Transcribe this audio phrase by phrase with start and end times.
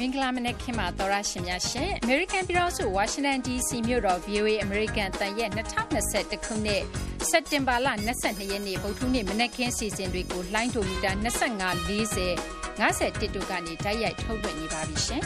[0.00, 6.82] မင်္ဂလာမနက်ခင်းပါသောရရှင်များရှင်အမေရိကန်ပြည်ထောင်စုဝါရှင်တန် DC မြို့တော် VOA အမေရိကန်တန်ရဲ့2021ခုနှစ်
[7.30, 15.22] စက်တင်ဘာလ22ရက်နေ့ဗုဒ္ဓနေ့မနက်ခင်းစီစဉ်တွေကိုလိုင်းဒိုမီတာ25 40 51တို့ကနေတိုက်ရိုက်ထုတ်လွှင့်နေပါပြီရှင်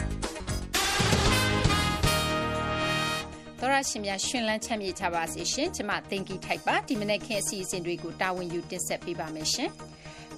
[3.59, 9.69] သောရရှင်များရှင်လန်းချမ်းမြေချပါစေရှင်ကျမသင်္ကီထိုက်ပါဒီမနက်ခင်းအစီအစဉ်တွေကိုတာဝန်ယူတင်ဆက်ပေးပါမယ်ရှင်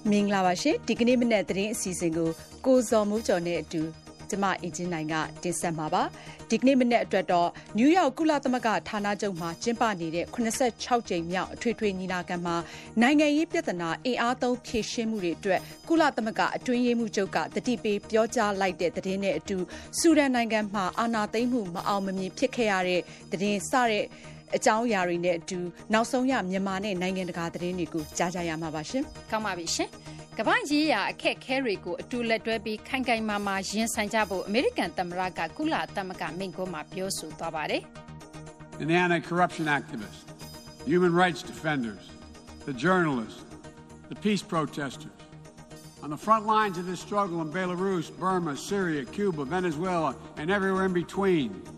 [0.10, 2.30] မင်္ဂလာပါရှင်ဒီကနေ့မနေ့သတင်းအစီအစဉ်ကို
[2.66, 3.84] ကိုဇော်မိုးကျော်နဲ့အတူ
[4.30, 6.04] ကျမအင်ဂျင်နိုင်ကတင်ဆက်မှာပါ
[6.50, 12.56] ဒီကနေ့မနေ့အတွက်တော့နယူးယောက်ကုလသမဂ္ဂဌာနချုပ်မှာကျင်းပနေတဲ့86ကြိမ်မြောက်အထွေထွေညီလာခံမှာ
[13.02, 19.58] နိုင်ငံရေးပြဿနာအင်အားသုံးဖြေရှင်းမှုတွေအတွက်ကုလသမဂ္ဂအတွင်းရေးမှူးချုပ်ကတတိပေးပြောကြားလိုက်တဲ့သတင်းနဲ့အတူ
[20.00, 23.02] ဆူဒန်နိုင်ငံမှာအာဏာသိမ်းမှုမအောင်မမြင်ဖြစ်ခဲ့ရတဲ့
[23.32, 24.06] သတင်းစတဲ့
[24.57, 25.59] အကြောင်းအရာတွေနဲ့အတူ
[25.93, 29.89] နောက်ဆုံးရမြန်မာနဲ့နိုင်ငံတကာသတင်းတွေကိုကြားကြရမှာပါရှင်။ကောင်းပါပြီရှင်။
[30.39, 37.83] ကမ္ဘာ့ရေးရာအခက်အခဲတွေကိုအတူလက်တွဲပြီးခိုင်ခိုင်မာမာရင်ဆိုင်ကြဖို့အမေရိကန်သမ္မတကကုလသမဂ္ဂမိန့်ခွန်းမှာပြောဆိုသွားပါတယ်။
[38.81, 40.23] The anti-corruption activists,
[40.93, 42.03] human rights defenders,
[42.69, 43.43] the journalists,
[44.13, 45.19] the peace protesters,
[46.05, 50.87] on the front lines of this struggle in Belarus, Burma, Syria, Cuba, Venezuela, and everywhere
[50.91, 51.71] in between –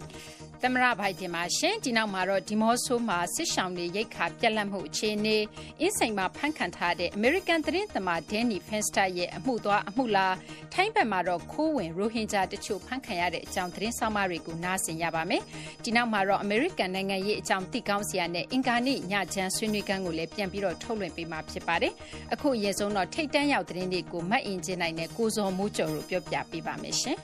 [0.64, 5.38] သမ္မတဘိုင်ဒင်ပါရှင်ဒီနောက်မှာတော့ဒီမော့ဆိုမှာစစ်ဆောင်တွေရိတ်ခါပြက်လက်မှုအခြေအနေ
[5.80, 10.28] အင်းစိန်မှာဖန်ခံထားတဲ့ American သတင်းသမား Danny Fenster ရဲ့အမှုသွားအမှုလာ
[10.74, 15.42] ထိုင်းဘက်မှာတော့ခိုးဝင်ရိုဟင်ဂျာတချို့ဖန်ခံရတဲ့အကြောင်းသတင်းဆောင်မတွေကိုနားဆင်ရပါမယ်
[15.84, 21.94] ဒီနောက်မှာတော့ American နိုင်ငံရေးအကြောင်းသိကောင်းစရာနဲ့အင်ကာနေ့ညချမ်းဆွေးနွေးခန်းကိုလည်းပြန်ပြီးတော့ထုတ်လွှင့်ပေးမှာဖြစ်ပါတယ်
[22.34, 27.18] အခုအရင်ဆုံးတော့ထိတ်တန်းရောက်သတင်းတွေကိုမှတ်အင်ကျင်းနိုင်တဲ့ကိုဇော်မိုးကျော်တို့ပြောပြပေးပါမယ်ရှင်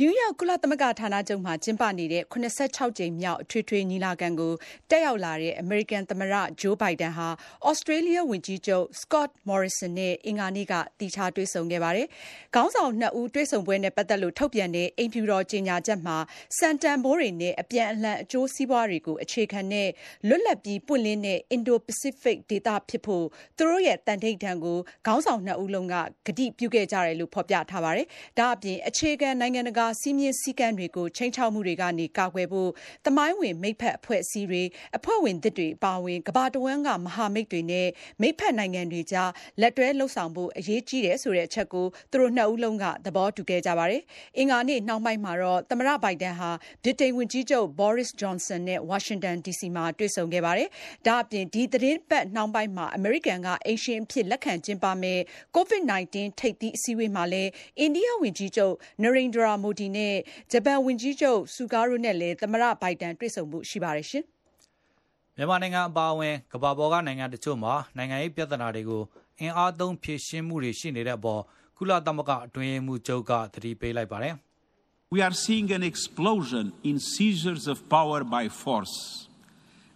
[0.00, 4.52] နယူးယောက် ကုလသမဂ္ဂဌာနချုပ်မှာ ကျင်းပနေတဲ့86ကြိမ်မြောက် အထွေထွေညီလာခံကို
[4.90, 7.28] တက်ရောက်လာတဲ့ အမေရိကန်သမ္မတဂျိုးဘိုင်ဒန်ဟာ
[7.66, 12.06] ဩစတြေးလျဝန်ကြီးချုပ် Scott Morrison နဲ့ အင်္ဂါနေ့က သီးခြားတွေ့ဆုံခဲ့ပါတယ်။
[12.54, 16.16] ခေါင်းဆောင်နှစ်ဦး တွေ့ဆုံပွဲနဲ့ ပတ်သက်လို့ ထုတ်ပြန်တဲ့ အိမ်ဖြူတော်ကြေညာချက်မှာ
[16.58, 19.88] စံတန်ဘိုးတွေနဲ့ အပြန်အလှန် အကျိုးစီးပွားတွေကို အခြေခံတဲ့
[20.28, 25.94] လွတ်လပ်ပြီး ပွင့်လင်းတဲ့ Indo-Pacific ဒေသဖြစ်ဖို့ သူတို့ရဲ့တန်ထိပ်တန်းကို ခေါင်းဆောင်နှစ်ဦးလုံးက
[26.26, 28.06] ကတိပြုခဲ့ကြတယ်လို့ ဖော်ပြထားပါတယ်။
[28.38, 32.70] ဒါ့အပြင် အခြေခံ နိုင်ငံတကာစည်းမျဉ်းစည်းကမ်းတွေကို ခြိမ်းခြောက်မှုတွေကနေ ကာကွယ်ဖို့
[33.06, 34.62] သမိုင်းဝင် မိတ်ဖက်အဖွဲ့အစည်းတွေ
[34.96, 37.88] အဖွဲ့ဝင်သစ်တွေပါဝင်ကဘာတဝန်းက မဟာမိတ်တွေနဲ့
[38.20, 39.30] မိတ်ဖက်နိုင်ငံတွေကြား
[39.60, 44.02] လက်တွဲလှုပ်ဆောင်ဖို့ အရေးကြီးတယ်ဆိုတဲ့အချက်ကို သူတို့ နှစ်ဦးလုံးက သဘောတူခဲ့ကြပါတယ်။
[44.38, 46.50] အင်္ဂါနေ့နှောင်းပိုင်းမှာတော့ သမ္မတ ဘိုင်ဒန်ဟာ
[46.84, 50.68] ဗြိတိန်ဝန်ကြီးချုပ် Boris Johnson နဲ့ ဝါရှင်တန် DC မှာ တွေ့ဆုံခဲ့ပါတယ်။
[51.06, 55.22] ဒါ့အပြင် ဒီသတင်းပတ်နှောင်းပိုင်းမှာ အမေရိကန်က အိမ်ရှင်အဖြစ် လက်ခံကျင်းပမယ့်
[55.56, 60.14] COVID-19 ထိပ်သီးအစည်းအဝေးမှာလည်း အိန္ဒိယဝန်ကြီးချုပ် Narendra Modi နဲ့
[60.52, 64.24] ဂျပန်ဝန်ကြီးချုပ်ဆူကားတို့နဲ့လည်း သမ္မတဘိုင်ဒန်တွေ့ဆုံမှုရှိပါတယ်ရှင်။
[65.36, 69.02] မြန်မာနိုင်ငံအပါအဝင် ကမ္ဘာပေါ်ကနိုင်ငံတချို့မှာ နိုင်ငံရေးပြဿနာတွေကို
[69.40, 71.42] အင်အားသုံးဖြေရှင်းမှုတွေရှိနေတဲ့အပေါ်
[71.76, 74.34] ကုလသမဂ္ဂအတွင်းရေးမှူးချုပ်က သတိပေးလိုက်ပါတယ်။
[75.12, 78.96] We are seeing an explosion in seizures of power by force.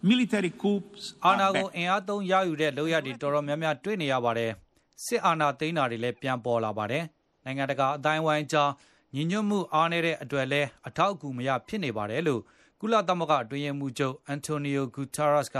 [0.09, 4.51] Military coups အာဏာကိုအင်အားသုံးရယူတဲ့လုပ်ရည်တွေတော်တော်များများတွေ့နေရပါတယ်။
[5.05, 7.03] စစ်အာဏာသိမ်းတာတွေလည်းပြန်ပေါ်လာပါတယ်။
[7.45, 8.69] နိုင်ငံတကာအတိုင်းဝိုင်းကြား
[9.15, 12.41] ညီညွတ်မှုအားနည်းတဲ့အတွက်လည်းအထောက်အကူမရဖြစ်နေပါတယ်လို့
[12.79, 15.57] ကုလသမဂ္ဂအတွင်းရေးမှူးချုပ်အန်တိုနီယိုဂူတာရက်စ်က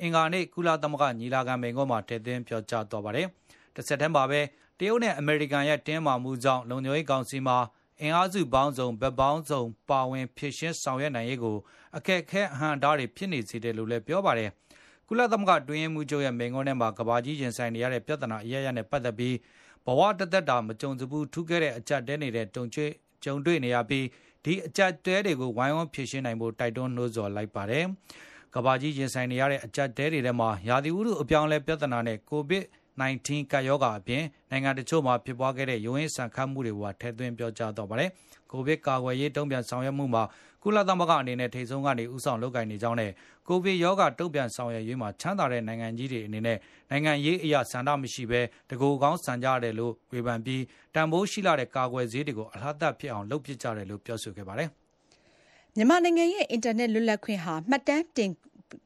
[0.00, 3.26] အင်္ဂါနေ့ကုလသမဂ္ဂညီလာခံမိန့်ခွန်းမှာထည့်သွင်းပြောကြားသွားပါတယ်။
[3.74, 4.40] တစ်ဆက်တည်းမှာပဲ
[4.78, 7.58] တရုတ်နဲ့အမေရိကန်ရဲ့တင်းမာမှုကြောင့်လုံခြုံရေးကောင်စီမှာ
[8.00, 11.56] အင်အားစုပေါင်းစုံဗက်ပေါင်းစုံပါဝင်ဖြစ်ရှင်းဆောင်ရွက်နိုင်ရေးကို
[11.96, 14.50] အခက်အခဲအဟန့်အတားတွေဖြစ်နေစေတယ်လို့လည်းပြောပါတယ်။
[15.08, 19.36] ကုလသမဂ္ဂတွင်းမှုချုပ်ရဲ့မိန့်ခွန်းထဲမှာကဘာကြီးရင်ဆိုင်နေရတဲ့ပြဿနာအရရနဲ့ပတ်သက်ပြီး
[19.69, 22.86] ဘ ဝတသက်တာမကြုံစဘူးထူးခဲ့တဲ့အကြက်တဲနေတဲ့တုံချွေ
[23.24, 24.06] ကြုံတွေ့နေရပြီး
[24.44, 27.84] ဒီအကြက်တဲတွေကိုဝိုင်းဝန်းဖြေရှင်းနိုင်ဖို့တိုက်တွန်းနှိုးဆော်လိုက်ပါတယ်။
[28.54, 32.64] ကဘာကြီးရင်ဆိုင်နေရတဲ့အကြက်တဲတွေထဲမှာရာသီဥတုအပြောင်းလဲပြဿနာနဲ့ကိုဗစ်
[33.00, 38.10] 19 ကပ်ရောဂါအပြင်နိုင်ငံတချို့မှာဖြစ်ပွားခဲ့တဲ့ရုံးရင်းဆန်ခတ်မှုတွေကိုထည့်သွင်းပြောကြားတော့ပါတယ်။
[38.50, 40.22] ကိုဗစ်ကာကွယ်ရေးတုံ့ပြန်ဆောင်ရွက်မှုမှာ
[40.62, 43.12] ကုလသမဂ္ဂအနေနဲ့ထိဆုံးကနေဥဆောင်လုပ်ကိုင်နေကြောင်းနဲ့
[43.48, 46.58] ကိုဗစ်ရောဂါတုံ့ပြန်ဆောင်ရွက်ရေးမှာချမ်းသာတဲ့နိုင်ငံကြီးတွေအနေနဲ့
[46.90, 48.40] နိုင်ငံရေးအရာဆန္ဒမရှိဘဲ
[48.70, 50.62] တကူကောင်းဆန်ကြတယ်လို့ဝေဖန်ပြီး
[50.94, 54.68] တန်ဖိုးရှိလာတဲ့ကာကွယ်ဆေးတွေကိုအလားတဖြစ်အောင်လုပ်ပစ်ကြတယ်လို့ပြောဆိုခဲ့ပါတယ်။
[55.76, 58.30] မြန်မာနိုင်ငံရဲ့အင်တာနက်လွတ်လပ်ခွင့်ဟာမှတ်တမ်းတင်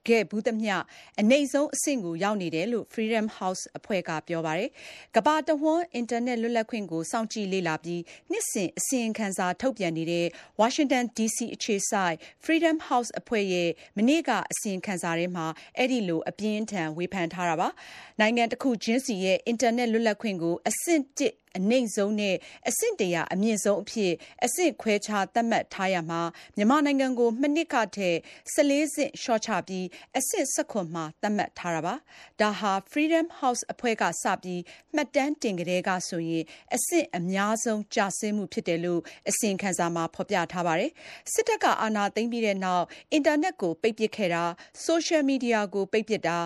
[0.08, 0.74] ခဲ့ဘူးသမျှ
[1.20, 4.70] အနိမ့်ဆုံးအဆင့်ကို ရောက်နေတယ်လို့ Freedom House အဖွဲ့က ပြောပါတယ်။
[5.16, 10.26] ကမ္ဘာတဝန်း အင်တာနက် လွတ်လပ်ခွင့်ကို စောင့်ကြည့်လေ့လာပြီး နှစ်စဉ် အစီရင်ခံစာ ထုတ်ပြန်နေတဲ့
[10.60, 15.46] Washington DC အခြေစိုက် Freedom House အဖွဲ့ရဲ့ မနေ့က အစီရင်ခံစာထဲမှာ
[15.76, 17.68] အဲ့ဒီလို အပြင်းထန် ဝေဖန်ထားတာပါ။
[18.20, 21.02] နိုင်ငံတစ်ခုချင်းစီရဲ့ အင်တာနက် လွတ်လပ်ခွင့်ကို အဆင့်
[21.58, 22.34] အနိမ့်ဆုံးနဲ့
[22.68, 24.12] အဆင့်တရာအမြင့်ဆုံးအဖြစ်
[24.44, 26.20] အဆင့်ခွဲခြားသတ်မှတ်ထားရမှာ
[26.56, 28.16] မြန်မာနိုင်ငံကို မနှစ်ကထက်
[28.54, 29.86] 14ဆင့် လျှော့ချပြီး
[30.18, 31.94] အဆင့်19မှာ သတ်မှတ်ထားတာပါ
[32.40, 34.60] ဒါဟာ Freedom House အဖွဲ့ကစပြီး
[34.94, 40.90] မှတ်တမ်းတင်ကြတဲ့ကဆိုရင် အဆင့်အများဆုံး ကျဆင်းမှုဖြစ်တယ်လို့ အစီရင်ခံစာမှာ ဖော်ပြထားပါတယ်
[41.32, 44.44] စစ်တပ်က အာဏာသိမ်းပြီးတဲ့နောက် အင်တာနက်ကို ပိတ်ပစ်ခဲ့တာ
[44.84, 46.38] ဆိုရှယ်မီဒီယာကို ပိတ်ပစ်တာ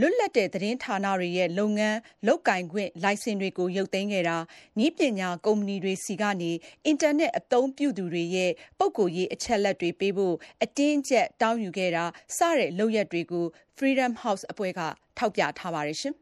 [0.00, 4.36] လွတ်လပ်တဲ့ သတင်းဌာနတွေရဲ့ လုပ်ငန်းလုပ်ကင်ခွင့် လိုင်စင်တွေကို ရုပ်သိမ်းခဲ့တာ
[4.84, 6.52] ဤပညာကုမ္ပဏီတွေစီကနေ
[6.86, 10.34] အင်တာနက်အသုံးပြုသူတွေရဲ့ ပုဂ္ဂိုလ်ရေးအချက်လက်တွေပေးဖို့
[10.64, 12.04] အတင်းကျပ်တောင်းယူခဲ့တာ
[12.36, 13.44] စတဲ့လုပ်ရက်တွေကို
[13.76, 14.80] Freedom House အဖွဲ့က
[15.18, 16.14] ထောက်ပြထားပါတယ်ရှင်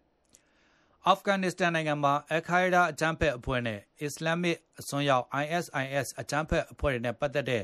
[1.09, 7.63] အာဖဂန်နစ္စတန်နိုင်ငံမှာအခိုင်ဒါအကြမ်းဖက်အဖွဲ့နဲ့ အစ္စလာမစ်အစွန်းရောက် ISIS အကြမ်းဖက်အဖွဲ့တွေနဲ့ပတ်သက်တဲ့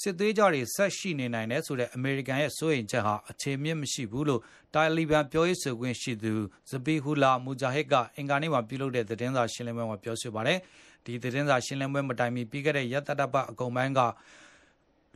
[0.00, 4.40] စစ်သွေးကြွတွေဆက်ရှိနေနိုင်တယ်ဆိုတဲ့အမေရိကန်ရဲ့စိုးရိမ်ချက်ဟာအခြေမြင့်မရှိဘူးလို့
[4.74, 6.32] တာလီဘန်ပြောရေးဆိုခွင့်ရှိသူ
[6.70, 10.58] ဇဘီဟူလာမူဂျာဟစ်ကအင်္ဂါနေ့မှာပြုလုပ်တဲ့သတင်းစာရှင်းလင်းပွဲမှာပြောဆိုပါတယ်။
[11.04, 14.00] ဒီသတင်းစာရှင်းလင်းပွဲမတိုင်မီပြီးခဲ့တဲ့ရက်သတ္တပတ်အကုန်ပိုင်းက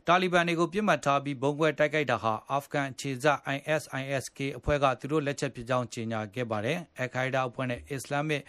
[0.07, 3.25] တာလီဘန်တွေကိုပြစ်မှတ်ထားပြီးဘုံကွဲတိုက်ခိုက်တာဟာအာဖဂန်ခြေစ
[3.55, 8.41] ISISK အဖွဲ့ကသူတို့လက်ချက်ဖြစ်ကြောင်းကြေညာခဲ့ပါတယ်။အခိုင်ဒါအဖွဲ့နဲ့အစ္စလာမစ်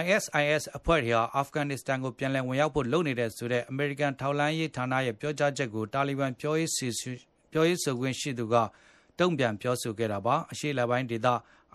[0.00, 6.90] ISIS အဖွဲ့တွေဟာအာဖဂန်နစ္စတန်ကိုပြန်လည်ဝင်ရောက်ဖို့လုပ်နေတဲ့ဆိုတဲ့အမေရိကန်ထောက်လှမ်းရေးဌာနရဲ့ပြောကြားချက်ကိုတာလီဘန်ပြောရေးဆို
[7.52, 8.54] ပြောရေးဆိုခွင့်ရှိသူက
[9.18, 11.28] တုံ့ပြန်ပြောဆိုခဲ့တာပါအရှေ့လပိုင်းဒေသ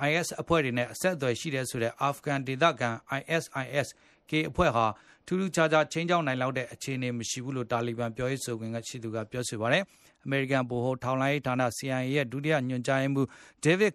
[0.09, 3.87] IS အဖွဲ့တွေနဲ့အဆက်အသွယ်ရှိတဲ့ဆိုတဲ့အာဖဂန်ဒေသခံ ISIS
[4.29, 4.85] K အဖွဲ့ဟာ
[5.25, 9.83] ထူးထူးခြားခြားချင်းချောင်းနိုင်လောက်တဲ့အခြေအနေမရှိဘူးလို့တာလီဘန်ပြောရေးဆိုခွင့်ရှိသူကပြောဆိုပါတယ်
[10.27, 13.27] အမေရိကန်ဗဟိုထောက်လှမ်းရေးဌာန CIA ရဲ့ ဒုတိယညွှန်ကြားရေးမှူး
[13.65, 13.91] David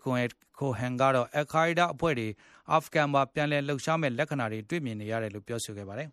[0.59, 2.29] Cohen ကတော့ Al Qaeda အဖွဲ့တွေ
[2.71, 6.09] အာဖဂန်မှာ ပြန်လည်လှုပ်ရှားမဲ့လက္ခဏာတွေ တွေ့မြင်နေရတယ်လို့ ပြောဆိုခဲ့ပါတယ်။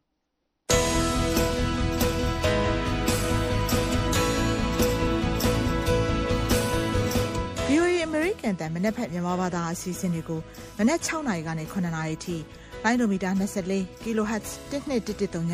[7.70, 10.40] VOA အမေရိကန်တန်မနက်ဖြန်မြန်မာဘာသာအစီအစဉ်တွေကို
[10.78, 12.36] မနက်6နာရီကနေ9နာရီထိ
[12.84, 15.54] လိုင်းဒိုမီတာ24 kHz 1213ည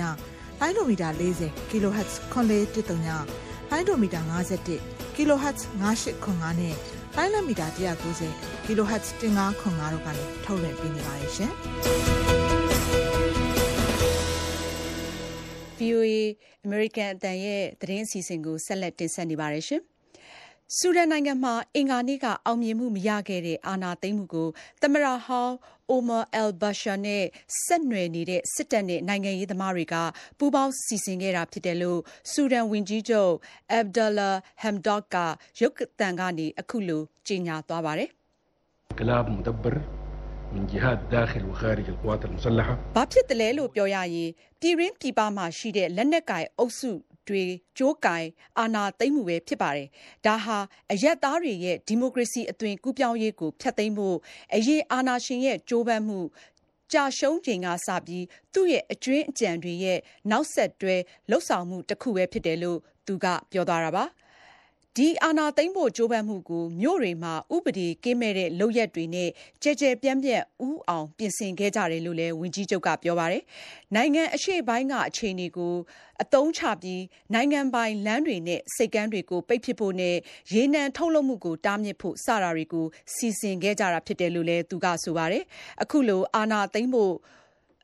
[0.59, 1.09] လိုင်းဒိုမီတာ
[1.41, 3.09] 40 kHz 9413ည
[3.71, 6.75] လိုင်းဒိုမီတာ51 kHz 9895နဲ့
[7.15, 11.51] လိုင်းလမီတာ190 kHz 1505တို့ကနေထုတ်လွှင့်ပေးနေပါတယ်ရှင်။
[15.77, 16.09] VOA
[16.65, 19.81] American အတန်ရဲ့သတင်းအစီအစဉ်ကိုဆက်လက်တင်ဆက်နေပါတယ်ရှင်။
[20.77, 24.47] ဆူဒန်နိုင်ငံမှာအင်္ဂါနေ့ကအောင်မြင်မှုမရခဲ့တဲ့အာဏာသိမ်းမှုကို
[24.81, 25.55] သမ္မတဟောင်း
[25.93, 27.23] Omar al-Bashir နဲ့
[27.63, 29.95] ဆက်နွယ်နေတဲ့ စစ်တပ်နဲ့ နိုင်ငံရေးသမားတွေက
[30.37, 31.99] ပူးပေါင်းစီစဉ်ခဲ့တာဖြစ်တယ်လို့
[32.31, 33.33] ဆူဒန်ဝန်ကြီးချုပ်
[33.79, 34.31] Abdalla
[34.63, 35.15] Hamdok က
[35.61, 38.09] ရုပ်သံကနေ အခုလို ကြေညာသွားပါတယ်။
[42.95, 44.29] ဘာဖြစ်တယ်လဲလို့ ပြောရရင်
[44.59, 46.91] ပြည်ရင်းပြည်ပမှာရှိတဲ့ လက်နက်ကိုင်အုပ်စု
[47.27, 47.43] တွေ
[47.77, 48.25] ကြိုးကင်
[48.59, 49.87] အာဏာသိမ်းမှုပဲဖြစ်ပါတယ်။
[50.25, 50.57] ဒါဟာ
[50.91, 54.17] အရက်သားတွေရဲ့ဒီမိုကရေစီအသွင်ကူးပြောင်းရေးကိုဖျက်သိမ်းဖို့
[54.55, 56.19] အရေးအာဏာရှင်ရဲ့ကြိုးပမ်းမှု
[56.91, 59.99] ကြာရှုံးချိန်ကစပြီးသူ့ရဲ့အကျွင်းအကြံတွေရဲ့
[60.31, 60.95] နောက်ဆက်တွဲ
[61.29, 64.05] လှုပ်ဆောင်မှုတစ်ခုပဲဖြစ်တယ်လို့သူကပြောသွားတာပါ။
[64.99, 69.29] ဒီအာဏာသိမ်းဖို့ကြိုးပမ်းမှုကို မြို့တွေမှာ ဥပဒေကင်းမဲ့တဲ့ လုပ်ရပ်တွေနဲ့
[69.63, 73.43] ကြဲကြဲပြန့်ပြန့် ဦးအောင် ပြင်ဆင်ခဲ့ကြတယ်လို့လည်း ဝန်ကြီးချုပ်က ပြောပါတယ်။
[73.95, 75.73] နိုင်ငံအရှေ့ပိုင်းက အခြေအနေကို
[76.23, 77.03] အသုံးချပြီး
[77.33, 80.15] နိုင်ငံပိုင်လမ်းတွေနဲ့စိတ်ကမ်းတွေကို ပိတ်ပစ်ဖို့နဲ့
[80.53, 85.43] ရေနံထုတ်လုပ်မှုကို တားမြစ်ဖို့ စတာတွေကို စီစဉ်ခဲ့ကြတာဖြစ်တယ်လို့လည်း သူက ဆိုပါတယ်။
[85.83, 87.13] အခုလို အာဏာသိမ်းဖို့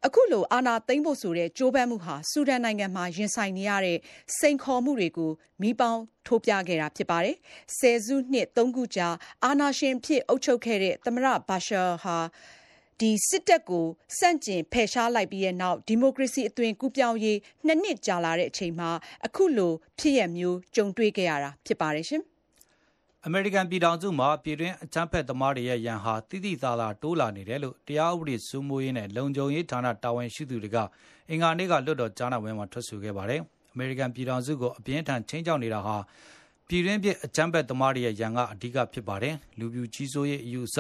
[0.08, 3.98] အခုလို အာဏာသိမ်းဖို့ဆိုတဲ့ ကြိုးပမ်းမှုဟာ ဆူဒန်နိုင်ငံမှာ ရင်ဆိုင်နေရတဲ့
[4.38, 5.32] စိန်ခေါ်မှုတွေကို
[5.62, 7.36] မီးပေါင်းထိုးပြခဲ့တာဖြစ်ပါတယ်။
[7.78, 9.08] ဆယ်စုနှစ်သုံးခုကြာ
[9.46, 12.18] အာဏာရှင်ဖြစ်အုပ်ချုပ်ခဲ့တဲ့ သမ္မတဘာရှာဟာ
[13.00, 13.86] ဒီစစ်တပ်ကို
[14.18, 18.90] စန့်ကျင်ဖယ်ရှားလိုက်ပြီးတဲ့နောက် ဒီမိုကရေစီအသွင်ကူးပြောင်းရေးနှစ်နှစ်ကြာလာတဲ့အချိန်မှာ
[19.26, 22.24] အခုလို ဖြစ်ရမျိုး ကြုံတွေ့ခဲ့ရတာဖြစ်ပါတယ်ရှင်။
[23.28, 30.78] အမေရိကန်ပြည်ထောင်စုမှာ ပြည်တွင်းအကြမ်းဖက်သမားတွေရဲ့ရန်ဟာတိတိသားသားတိုးလာနေတယ်လို့ တရားဥပဒေစိုးမိုးရေးနဲ့ လုံခြုံရေးဌာန တာဝန်ရှိသူတွေက
[31.30, 33.42] အင်္ဂါနေ့က လွတ်တော်ကြားနာပွဲမှာ ထွက်ဆိုခဲ့ပါတယ်။
[33.74, 35.98] အမေရိကန်ပြည်ထောင်စုကို အပြင်းထန်ချင်းချောက်နေတာဟာ
[36.68, 40.78] ပြည်တွင်းပြအကြမ်းဖက်သမားတွေရဲ့ ရန်ကအဓိကဖြစ်ပါတယ်။လူပြူကြီးစိုးရေးအယူအဆ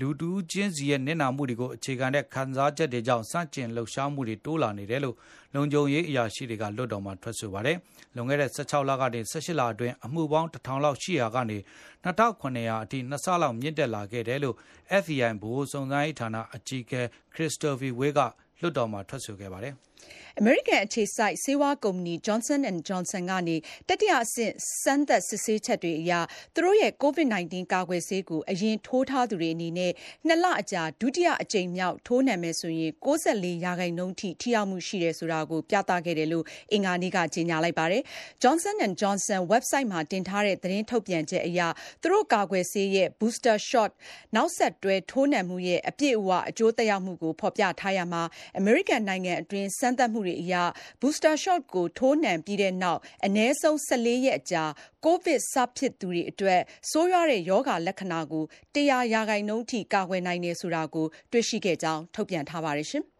[0.00, 5.16] လူတူးချင်းစီရဲ့ နစ်နာမှုတွေကို အခြေခံတဲ့ ခံစားချက်တွေကြောင့်စတင်လှုပ်ရှားမှုတွေ တိုးလာနေတယ်လို့
[5.54, 7.76] လုံခြုံရေးအရာရှိတွေက လွတ်တော်မှာ ထွက်ဆိုပါတယ်။
[8.14, 11.58] လွန်ခဲ့တဲ့16လကနေ18လအတွင်းအမှုပေါင်း1000လောက်ရှိရာကနေ
[12.04, 14.56] 2900အထိနှစ်ဆလောက်မြင့်တက်လာခဲ့တယ်လို့
[15.02, 17.02] FBI ဗဟိုစုံစမ်းရေးဌာနအကြီးအကဲ
[17.34, 18.20] Christopher Wray က
[18.60, 19.74] လွတ်တော်မှာထွက်ဆိုခဲ့ပါတယ်။
[20.40, 23.56] အမေရိကန်အခြေစိုက် ဆေးဝါးကုမ္ပဏီ Johnson and Johnson ကနေ
[23.88, 26.12] တတိယအဆင့် စမ်းသပ်စစ်ဆေးချက်တွေအရ
[26.54, 29.92] သူတို့ရဲ့ COVID-19 ကာကွယ်ဆေးကို အရင်ထိုးထားသူတွေအနေနဲ့
[30.26, 38.02] နှစ်လအကြာ ဒုတိယအကြိမ်မြောက် ထိုးနှံမယ်ဆိုရင်94ရာခိုင်နှုန်းထိ ထိရောက်မှုရှိတယ်ဆိုတာကို ပြသခဲ့တယ်လို့ အင်္ဂါနေ့က ကြေညာလိုက်ပါတယ်။
[38.42, 41.60] Johnson and Johnson website မှာ တင်ထားတဲ့ သတင်းထုတ်ပြန်ချက်အရ
[42.02, 43.90] သူတို့ကာကွယ်ဆေးရဲ့ booster shot
[44.36, 48.22] နောက်ဆက်တွဲ ထိုးနှံမှုရဲ့ အပြည့်အဝ အကျိုးသက်ရောက်မှုကို ဖော်ပြထားရမှာ
[48.58, 50.54] အမေရိကန်နိုင်ငံအတွင်း စမ်းသပ်မှုတွေအရ
[51.00, 54.64] booster shot ကို ထိုးနှံပြီးတဲ့နောက် အနည်းဆုံး14ရက်အကြာ
[55.04, 56.60] ကိုဗစ်စဖြစ်သူတွေအတွက်
[56.90, 63.04] ဆိုးရွားတဲ့ ရောဂါလက္ခဏာကို100ရာခိုင်နှုန်းထိ ကာကွယ်နိုင်တယ်ဆိုတာကို တွေ့ရှိခဲ့ကြောင်း ထုတ်ပြန်ထားပါတယ်ရှင်။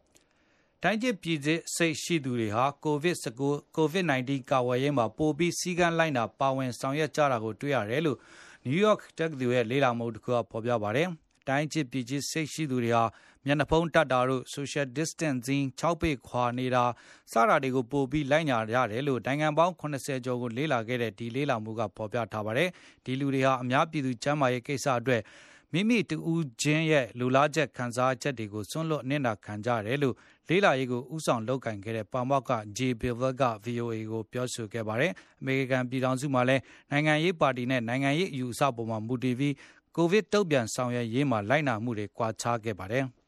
[0.83, 3.41] တိုင်းကျစ်ပြည်စစ်စိတ်ရှိသူတွေဟာ COVID-19
[3.77, 8.19] COVID-19 ကာဝယ်ရေးမှာ ပိုပြီးစီကံလိုက်နာ ပါဝင်ဆောင်ရွက်ကြတာကို တွေ့ရတယ်လို့
[8.67, 11.09] New York တက္ကသိုလ်ရဲ့ လေ့လာမှုတစ်ခုက ဖော်ပြပါတယ်။
[11.49, 13.05] တိုင်းကျစ်ပြည်ကျစ်စိတ်ရှိသူတွေဟာ
[13.47, 16.85] မျက်နှာဖုံးတတ်တာတို့ social distancing 6ပေခွာနေတာ
[17.33, 22.69] စတာတွေကိုပို့ပြီးလိုက်ညာရတယ်လို့နိုင်ငံပေါင်း80ကျော်ကိုလေ့လာခဲ့တဲ့ဒီလေ့လာမှုကဖော်ပြထားပါတယ်။
[23.05, 25.23] ဒီလူတွေဟာအများပြည်သူကျန်းမာရေးကိစ္စအတွက်
[25.73, 30.15] မိမိတူဦးချင်းရဲ့လူလားချက်ခံစားချက်တွေကိုစွန့်လွတ်နေတာခံကြရတယ်လို့
[30.49, 39.55] လေးလာရေးကိုဥဆောင်လုပ်ကင်ခဲ့တဲ့ပါမောက်က J Bill က VOA ကိုပြောဆိုခဲ့ပါတယ်။အမေရိကန်ပြည်ထောင်စုမှာလည်းနိုင်ငံရေးပါတီနဲ့နိုင်ငံရေးအယူအဆပေါ်မှာမူတည်ပြီး
[39.97, 43.07] ကိုဗစ်တုံ့ပြန်ဆောင်ရွက်ရေးမှာလိုက်နာမှုတွေကွာခြားခဲ့ပါတယ်။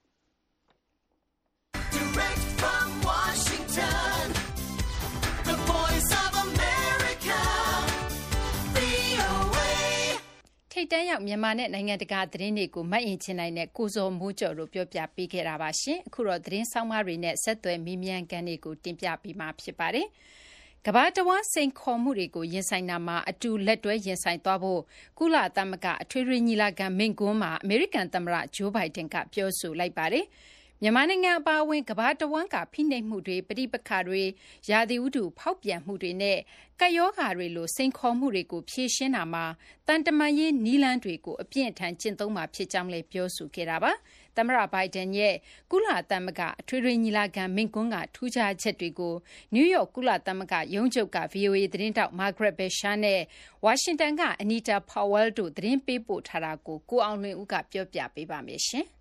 [10.87, 20.07] ထိတ်တန့်ရောက် မြန်မာနဲ့ နိုင်ငံတကာ သတင်းတွေကိုမတ်ရင်ချင်နိုင်တဲ့ ကိုဇော်မိုးကျော်တို့ ပြောပြပေးခဲ့တာပါရှင်။အခုတော့ သတင်းဆောင်မတွေနဲ့ ဆက်သွယ်မိမြန်ကန်တွေကို တင်ပြပေးမှာ ဖြစ်ပါတယ်။
[20.87, 24.81] ကဘာတဝါစိန်ခေါ်မှုတွေကို ရင်ဆိုင်တာမှာ အတူလက်တွဲ ရင်ဆိုင်သွားဖို့
[25.19, 30.25] ကုလသမဂ္ဂ အထွေထွေညီလာခံ မိန့်ခွန်းမှာ အမေရိကန်သမ္မတဂျိုးဘိုင်ဒန်ကပြောဆိုလိုက်ပါတယ်။
[30.83, 34.23] မြန်မာနိုင်ငံအပါအဝင် ကမ္ဘာတဝန်းက ဖိနှိပ်မှုတွေ၊ပဋိပက္ခတွေ၊
[34.71, 36.39] ရာသီဥတု ဖောက်ပြန်မှုတွေနဲ့
[36.81, 39.45] ကပ်ရောဂါတွေလို စိန်ခေါ်မှုတွေကို ဖြေရှင်းရာမှာ
[39.87, 43.93] သံတမန်ရေး နည်းလမ်းတွေကို အပြင်းအထန် ကျင့်သုံးမှာဖြစ်ကြောင်းလည်း ပြောဆိုခဲ့တာပါ။
[44.37, 45.35] သမ္မတ Biden ရဲ့
[45.71, 49.15] ကုလသမဂ္ဂ အထွေထွေညီလာခံ မိန့်ခွန်းက ထူးခြားချက်တွေကို
[49.55, 53.21] နယူးယောက် ကုလသမဂ္ဂရုံးချုပ်က VOA သတင်းထောက် Margaret Besheer နဲ့
[53.65, 58.63] ဝါရှင်တန်က Anita Powell တို့ သတင်းပေးပို့ထားတာကို ကိုအောင်လွင်ဦးက ပြောပြပေးပါမယ်။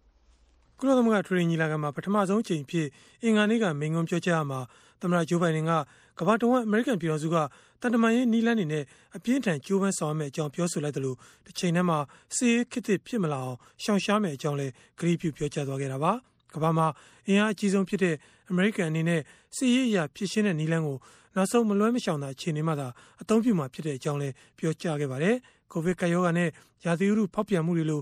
[0.79, 2.87] ကုလသမဂ္ဂထွေထွေညီလာခံမှာပထမဆုံးအကြိမ်အဖြစ်
[3.23, 4.59] အင်္ဂါနေ့ကမိန့်ခွန်းပြောကြားရာမှာ
[5.01, 5.71] သမ္မတဂျိုးဘိုင်ဒန်က
[6.19, 7.35] ကမ္ဘာတဝန်းအမေရိကန်ပြည်ထောင်စုက
[7.81, 8.83] တန်တမာရေးနီးလန်းတွေနဲ့
[9.15, 11.97] အပြင်းထန်ကြိုးပမ်းဆောင်ရမယ့်အကြောင်းပြောဆိုလိုက်တယ်လို့တစ်ချိန်တည်းမှာ
[12.35, 16.11] စီးရဲခစ်စ်ဖြစ်မလာအောင်ရှောင်ရှားမယ့်အကြောင်းလည်းဂရုပြုပြောကြားသွားခဲ့တာပါ
[16.55, 16.87] ကမ္ဘာမှာ
[17.27, 18.15] အင်အားအကြီးဆုံးဖြစ်တဲ့
[18.49, 19.21] အမေရိကန်အနေနဲ့
[19.55, 20.97] စီးရဲရဖြစ်ရှင်းတဲ့နီးလန်းကို
[21.35, 22.87] နောက်ဆုံးမလွဲမရှောင်တာအခြေအနေမှသာ
[23.21, 25.35] အသုံးပြုမှာဖြစ်တဲ့အကြောင်းလည်းပြောကြားခဲ့ပါတယ်
[25.71, 26.49] ကိုဗစ်ကပ်ရောဂါနဲ့
[26.85, 28.01] ရာသီဥတုဖောက်ပြန်မှုတွေလို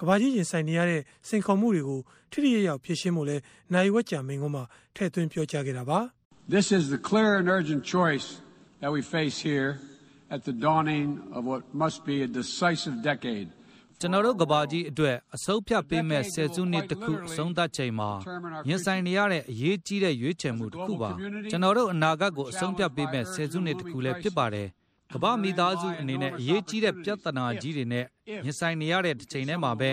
[0.00, 3.36] ကဘာကြီးရင်ဆိုင်နေရတဲ့စိန်ခေါ်မှုတွေကိုထိထိရောက်ရောက်ဖြေရှင်းဖို့လဲ
[3.72, 6.00] နိုင်ဝက်ကြာမိန်ကုန်းမှာထည့်သွင်းပြောကြားခဲ့တာပါ
[6.56, 8.26] This is the clear and urgent choice
[8.82, 9.70] that we face here
[10.34, 13.48] at the dawning of what must be a decisive decade
[14.00, 18.10] ကျွန်တော်တို့ကဘာကြီးအတွက်အဆုံးဖြတ်ပေးမဲ့ဆယ်စုနှစ်တစ်ခုအဆုံးသတ်ချိန်မှာ
[18.68, 21.10] ရင်ဆိုင်နေရတဲ့အရေးကြီးတဲ့ရွေးချယ်မှုတစ်ခုပါ
[21.50, 24.68] ကျွန်တော်တို့အနာဂတ်ကိုအဆုံးဖြတ်ပေးမဲ့ဆယ်စုနှစ်တစ်ခုလည်းဖြစ်ပါတယ်
[25.14, 28.04] ကမ္ဘာမိသားစုအနေနဲ့အရေးကြီးတဲ့ပြဿနာကြီးတွေနဲ့
[28.44, 29.90] ရင်ဆိုင်နေရတဲ့တစ်ချိန်တည်းမှာပဲ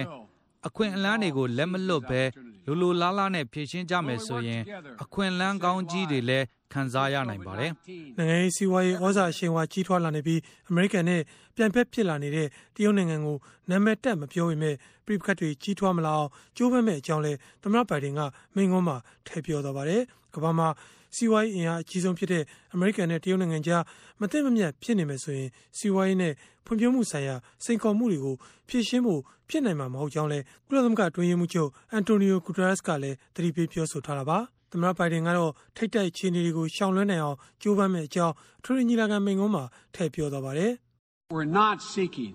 [0.68, 2.22] အခွင့်အလမ်းတွေကိုလက်မလွတ်ပဲ
[2.66, 4.62] လိုလိုလားလားနဲ့ဖြည့်ရှင်းကြမယ်ဆိုရင်
[5.04, 7.72] အခွင့်အလမ်းကောင်းကြီးတွေလည်းခံစားရနိုင်ပါတယ်။
[8.18, 11.22] နိုင်ငံရေးစီးပွားရေးဩဇာရှင်ဝါကြီးထွားလာနေပြီးအမေရိကန်နဲ့
[11.56, 13.38] ပြိုင်ဖက်ဖြစ်လာနေတဲ့တရုတ်နိုင်ငံကို
[13.70, 14.76] နာမည်တက်မပြောပေမဲ့
[15.06, 18.22] ပြိပခတ်တွေကြီးထွားမလာအောင်ကြိုးပမ်းမဲ့အကြောင်းလဲသမ္မတဘိုင်ဒန်က
[18.56, 18.98] မိန့်ခွန်းမှာ
[19.28, 20.02] ထည့်ပြောသွားပါတယ်။
[20.36, 20.68] ကမ္ဘာမှာ
[21.16, 23.84] စီးပွားရေးအင်အားအကြီးဆုံးဖြစ်တဲ့အမေရိကန်နဲ့တရုတ်နိုင်ငံကြား
[24.22, 26.34] မသိမမြတ်ဖြစ်နေမယ်ဆိုရင်စီးပွားရေးနဲ့
[26.66, 28.36] ဖွံ့ဖြိုးမှုဆိုင်ရာစိန်ခေါ်မှုတွေကို
[28.70, 34.38] ဖြေရှင်းဖို့ဖြစ်နိုင်မှာမဟုတ်ကြောင်းလဲကုလသမဂ္ဂတွင်းရေးမှုချုပ်အန်တိုနီယိုဂူတရက်စ်ကလည်းသတိပေးပြောဆိုထားတာပါ
[34.72, 39.64] သမ္မတဘိုင်ဒန်ကတော့ထိတ်တိုက်ခြေနေတွေကိုရှောင်လွှဲနိုင်အောင်ကြိုးပမ်းမဲ့အကြောင်းအထူးညီလာခံမိန့်ခွန်းမှာ
[39.96, 40.72] ထည့်ပြောသွားပါတယ်
[41.36, 42.34] We're not seeking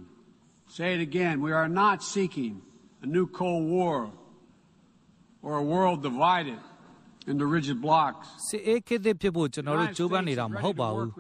[0.76, 2.54] say it again we are not seeking
[3.06, 3.97] a new cold war
[5.47, 6.61] or a world divided
[7.30, 11.11] into rigid blocks စစ်အေးခေတ်သစ်ဖြစ်ဖို့ကျွန်တော်တို့ကြိုးပမ်းနေတာမဟုတ်ပါဘူး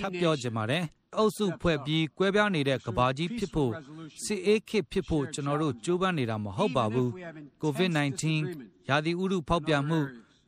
[0.00, 0.84] ထပ်ပြောချင်ပါတယ်
[1.18, 3.72] အုပ်စုဖွဲ့ပြီးကွဲပြားနေတဲ့ကဘာကြီးဖြစ်ဖို့
[4.24, 7.08] စစ်အေးခေတ်ဖြစ်ဖို့ကျွန်တော်တို့ကြိုးပမ်းနေတာမဟုတ်ပါဘူး
[7.62, 8.22] COVID-19
[8.88, 10.00] ရာသီဥတုဖောက်ပြန်မှု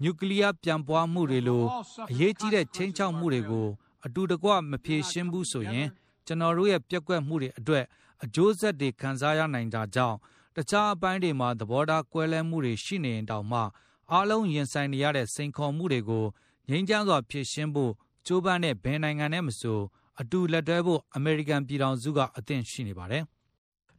[0.02, 1.64] နျူကလ িয়ার ပြန်ပွားမှုတွေလို
[2.10, 3.68] အရေးကြီးတဲ့ချင်းချောက်မှုတွေကို
[4.06, 5.88] အတူတကွမဖြေရှင်းဘူးဆိုရင်
[6.26, 7.84] ကျွန်တော်တို့ရဲ့ပြက်ကွက်မှုတွေအတွက်
[8.24, 10.16] အကျိုးဆက်တွေခံစားရနိုင်ကြကြောင်း
[10.56, 13.60] တခြားအပိုင်းတွေမှာသဘောထားကွဲလဲမှုတွေရှိနေရင်တောင်မှ
[14.12, 16.24] အားလုံးရင်ဆိုင်နေရတဲ့စိန်ခေါ်မှုတွေကို
[16.68, 17.92] ငြိမ်းချမ်းစွာဖြေရှင်းဖို့
[18.26, 19.78] ကြိုးပမ်းတဲ့ဘယ်နိုင်ငံနဲ့မဆို
[20.20, 23.24] အတူလက်တွဲဖို့အမေရိကန်ပြည်ထောင်စုကအသင့်ရှိနေပါတယ်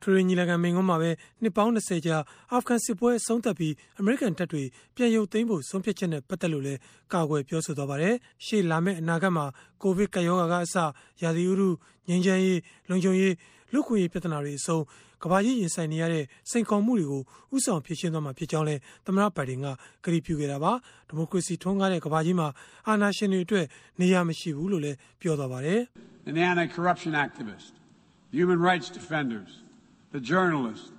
[0.01, 1.09] ထွေထွေညီလာခံမိန့်ခွန်းမှာပဲ
[1.41, 2.17] နှစ်ပေါင်း20ကြာ
[2.51, 4.63] အာဖဂန်စစ်ပွဲအဆုံးသတ်ပြီးအမေရိကန်တပ်တွေ
[4.95, 6.79] ပြန်ရုပ်သိမ်းဖို့ဆုံးဖြတ်ချက်နဲ့ပတ်သက်လို့လည်း
[7.13, 9.45] ကာကွယ်ပြောဆိုသွားပါတယ်။ရှေ့လာမယ့်အနာဂတ်မှာ
[9.81, 10.75] ကိုဗစ်ကပ်ရောဂါကအစ
[11.23, 11.69] ရာသီဥတု
[12.07, 12.59] ငြိမ်းချမ်းရေး
[12.89, 13.33] လုံခြုံရေး
[13.73, 14.83] လူခွင့်ရေးပြဿနာတွေအဆုံး
[15.23, 17.21] ကဘာကြီးရင်ဆိုင်နေရတဲ့စိန်ခေါ်မှုတွေကို
[17.55, 19.67] ဥဆောင်ဖြေရှင်းသွားမှာဖြစ်ကြောင်းလည်းသမ္မတဘိုင်ဒင်က
[20.03, 20.73] ကြေညာပြုခဲ့တာပါ
[21.07, 22.47] ဒီမိုကရေစီထွန်းကားတဲ့ကဘာကြီးမှာ
[22.87, 23.65] အာဏာရှင်တွေအတွက်
[23.99, 25.81] နေရာမရှိဘူးလို့လည်းပြောသွားပါတယ်
[26.25, 27.71] The anti-corruption activists,
[28.31, 29.51] the human rights defenders,
[30.15, 30.91] the journalists,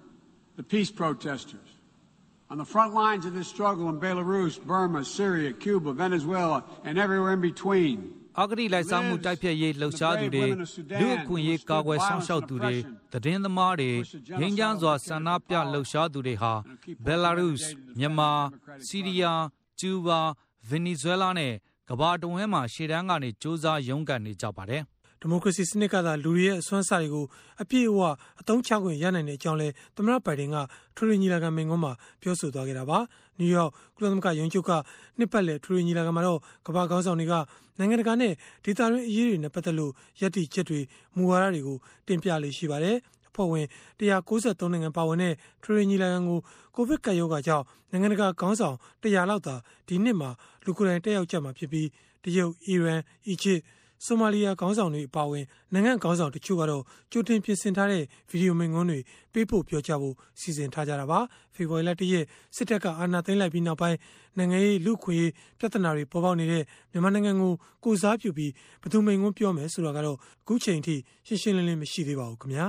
[0.59, 1.69] the peace protesters.
[2.51, 7.35] On the front lines of this struggle in Belarus, Burma, Syria, Cuba, Venezuela, and everywhere
[7.39, 7.97] in between.
[8.41, 10.47] အဂတိလိုက်စားမှုတိုက်ဖျက်ရေးလှုပ်ရှားသူတွေ
[11.01, 12.77] လူအခွင့်ရေးကာကွယ်ဆောင်ရှောက်သူတွေ
[13.13, 13.91] သတင်းသမားတွေ
[14.41, 16.53] ငင်းကြမ်းစွာဆန္ဒပြလှုပ်ရှားသူတွေဟာ
[17.05, 17.59] ဘယ်လာရုစ်
[17.99, 18.31] မြန်မာ
[18.87, 19.45] စီးရီးယား
[19.81, 20.21] ကျူးဘာ
[20.69, 21.53] ဗင်နီဇွဲလားနဲ့
[21.89, 24.83] ကမ္ဘာတဝန်းမှာရှေ့တန်းကနေစ조사ရုန်းကန်နေကြပါတယ်
[25.21, 27.27] ဒီမိုကရေစီစနစ်ကသာလူတွေရဲ့အစွမ်းစားတွေကို
[27.63, 28.01] အပြည့်အဝ
[28.41, 30.57] အသုံးချခွင့်ရနိုင်တဲ့အကြောင်းလဲသမ္မတဘိုင်ဒင်က
[30.97, 32.99] ထရီညီလာခံမိန့်ခွန်းမှာပြောဆိုသွားခဲ့တာပါ
[33.39, 34.71] နယူးယောက်ကုလသမဂ္ဂရုံးချုပ်က
[35.19, 37.35] နှစ်ပတ်လည်ထရီညီလာခံမှာတော့ကမ္ဘာခေါင်းဆောင်တွေက
[37.79, 38.33] နိုင်ငံတကာနဲ့
[38.65, 40.81] ဒေသတွင်းအရေးတွေနဲ့ပတ်သက်လို့ယက်တီချက်တွေ
[41.17, 42.97] မူဝါဒတွေကိုတင်ပြလေရှိပါတယ်
[43.39, 43.67] ဖွဲ့ဝင်
[44.01, 46.39] 193နိုင်ငံပါဝင်တဲ့ထရီညီလာခံကို
[46.75, 49.55] ကိုဗစ်ကပ်ရောဂါကြောင့်နိုင်ငံတကာခေါင်းဆောင်100လောက်သာ
[49.89, 50.31] ဒီနှစ်မှာ
[50.65, 51.89] လူကိုယ်တိုင်တက်ရောက်ကြမှာဖြစ်ပြီး
[52.25, 53.61] တရုတ်၊အီရန်၊အီဂျစ်
[54.05, 58.99] ဆိုမာလီယာခေါင်းဆောင်တွေအပါအဝင်နိုင်ငံခေါင်းဆောင်တချို့ကတော့ကြိုတင်ပြင်ဆင်ထားတဲ့ဗီဒီယိုမိန့်ခွန်းတွေ
[59.33, 61.21] ပေးပို့ပြောကြားဖို့စီစဉ်ထားကြတာပါ။
[61.55, 62.25] ဖေဖော်ဝါရီလ၁ရက်
[62.57, 63.97] စစ်တပ်ကအာဏာသိမ်းလိုက်ပြီးနောက်ပိုင်း
[64.39, 65.19] နိုင်ငံရေးလူခွေ
[65.59, 67.53] ပြဿနာတွေပေါ်ပေါက်နေတဲ့မြန်မာနိုင်ငံကို
[67.85, 68.53] ကိုစားပြုပြီး
[68.83, 70.95] ဘယ်သူမိန့်ခွန်းပြောမယ်ဆိုတာကတော့အခုချိန်ထိ
[71.27, 72.67] ရှင်းရှင်းလင်းလင်းမရှိသေးပါဘူးခင်ဗျာ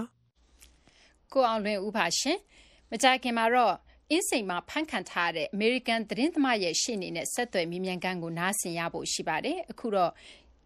[1.34, 2.38] ။ကိုအောင်လွင်ဦးပါရှင်။
[2.92, 3.76] မကြခင်မှာတော့
[4.12, 10.12] အင်းစိန်မှာဖန်ခံထားတဲ့ American သတင်းသမားရဲ့ရှေ့နေနဲ့ဆက်သွယ်မိမြန်ခန်းကိုနားဆင်ရဖို့ရှိပါတယ်။အခုတော့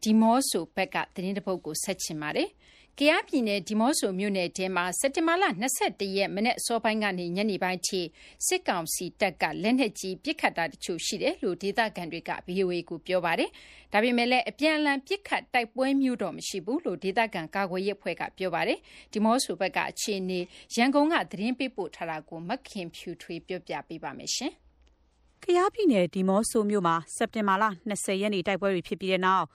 [0.04, 2.50] ဒီမော့ဆိုဘက်က သတင်းတပုတ်ကို ဆက်ချင်ပါတယ်။
[3.00, 5.44] ကယားပြည်နယ် ဒီမော့ဆိုမြို့နယ်ထဲမှာ စက်တင်ဘာလ
[5.82, 8.02] 21ရက် မနေ့အစောပိုင်းကနေ ညနေပိုင်းထိ
[8.48, 13.50] စစ်ကောင်စီတပ်က လက်နက်ကြီး ပစ်ခတ်တာတချို့ ရှိတယ်လို့ ဒေသခံတွေက VOA ကို ပြောပါတယ်။
[13.94, 18.80] ဒါပေမဲ့လည်း အပြန်အလှန် ပစ်ခတ်တိုက်ပွဲမျိုးတော့ မရှိဘူးလို့ ဒေသခံ ကာကွယ်ရေးအဖွဲ့က ပြောပါတယ်။
[19.14, 20.40] ဒီမော့ဆိုဘက်က အခြေအနေ
[20.76, 24.52] ရန်ကုန်က သတင်းပေးပို့ထားတာကို မခင်ဖြူထွေးပြောပြပေးပါမယ်ရှင်။
[25.44, 29.46] ကယားပြည်နယ် ဒီမော့ဆိုမြို့မှာ စက်တင်ဘာလ20ရက်နေ့ တိုက်ပွဲတွေဖြစ်ပြီးတဲ့နောက်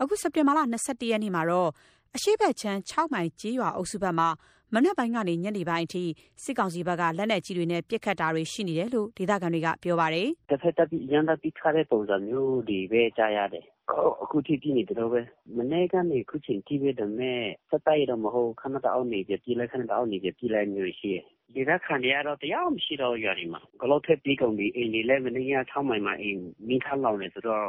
[0.00, 1.70] အခုစက်တင်ဘာလ21ရက်နေ့မှာတော့
[2.16, 4.28] အရှိတ်ချမ်း6မိုင်ကြေးရွာအုပ်စုဘက်မှာ
[4.74, 6.04] မနက်ပိုင်းကနေညနေပိုင်းအထိ
[6.42, 13.64] စစ်ကောင်စီဘက်ကလက်နက်ကြီးတွေနဲ့ပစ်ခတ်တာတွေရှိနေတယ်လို့ဒေသခံတွေကပြောပါတယ်။တစ်ဖက်တပ်ပြီးရန်တပ်ပြီးခါတဲ့ပုံစံမျိုးတွေပဲကြားရတယ်။
[14.22, 15.20] အခုထိပြနေတယ်လို့ပဲ
[15.56, 21.24] မနေ့ကနေခုချိန်ထိပဲဒါမဲ့စက်တိုက်တော့မဟုတ်ခဏတအောင်နေပြပြလိုက်ခဏတအောင်နေပြပြလိုက်မျိုးရှိတယ်။
[21.54, 26.38] ဒေသခံတွေကတော့တရားမရှိတော့ရွာတွေမှာဂလောက်ထက်ပြီးကုန်ပြီးအိမ်တွေလည်းမနေ့က6မိုင်မှာအိမ်
[26.68, 27.66] မိခါလောင်နေဆိုတော့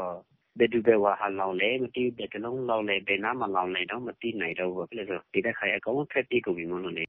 [0.59, 7.03] ဘယ်သူဘယ်ဝါဟာလောင်လဲမသိဘူးဘယ်ကလုံးလောင်လဲဘယ်နားမှာလောင်လဲတော့မသိနိုင်တော့ဘူးဖြစ်လို့ဒီတက်ခါရအကုန်ဖက်ပြေးကုန်ပြီမလို့လေ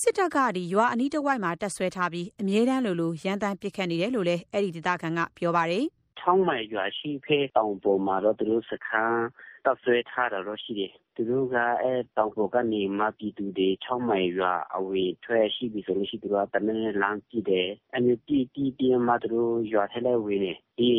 [0.00, 5.84] စစ်တပ်ကဒီရွာအနီးတစ်ဝိုက်မှာတက်ဆွဲထားပြီးအမြဲတမ်းလိုလိုရန်တမ်းပစ်ခတ်နေတယ်လို့လည်းအဲ့ဒီဒေသခံကပြောပါတယ်။
[6.20, 9.24] ချောင်းမိုင်ရွာရှိဖဲတောင်ပေါ်မှာတော့သူတို့စခန်း
[9.64, 20.90] တက်ဆွဲထားတာတော့ရှိတယ်။သူတို့ကအဲတောင်ပေါ်ကနေမှပြည်သူတွေချောင်းမိုင်ရွာအဝေးထွက်ရှိပြီဆိုလို့ရှိသူကတမန်လမ်းကြည့်တယ်။အဲ့ဒီတီတီတီမှသူတို့ရွာထဲလဲဝင်နေ။ဒီ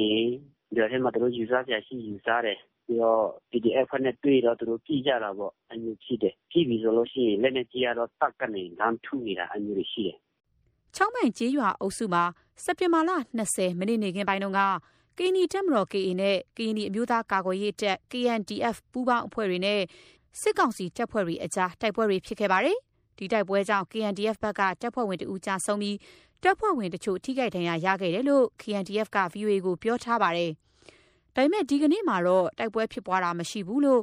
[0.77, 10.17] ရွာထဲမှာ သူတို့ ယူဆစရာရှိ ယူဆတယ် ပြီးတော့ PDF ဖွဲ့နဲ့ တွေ့တော့ သူတို့ကြည့်ကြတာပေါ့အမျိုးဖြစ်တယ် ဖြစ်ပြီဆိုလို့ရှိရင် လက်နဲ့ကြည့်ရတော့တတ်ကနေလမ်းထုနေတာအမျိုးရှိတယ်
[10.95, 12.23] ချောင်းမိုင်ကျေးရွာအုပ်စုမှာ
[12.63, 13.11] စက်တင်ဘာလ
[13.45, 14.61] 20မိနစ်နေခင်းပိုင်းတုန်းက
[15.17, 19.81] ကင်းနီတက်မတော် KA နဲ့ကင်းနီအမျိုးသားကာကွယ်ရေးတပ် KNDF ပူးပေါင်းအဖွဲ့တွေနဲ့
[20.41, 22.77] စစ်ကောင်စီတပ်ဖွဲ့တွေအကြား တိုက်ပွဲတွေ ဖြစ်ခဲ့ပါတယ်
[23.17, 25.95] ဒီတိုက်ပွဲကြောင့် KNDF ဘက်က တပ်ဖွဲ့ဝင်တဦးကြာဆုံးပြီး
[26.45, 30.51] တပ်ဖွဲ့ဝင်တချို့ ထိခိုက်ဒဏ်ရာရခဲ့တယ်လို့ KNDF က VOA ကို ပြောထားပါတယ်။
[31.35, 34.01] ဒါပေမဲ့ ဒီကနေ့မှာတော့ တိုက်ပွဲဖြစ်ပွားတာ မရှိဘူးလို့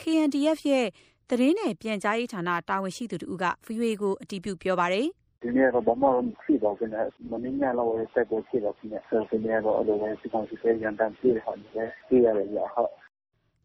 [0.00, 0.86] KNDF ရဲ့
[1.28, 5.06] သတင်းနဲ့ ပြန်ကြားရေးဌာန တာဝန်ရှိသူတူက VOA ကို အတည်ပြုပြောပါတယ်။
[5.42, 11.66] ဒီနေ့တော့ ဘာမှမဖြစ်ပါဘူးနဲ့မင်းညာလောက်တိုက်ပွဲဖြစ်တော့ဖြစ်နေဆိုဒီနေ့တော့အလိုပဲ စစ်ကောင်စီကရန်တမ်းပြေးဟာနေ
[12.08, 12.92] ပြေးရတယ်ရဟုတ်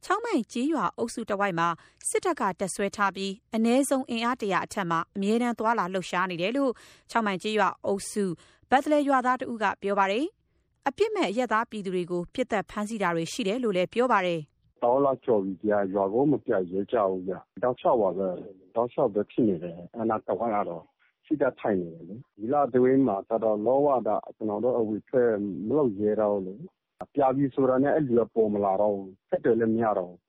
[0.10, 1.68] ချောင်းမိုင်ကြေးရွာအုပ်စုတဝိုက်မှာ
[2.10, 6.72] စစ်တပ်က တပ်ဆွဲထားပြီးအ ਨੇ ဆုံး အင်အားတရာအထက်မှာ အမြဲတမ်း သွာလာလှုပ်ရှားနေတယ်လို့
[7.12, 8.24] ချောင်းမိုင်ကြေးရွာအုပ်စု
[8.70, 10.26] ဘတ်တလဲရွာသားတဦးက ပြောပါတယ်။
[10.88, 14.40] အပြစ်မဲ့ရက်သားပြည်သူတွေကိုပြစ်သက်ဖမ်းဆီးတာတွေ ရှိတယ်လို့လည်း ပြောပါတယ်။
[14.84, 18.28] တောလာကျော်ပြီးကြာရွာကို မပြရဲကြဘူးကြာ။တောက်လျှောက်ပါပဲ။
[18.76, 20.84] တောက်လျှောက်ပဲ ဖြစ်နေတယ်။အနာတော့ရတော့
[21.26, 25.32] ရှိတတ်ထိုင်နေတယ်လေ။ဒီလာတွေးမှာတော့လောဝတာကျွန်တော်တို့ အဝိထွက်
[25.68, 26.56] မလုပ်ရဲတော့လေ။
[27.18, 30.20] ပြပြီးဆိုတာနဲ့ အဲ့လိုပေါ်မလာတော့ဘူး။ဆက်တယ်လည်း မရတော့ဘူး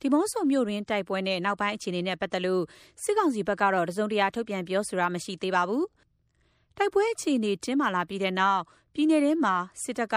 [0.00, 2.62] ဒီမော့ဆိုမြို့တွင်တိုက်ပွဲနဲ့ နောက်ပိုင်းအခြေအနေနဲ့ ပတ်သက်လို့
[3.02, 5.84] စစ်ကောင်စီဘက်ကတော့ တစုံတရာ ထုတ်ပြန်ပြောဆိုတာ မရှိသေးပါဘူး။
[6.76, 8.60] တိုက်ပွဲအခြေအနေ တင်းမာလာပြီးတဲ့နောက်
[8.94, 10.16] ပြည်내ထဲမှာ စစ်တပ်က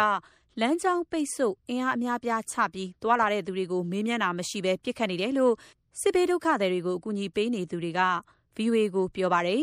[0.61, 5.53] လမ်းကြောင်းပိတ်ဆို့ အင်အားအများပြားချပြီးတွာလာတဲ့သူတွေကို မေးမြန်းတာမရှိဘဲပြစ်ခတ်နေတယ်လို့
[6.01, 8.01] စစ်ဘေးဒုက္ခသည်တွေကို အကူအညီပေးနေသူတွေက
[8.57, 9.61] VOA ကို ပြောပါတယ်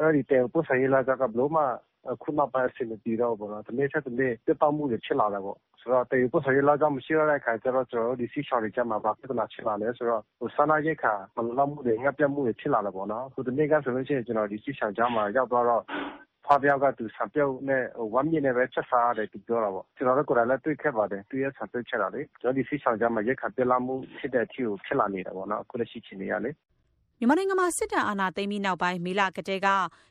[0.00, 1.62] အဲဒီတည်ပို့ဆောင်ရေးလမ်းကြောင်းက ဘယ်လိုမှ
[2.10, 10.22] အခုနောက်ပိုင်း အဆင်မပြေတော့ဘူးပေါ့နော်။တနေ့ထက်တနေ့ ပြတ်တောက်မှုတွေ ဖြစ်လာတာပေါ့။ ဆိုတော့တည်ယူပို့ဆောင်ရေး လမ်းကြောင်းမရှိတော့တဲ့အခါကျတော့ ကျနော်တို့ဒီစစ်ရှောင်တွေကြားမှာ ဘာပြဿနာဖြစ်လာလဲဆိုတော့
[10.54, 15.82] စားနပ်ရိက္ခာ မလုံလောက်မှုတွေ ငတ်ပြတ်မှုတွေ ဖြစ်လာတာပေါ့နော်။ဟိုတနေ့ကဆိုလို့ရှိရင် ကျနော်ဒီစစ်ရှောင်ကြားမှာ ရောက်သွားတော့
[16.44, 26.50] ဖွားတယောက်က သူဆန်ပြုတ်နဲ့ဝမ်းမြေနဲ့ပဲ ချက်စားရတယ် သူပြောတာပေါ့။ကျနော်တို့ကိုယ်တိုင်လည်း တွေ့ခဲ့ပါတယ်။သူ့ရဲ့ ဆန်ပြုတ်ချက်တာလေ။ကျနော်တို့ ဒီစစ်ရှောင်ကြားမှာ ရိက္ခာပြတ်လပ်မှု ဖြစ်တဲ့အထိကို ဖြစ်လာနေတာပေါ့နော် အခုလက်ရှိ အခြေအနေကလေ။
[27.24, 29.68] မြန်မာနိုင်ငံမှာ စစ်တပ်အာဏာသိမ်းပြီးနောက်ပိုင်း မေလကတည်းက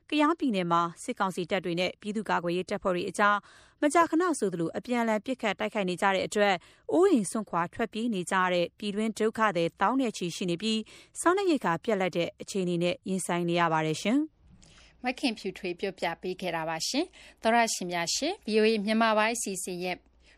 [0.10, 3.38] ကယားပြည်နယ်မှာ စစ်ကောင်စီတပ်တွေနဲ့ ပြည်သူ့ကာကွယ်ရေးတပ်ဖွဲ့တွေအကြား
[3.82, 6.56] မကြာခဏဆိုသလို အပြန်အလှန် ပစ်ခတ်တိုက်ခိုက်နေကြတဲ့အတွက်
[6.94, 10.80] အိုးအိမ်စွန့်ခွာ ထွက်ပြေးနေကြတဲ့ ပြည်တွင်းဒုက္ခသည် သောင်းနဲ့ချီရှိနေပြီး
[11.20, 13.98] စားနပ်ရိက္ခာ ပြတ်လပ်တဲ့ အခြေအနေနဲ့ ရင်ဆိုင်နေရပါတယ်။
[15.04, 16.78] မခင်ဖြူထွေး ပြောပြပေးခဲ့တာပါ။
[17.42, 19.98] သောတရှင်များရှင် VOA မြန်မာပိုင်း အစီအစဉ်ရဲ့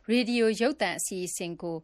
[0.10, 1.78] ရေဒီယို ရုပ်သံအစီအစဉ်ကို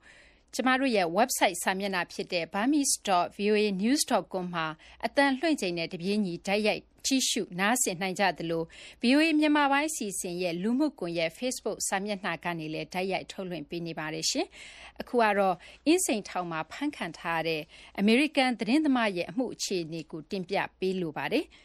[0.56, 4.68] ကျမတို့ရဲ့ website စာမျက်နှာဖြစ်တဲ့ burmese.voanews.com မှာ
[5.06, 8.64] အသံလွှင့်ချိန်နဲ့တပြေးညီ တိုက်ရိုက် ကြည့်ရှု နားဆင်နိုင်ကြသလို
[9.02, 14.26] VOA မြန်မာပိုင်းအစီအစဉ်ရဲ့ လူမှုကွန်ရက် Facebook စာမျက်နှာကနေလည်းတိုက်ရိုက်ထုတ်လွှင့်ပေးနေပါတယ်။
[15.02, 17.62] အခုကတော့အင်းစိန်ထောင်မှာဖမ်းခံထားရတဲ့
[18.00, 21.46] အမေရိကန်သတင်းသမားရဲ့အမှုအခြေအနေကိုတင်ပြပေးလိုပါတယ်။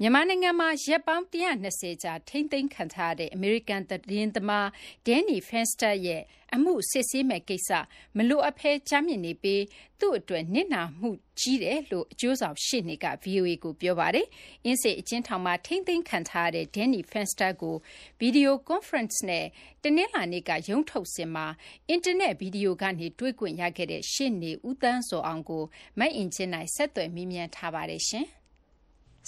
[0.00, 4.66] မြန်မာနိုင်ငံမှာ ရက်ပေါင်း ၁၂၀ ကြာ ထိန်းသိမ်းခံထားရတဲ့ အမေရိကန် သတင်းသမား
[5.06, 6.22] Danny Fenster ရဲ့
[6.54, 7.70] အမှုစစ်ဆေးမယ့်ကိစ္စ
[8.16, 9.62] မလိုအပ်ဘဲ ကြာမြင့်နေပြီး
[10.00, 14.26] သူ့အတွက် နစ်နာမှုကြီးတယ်လို့ အကျိုးဆောင်ရှေ့နေက VOA ကို ပြောပါတယ်။
[14.64, 17.76] အင်းစိန်အကျဉ်းထောင်မှာ ထိန်းသိမ်းခံထားရတဲ့ Danny Fenster ကို
[18.18, 19.46] ဗွီဒီယိုကွန်ဖရင့်နဲ့
[19.82, 21.46] တနင်္လာနေ့က ရုံးထုတ်စဉ်မှာ
[21.88, 25.64] အင်တာနက် ဗွီဒီယိုကနေ တွေ့ခွင့်ရခဲ့တဲ့ ရှေ့နေ ဦးသန်းဇော်အောင်ကို
[25.98, 28.04] မအင်ကြင်းနိုင်က ဆက်သွယ်မေးမြန်းထားပါတယ်။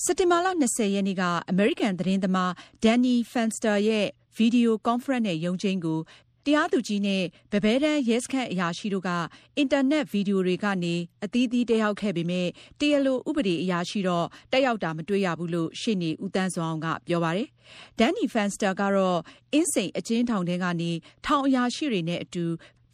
[0.05, 2.53] စက်တင်ဘာလ ၂၀ ရက်နေ့က အမေရိကန်သတင်းသမား
[2.85, 4.07] Danny Fenster ရဲ့
[4.37, 6.01] ဗွီဒီယိုကွန်ဖရင့်နဲ့ ရုံးချိန်းကို
[6.47, 9.11] တရားသူကြီးနဲ့ ပန်းပဲတန်းရဲစခန်းအရာရှိတို့က
[9.57, 17.49] အင်တာနက် ဗွီဒီယိုတွေကနေ အသီးသီးတက်ရောက်ခဲ့ပေမယ့် တရားလို ဥပဒေအရာရှိတော့ တက်ရောက်တာ မတွေ့ရဘူးလို့ ရှေ့နေ ဦးသန်းဇော်အောင်က ပြောပါတယ်။
[17.99, 19.21] Danny Fenster ကတော့
[19.53, 20.91] အင်းစိန်အကျဉ်းထောင်ထဲကနေ
[21.27, 22.45] ထောင်အရာရှိတွေနဲ့အတူ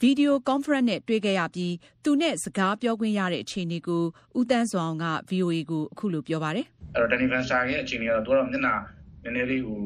[0.05, 4.03] ဗွီဒီယိုကွန်ဖရင့်နဲ့တွေ့ခဲ့ရပြီး သူနဲ့စကားပြောခွင့်ရတဲ့အခြေအနေကို
[4.39, 8.75] ဦးသန်းဇော်အောင်က VOA ကိုအခုလိုပြောပါတယ်။အဲ့တော့ Danny Fenster ရဲ့အခြေအနေကတော့သူကတော့မျက်နှာ
[9.23, 9.79] နည်းနည်းလေးဟို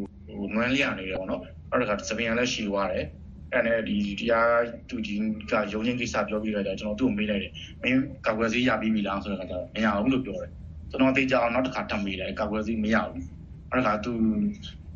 [0.54, 3.04] နွမ်းလျနေတယ်ပေါ့နော်။အဲ့ဒါကသပင်လည်းရှည်သွားတယ်။
[3.52, 4.52] အဲ့နဲ့ဒီတရား
[4.88, 7.52] သူကြီးကရုံချင်းကိစ္စပြောပြီးတော့ကျွန်တော်သူ့ကိုမေးလိုက်တယ်။
[7.82, 10.50] မင်းကာကွယ်ဆေးရပြီးပြီလားဆိုတော့ကတော့မရဘူးလို့ပြောတယ်။
[10.90, 13.22] ကျွန်တော်သိကြအောင်နောက်တစ်ခါထပ်မေးတယ်ကာကွယ်ဆေးမရဘူး။
[13.70, 14.12] အဲ့ဒါကသူ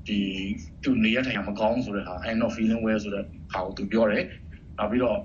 [0.06, 0.18] ဒီ
[0.82, 4.24] သူနေရထိုင်ရမကောင်းဆိုတဲ့ဟာ I'm not feeling well ဆိုတဲ့ဟာကိုသူပြောတယ်။
[4.80, 5.18] နောက်ပြီးတော့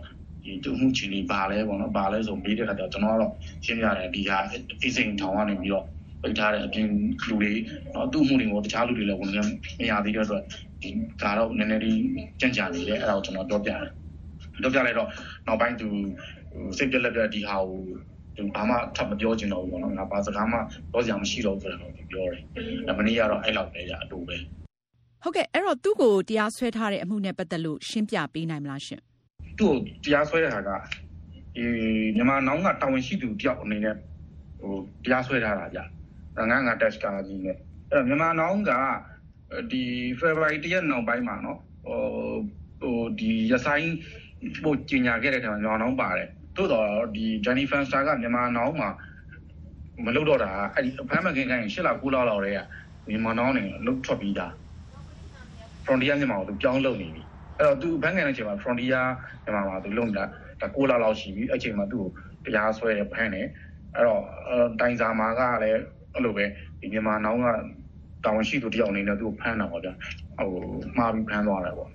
[0.44, 3.32] ဒီတူမှုချင်းနေပါလဲပေါ့နော်ပါလဲဆိုမေးတဲ့ခါကျတော့ကျွန်တော်ကတော့
[3.66, 4.38] ရှင်းပြတယ်ဒီဟာ
[4.86, 5.86] အစိမ်ထောင်ကနေပြီးတော့
[6.22, 6.88] ပိတ်ထားတဲ့အပြင်
[7.28, 7.52] လူတွေ
[7.94, 9.42] နော်သူ့မှုတွေကိုတခြားလူတွေလည်းဝင်နေ
[9.80, 10.44] မရသေးတဲ့အတွက်
[10.82, 10.90] ဒီ
[11.22, 12.00] ကတော့နည်းနည်းလေး
[12.40, 13.82] ကြံ့ကြာနေတယ်အဲ့ဒါကိုကျွန်တော်ပြောပြတယ်
[14.62, 15.10] ပြောပြလိုက်တော့
[15.48, 15.88] နောက်ပိုင်းသူ
[16.78, 17.80] စိတ်ပြက်လက်ပြက်ဒီဟာကို
[18.38, 20.58] သူဘာမှထပ်မပြောချင်တော့ဘူးပေါ့နော်ငါဘာစကားမှ
[20.92, 24.38] ပြောစရာမရှိတော့ဘူးဆိုတော့ပြောတယ်။မနေ့ကတော့အဲ့လောက်ပဲကြာအတူပဲ
[25.24, 29.02] ဟုတ်ကဲ့အဲ့တော့သူ့ကိုတရားစွဲထားတဲ့အမှုနဲ့ပတ်သက်လို့ရှင်းပြပေးနိုင်မလားရှင်
[29.58, 30.70] သူ့ကိုတရားစွဲတဲ့ဟာက
[31.56, 31.66] ဒီ
[32.16, 33.96] မြန်မာနောင်ကတာဝန်ရှိသူတယောက်အနေနဲ့
[34.60, 34.74] ဟို
[35.06, 35.84] တရားစွဲထားတာကြာ
[36.52, 37.56] ငါငါတက်စကာကြီးနဲ့
[37.92, 38.72] အဲ့တော့မြန်မာနောင်က
[39.72, 39.84] ဒီ
[40.20, 42.00] February တရက်နောက်ပိုင်းမှာနော်ဟို
[42.82, 43.88] ဟိုဒီရဆိုင်
[44.64, 48.90] ပို့ကြီးညာခဲ့တဲ့ထဲမှာမြန်မာနောင်ပါတယ်တိုးတော့ဒီ Johnny Fenster ကမြန်မာနောင်မှာ
[50.06, 52.60] မလုပ်တော့တာအဲ့ဒီအဖမ်းမခင်ခိုင်းရှစ်လ9လလောက်တည်းက
[53.08, 54.52] မြန်မာနောင်နေလုတ်ထွက်ပြီးသား
[55.86, 57.24] Frontier မြန်မာကိုသူပြောင်းလုပ်နေပြီ
[57.60, 59.06] အဲ့တော့သူဘန်းကန်တဲ့အချိန်မှာ Frontier
[59.44, 60.24] မြန်မာမှာသူလုံတာ
[60.62, 62.04] ဒါ6လလောက်ရှိပြီအဲ့ချိန်မှာသူ့
[62.44, 63.48] ကိုတရားစွဲရဖမ်းတယ်
[63.96, 64.22] အဲ့တော့
[64.80, 65.80] တိုင်စာမာကလည်း
[66.14, 66.46] အဲ့လိုပဲ
[66.80, 67.46] ဒီမြန်မာနောင်က
[68.24, 69.94] တာဝန်ရှိသူတယောက်အနေနဲ့သူ့ကိုဖမ်းတာပေါ့ဗျာ
[70.38, 70.50] ဟို
[70.98, 71.90] မှားပြီးဖမ်းသွားတယ်ပေါ့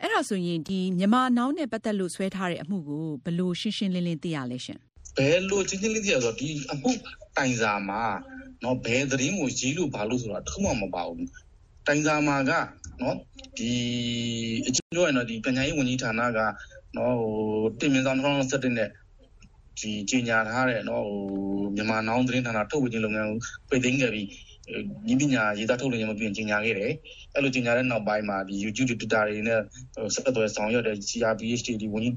[0.00, 4.78] အဲ့ဒါဆိုရင်ဒီမြန်မာနောင်နဲ့ပတ်သက်လို့ဆွဲထားတဲ့အမှုကိုဘယ်လိုရှင်းရှင်းလင်းလင်းသိရလဲရှင်
[5.18, 6.90] ဘယ်လိုချင်းချင်းလေးသိရဆိုတော့ဒီအမှု
[7.36, 8.02] တိုင်စာမှာ
[8.64, 11.28] နော်ဘယ်သတင်းကိုရေးလို့ဘာလို့ဆိုတာတစ်ခုမှမပါဘူး
[11.86, 12.52] တိုင်စာမှာက
[13.00, 13.16] နော်
[13.58, 13.72] ဒီ
[14.66, 16.38] အကျဉ်းပြောရင်တော့ဒီပညာရေးဝန်ကြီးဌာနက
[16.96, 17.34] နော်ဟို
[17.80, 18.88] တင်မြင့်ဆောင်2017နဲ့
[19.78, 21.20] ဒီကြီးညာထားတဲ့နော်ဟို
[21.76, 24.28] မြန်မာနောင်သတင်းဌာနထုတ်ဝေခြင်းလုပ်ငန်းကိုပိတ်သိမ်းခဲ့ပြီး
[25.08, 26.92] ညီပညာရေးသားထုတ်လွှင့်ခြင်းမပြုရင်ကြီးညာခဲ့တယ်
[27.34, 29.60] အဲ့လိုကြီးညာတဲ့နောက်ပိုင်းမှာဒီ YouTube Twitter တွေနဲ့
[30.14, 32.14] ဆက်သွယ်ဆောင်ရွက်တဲ့ CRPH ဒီဝန်ကြီး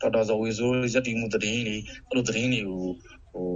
[0.00, 2.82] ဒေါက်တာဇော်ဝေဆိုးရက်တီမှုသတင်းတွေအဲ့လိုသတင်းတွေကို
[3.32, 3.48] ဟို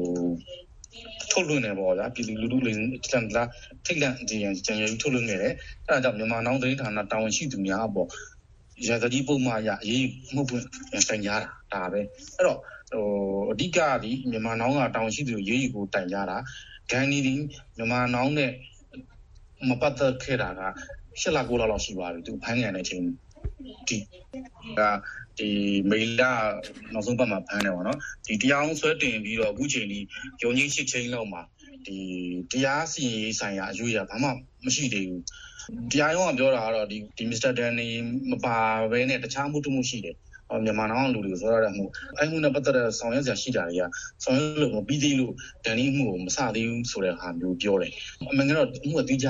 [1.31, 2.73] ထုတ်လွှင့်နေပေါ့ဗျာပြည်သူလူထုတွေ
[3.13, 3.43] တန်လာ
[3.85, 5.55] ထိတ်လန့်ကြရင်ကြံရည်ထုတ်လွှင့်နေတယ်
[5.89, 8.09] အဲဒါကြောင့်မြန်မာနောင်သတင်းဌာနတာဝန်ရှိသူများပေါ့
[8.89, 11.37] ရာဇကြီးပုံမှန်ရအရေးမှုပွင့်တိုင်ကြတာ
[11.73, 12.01] ဒါပဲ
[12.37, 12.59] အဲ့တော့
[12.93, 13.05] ဟို
[13.53, 16.37] အဓိကဒီမြန်မာနောင်ကတာဝန်ရှိသူရေးယူကိုတိုင်ကြတာ
[16.91, 17.33] ဂန်နီဒီ
[17.77, 18.51] မြန်မာနောင်နဲ့
[19.69, 20.63] မပတ်သက်ခဲ့တာက
[21.21, 23.03] ၈လ9လလောက်ရှိပါပြီသူဖမ်းခံတဲ့အချိန်
[23.89, 23.99] ဒီ
[24.79, 24.81] က
[25.39, 25.51] ဒီ
[25.91, 26.33] မေလာ
[26.93, 29.99] နောက်ဆုံးပတ်မှာဖမ်းတယ်ပေါ့နော်ဒီတရားအောင်ဆွဲတင်ပြီးတော့အခုချိန်ဒီ
[30.43, 31.43] ယုံကြီးရှစ်ချိန်လောက်မှာ
[31.87, 31.99] ဒီ
[32.53, 34.29] တရားစီရင်ရေးဆိုင်ရာအရွေးရဘာမှ
[34.65, 35.23] မရှိသေးဘူး
[35.93, 37.89] တရားရုံးကပြောတာကတော့ဒီဒီမစ္စတာဒန်နီ
[38.31, 38.59] မပါ
[38.93, 40.17] ဘဲနဲ့တခြားမှုတမှုရှိတယ်
[40.65, 41.85] မြန်မာနိုင်ငံလူတွေကိုဆိုရတဲ့မှု
[42.19, 43.85] အဲ့မှုနဲ့ပတ်သက်တဲ့ဆောင်ရွက်စရာရှိတာတွေက
[44.25, 45.33] ဆောင်ရွက်လို့မပြီးသေးလို့
[45.65, 47.93] ဒန်နီမှုကိုမစသေးဘူးဆိုတဲ့ဟာမျိုးပြောတယ်
[48.31, 49.29] အမှန်ကတော့အမှုကတိကျ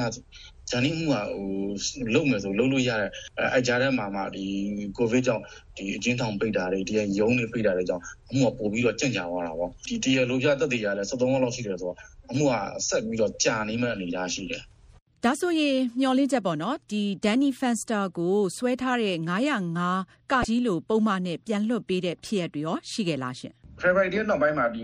[0.71, 3.11] ဂျန်နီမှုကဟိုလုံမယ်ဆိုလုံလို့ရတဲ့
[3.55, 4.45] အဲကြားထဲမှာမှဒီ
[4.97, 5.43] ကိုဗစ်ကြောင့်
[5.77, 11.97] ဒီအချင်းထောင်ပိတ်တာတွေဒီရုံးတွေပိတ်တာတွေကြောင့်အမှုကပို့ပြီးတော့ကြန့်ကြာသွားတာပေါ့ဒီတရားလိုပြတက်တည်ရလဲ73လောက်ရှိတယ်ဆိုတော့
[12.31, 12.55] အမှုက
[12.89, 14.63] ဆက်ပြီးတော့ကြာနေမဲ့အနေအထားရှိတယ်
[15.25, 19.17] ဒါဆိုရင်မျော်လင့်ချက်ပေါ့နော်ဒီ Danny Fenster ကိုဆွဲထားတဲ့
[19.75, 24.81] 905ကကြီးလိုပုံမှန်နဲ့ပြန်လွှတ်ပေးတဲ့ဖြစ်ရပ်တွေရောရှိခဲ့လားရှင် February တနောက်ပိုင်းမှာဒီ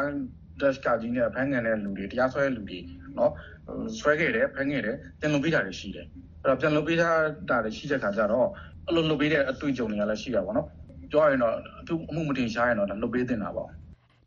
[0.00, 2.78] 95 dash ကကြီးနဲ့ဖမ်းကန်တဲ့လူတွေတရားစွဲလူတွေ
[3.18, 3.32] နော်
[3.98, 6.06] ဆွဲခဲ့တယ်ဖမ်းခဲ့တယ်ပြန်လုပ်ပေးတာတွေရှိတယ်
[6.42, 7.10] အဲ့တော့ပြန်လုပ်ပေးတာ
[7.64, 8.48] တွေရှိတဲ့ခါကျတော့
[8.86, 10.68] အဲ့လိုလုပ်ပေးတဲ့အတွေ့အကြုံတွေကလည်းရှိတာပေါ့နော်
[11.10, 13.70] ပြောရရင်တော့အထူးအမှုမတင်ရှားရင်တော့လုပ်ပေးတင်တာပေါ့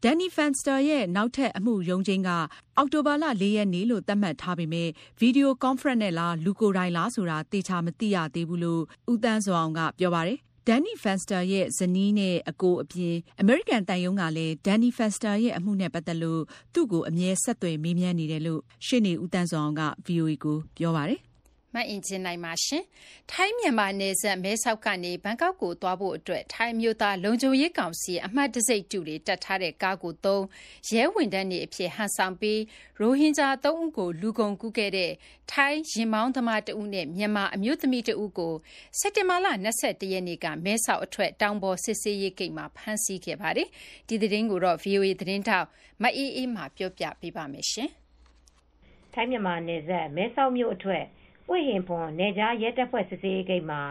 [0.04, 2.30] Danny Fenster ရဲ့နောက်ထပ်အမှုရုံးချင်းက
[2.78, 16.42] အောက်တိုဘာလ၄ရက်နေ့လို့သတ်မှတ်ထားပေမဲ့ဗီဒီယိုကွန်ဖရင့်နဲ့လားလူကိုယ်တိုင်လားဆိုတာသေချာမသိရသေးဘူးလို့ဦးတန်းစောအောင်ကပြောပါတယ်။ Danny Fenster ရဲ့ဇနီးနဲ့အကိုအပြင်အမေရိကန်တန်ယုံကလည်း Danny Fenster ရဲ့အမှုနဲ့ပတ်သက်လို့
[16.74, 21.22] သူ့ကိုအမြဲဆက်သွယ်မေးမြန်းနေတယ်လို့ရှေ့နေဦးတန်းစောအောင်က VOA ကိုပြောပါတယ်။
[21.76, 22.84] မအင်ဂျင်နိုင်ပါရှင်။
[23.32, 30.44] ထိုင်းမြန်မာနယ်စပ် မဲဆောက်ကနေ ဘန်ကောက်ကိုသွားဖို့အတွက် ထိုင်းမျိုးသားလုံခြုံရေးကောင်စီ အမှတ်တစိတ်တူတွေတက်ထားတဲ့ ကားကိုသုံး
[30.90, 32.62] ရဲဝင်တန်းနေအဖြစ် ဟန်ဆောင်ပြီး
[33.00, 35.12] ရိုဟင်ဂျာ ၃ ဦးကို လူကုန်ကူးခဲ့တဲ့
[35.52, 38.54] ထိုင်းရင်မောင်းသမားတဦးနဲ့ မြန်မာအမျိုးသမီးတဦးကို
[39.00, 39.48] စက်တင်ဘာလ
[39.82, 43.68] 22ရက်နေ့က မဲဆောက်အထွက် တောင်ပေါ်စစ်ဆေးရေးဂိတ်မှာ ဖမ်းဆီးခဲ့ပါတယ်။
[44.08, 45.68] ဒီသတင်းကိုတော့ VOA သတင်းထောက်
[46.04, 47.90] မအေးအေးမှပြောပြပေးပါမယ်ရှင်။
[49.14, 51.06] ထိုင်းမြန်မာနယ်စပ် မဲဆောက်မြို့အထွက်
[51.48, 53.82] ပွင့်ဟင်ဖွန် နယ်ကြားရဲတပ်ဖွဲ့ စစ်ဆေးရေးဂိတ်မှာ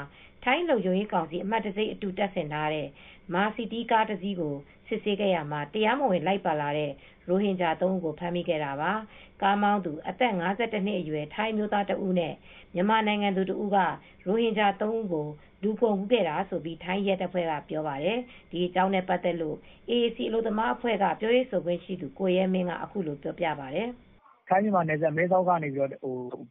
[0.44, 2.88] ထိုင်းလုံခြုံရေးကောင်စီ အမှတ်တံဆိပ် အတူတပ်ဆင်ထားတဲ့
[3.34, 4.54] မာစီတီကားတစ်စီးကို
[4.88, 6.92] စစ်ဆေးခဲ့ရမှာ တရားမဝင် လိုက်ပါလာတဲ့
[7.28, 8.92] ရိုဟင်ဂျာ ၃ ဦးကို ဖမ်းမိခဲ့တာပါ။
[9.42, 12.34] ကားမောင်းသူ အသက်52နှစ်အရွယ် ထိုင်းမျိုးသားတဦးနဲ့
[12.74, 13.78] မြန်မာနိုင်ငံသူတဦးက
[14.26, 15.26] ရိုဟင်ဂျာ ၃ ဦးကို
[15.62, 18.18] လူကုန်ကူးခဲ့တာဆိုပြီးထိုင်းရဲတပ်ဖွဲ့က ပြောပါတယ်။
[18.50, 19.56] ဒီအကြောင်းနဲ့ ပတ်သက်လို့
[19.90, 23.90] AAC အလို့သမားအဖွဲ့က ပြောရေးဆိုခွင့်ရှိသူ ကိုရဲမင်းက အခုလိုပြောပြပါတယ်။
[24.48, 25.90] ထိုင်းမြန်မာနယ်စပ် မဲဆောက်ကနေပြီးတော့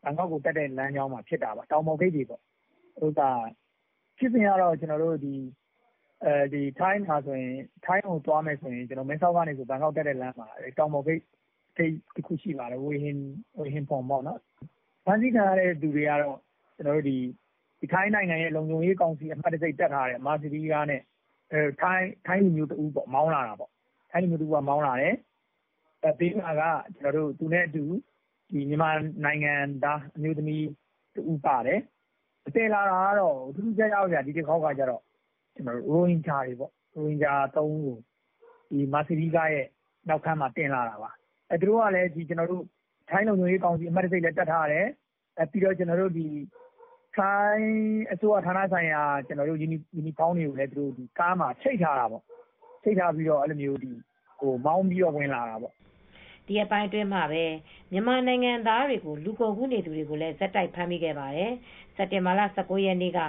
[0.04, 2.42] ဘန်ကောက်ကိုတက်တဲ့ လမ်းကြောင်းမှာ ဖြစ်တာပါ တောင်ပေါ်ဂိတ်တွေပေါ့
[3.06, 3.30] ဥစ္စာ
[4.18, 5.36] ဖြစ်စဉ်ကတော့ကျွန်တော်တို့ဒီ
[6.26, 11.22] အဲဒီထိုင်းမှာဆိုရင်ထိုင်းကိုသွားမယ်ဆိုရင်ကျွန်တော်မဲဆောက်ကနေဆိုဘန်ကောက်တက်တဲ့လမ်းမှာ တောင်ပေါ်ဂိတ်
[11.78, 13.18] ဂိတ်တစ်ခုရှိပါတယ် ဝေဟင်
[13.60, 14.40] ဝေဟင်ပုံပေါ့နော်
[15.06, 16.38] ဖန်စီခံရတဲ့သူတွေကတော့
[16.76, 17.18] ကျွန်တော်တို့ဒီ
[17.80, 21.02] ဒီထိုင်းနိုင်ငံရဲ့ လုံခြုံရေးကောင်စီ အမှတ်တစိတ်တက်ထားတဲ့ မာစီဒီကားနဲ့
[21.52, 23.72] အဲထိုင်းထိုင်းလူမျိုးတူပေါ့မောင်းလာတာပေါ့
[24.12, 25.16] ထိုင်းလူမျိုးတူကမောင်းလာတယ်
[26.20, 26.64] ဘေးမှာက
[26.96, 27.84] ကျွန်တော်တို့ သူနဲ့အတူ
[28.52, 28.90] ဒီမြန်မာ
[29.26, 30.66] နိုင်ငံသား အမျိုးသမီး
[31.16, 31.80] တူပါတယ်
[32.48, 35.02] အသေးလာတာကတော့သူတို့ကြောက်ရောက်ကြဒီတစ်ခေါက်ကကျတော့
[35.56, 37.98] ကျွန်တော်တို့ရိုဟင်ဂျာတွေပေါ့ ရိုဟင်ဂျာ ၃ ဦးကို
[38.70, 39.66] ဒီမာစီရီကရဲ့
[40.10, 41.12] နောက်ခန်းမှာ တင်လာတာပါ
[41.50, 42.64] အဲသူတို့ကလည်းဒီကျွန်တော်တို့
[43.10, 44.88] ထိုင်းလုံခြုံရေးကောင်စီ အမှတ်တစိတ်လည်းတက်ထားတယ်
[45.40, 46.28] အဲပြီးတော့ကျွန်တော်တို့ဒီ
[47.16, 47.70] ထိုင်း
[48.12, 52.24] အစိုးရဌာနဆိုင်ရာကျွန်တော်တို့ယူနီယူနီဖောင်းတွေကိုလည်းသူတို့ဒီကားမှာချိတ်ထားတာပေါ့
[52.84, 53.92] ချိတ်ထားပြီးတော့အဲ့လိုမျိုးဒီ
[54.40, 55.74] ဟိုမောင်းပြီးတော့ ဝင်လာတာပေါ့
[56.48, 57.46] ဒီအပိုင်းအတွင်းမှာပဲ
[57.92, 61.52] မြန်မာနိုင်ငံသားတွေကို လူကုန်ကူးနေသူတွေကိုလည်းဇက်တိုက်ဖမ်းမိခဲ့ပါတယ်။
[61.96, 63.20] စက်တင်ဘာလ19ရက်နေ့က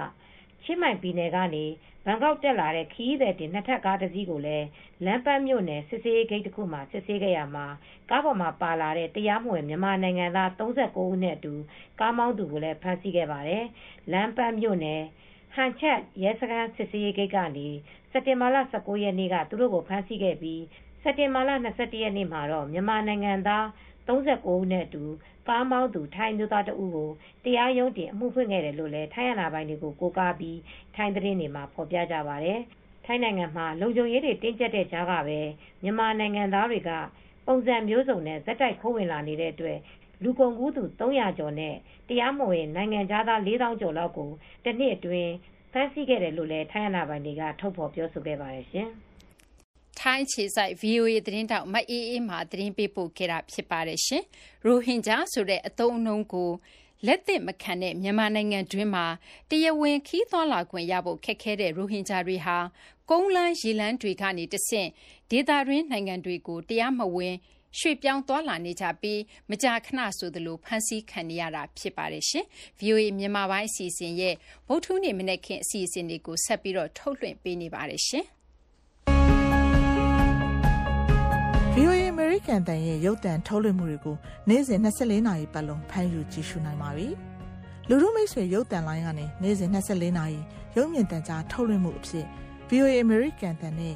[0.63, 1.65] ချင်းမိုင်ပြည်နယ်ကနေ
[2.05, 4.67] ဘန်ကောက်တက်လာတဲ့ခီးသည်တင် နှစ်ထပ်ကားတစ်စီးကိုလည်း
[5.05, 7.67] လမ်းပန်းမြို့နယ် စစ်ဆေးဂိတ်တစ်ခုမှာ စစ်ဆေးခဲ့ရမှာ
[8.09, 11.53] ကားပေါ်မှာပါလာတဲ့ တရားမဝင် မြန်မာနိုင်ငံသား39ဦးနဲ့အတူ
[11.99, 13.63] ကားမောင်းသူကိုလည်း ဖမ်းဆီးခဲ့ပါတယ်။
[14.11, 15.01] လမ်းပန်းမြို့နယ်
[15.55, 17.67] ဟန်ချက်ရဲစခန်း စစ်ဆေးဂိတ်ကနေ
[18.11, 20.61] စက်တင်ဘာလ19ရက်နေ့က သူတို့ကို ဖမ်းဆီးခဲ့ပြီး
[21.07, 23.65] စက်တင်ဘာလ21ရက်နေ့မှာတော့ မြန်မာနိုင်ငံသား
[24.07, 25.03] 39ဦးနဲ့အတူ
[25.47, 27.09] ကားမောင်းသူ ထိုင်းမျိုးသားတဦးကို
[27.43, 30.59] တရားရုံးတင် အမှုဖွင့်ခဲ့တယ်လို့လည်း ထိုင်းအာဏာပိုင်တွေကို ကိုးကားပြီး
[30.95, 32.59] ထိုင်းသတင်းတွေမှာ ဖော်ပြကြပါတယ်။
[33.05, 35.39] ထိုင်းနိုင်ငံမှာ လုံခြုံရေးတွေ တင်းကျပ်တဲ့ကြားကပဲ
[35.83, 36.91] မြန်မာနိုင်ငံသားတွေက
[37.47, 39.77] ပုံစံမျိုးစုံနဲ့ဇက်တိုက်ခိုးဝင်လာနေတဲ့အတွက်
[40.23, 41.75] လူကုန်ကူးသူ300ကျော်နဲ့
[42.09, 44.31] တရားမဝင် နိုင်ငံသား4000ကျော်လောက်ကို
[44.63, 45.31] တစ်နှစ်အတွင်း
[45.71, 48.91] ဖမ်းဆီးခဲ့တယ်လို့လည်း ထိုင်းအာဏာပိုင်တွေက ထုတ်ဖော်ပြောဆိုခဲ့ပါတယ်ရှင်။
[49.99, 54.23] ထိုင်းခြေစိုက် VOA သတင်းတောက် မအေးအေးမှသတင်းပေးပို့ခဲ့တာဖြစ်ပါတယ်ရှင်။
[54.65, 56.51] ရိုဟင်ဂျာဆိုတဲ့ အသုံးအနှုန်းကို
[57.05, 59.05] လက်သင့်မခံတဲ့ မြန်မာနိုင်ငံတွင်းမှာ
[59.49, 62.57] တရားဝင်ခီးသွွာလာခွင့်ရဖို့ ခက်ခဲတဲ့ ရိုဟင်ဂျာတွေဟာ
[63.09, 64.89] ကုန်းလန်း ရေလန်းတွေကနေတဆင့်
[65.31, 67.35] ဒေသတွင်း နိုင်ငံတွေကို တရားမဝင်
[67.79, 72.45] ရွှေ့ပြောင်းသွားလာနေကြပြီး မကြာခဏဆိုသလို ဖမ်းဆီးခံနေရတာ ဖြစ်ပါတယ်ရှင်။
[72.79, 74.35] VOA မြန်မာပိုင်း အစီအစဉ်ရဲ့
[74.67, 78.03] ဗုဒ္ဓဟူးနေ့ မနေ့ခင်အစီအစဉ်တွေကို ဆက်ပြီးတော့ထုတ်လွှင့်ပေးနေပါတယ်
[82.17, 84.15] အမေရိကန်တန်ရဲ့ရုပ်တံထုတ်လွှင့်မှုတွေကို
[84.49, 87.07] နေ့စဉ်24နာရီပတ်လုံးဖမ်းယူကြည့်ရှုနိုင်ပါပြီ။
[87.89, 90.39] လူမှုမိတ်ဆွေရုပ်တံလိုင်းကနေနေ့စဉ်24နာရီ
[90.77, 92.25] ရုပ်မြင်သံကြားထုတ်လွှင့်မှုအဖြစ်
[92.69, 93.95] VOA အမေရိကန်တန်နဲ့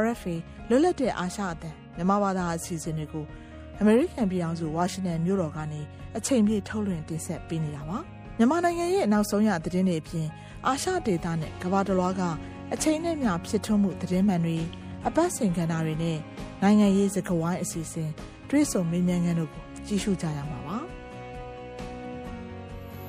[0.00, 0.36] RFA
[0.68, 3.24] လွတ်လပ်တဲ့အာရှအသံမြန်မာဘာသာအစီအစဉ်တွေကို
[3.80, 5.80] အမေရိကန်ပြည်ထောင်စုဝါရှင်တန်မြို့တော်ကနေ
[6.16, 7.98] အချိန်ပြည့်ထုတ်လွှင့်တင်ဆက်ပေးနေတာပါ
[8.36, 10.26] မြန်မာနိုင်ငံရဲ့နောက်ဆုံးရသတင်းတွေအပြင်
[10.66, 12.22] အာရှဒေသနဲ့ကမ္ဘာတစ်လွှားက
[12.74, 14.58] အချိန်နဲ့မျှဖြစ်ထွန်းမှုသတင်းမှန်တွေ
[15.06, 16.18] အပတ်စဉ်ကဏ္ဍတွေနဲ့
[16.62, 18.10] နိုင်ငံရေးစကားဝိုင်းအစီအစဉ်
[18.48, 20.76] တွေးဆုံမေးမြန်းခန်းတို့ကိုကြည့်ရှုကြရမှာပါ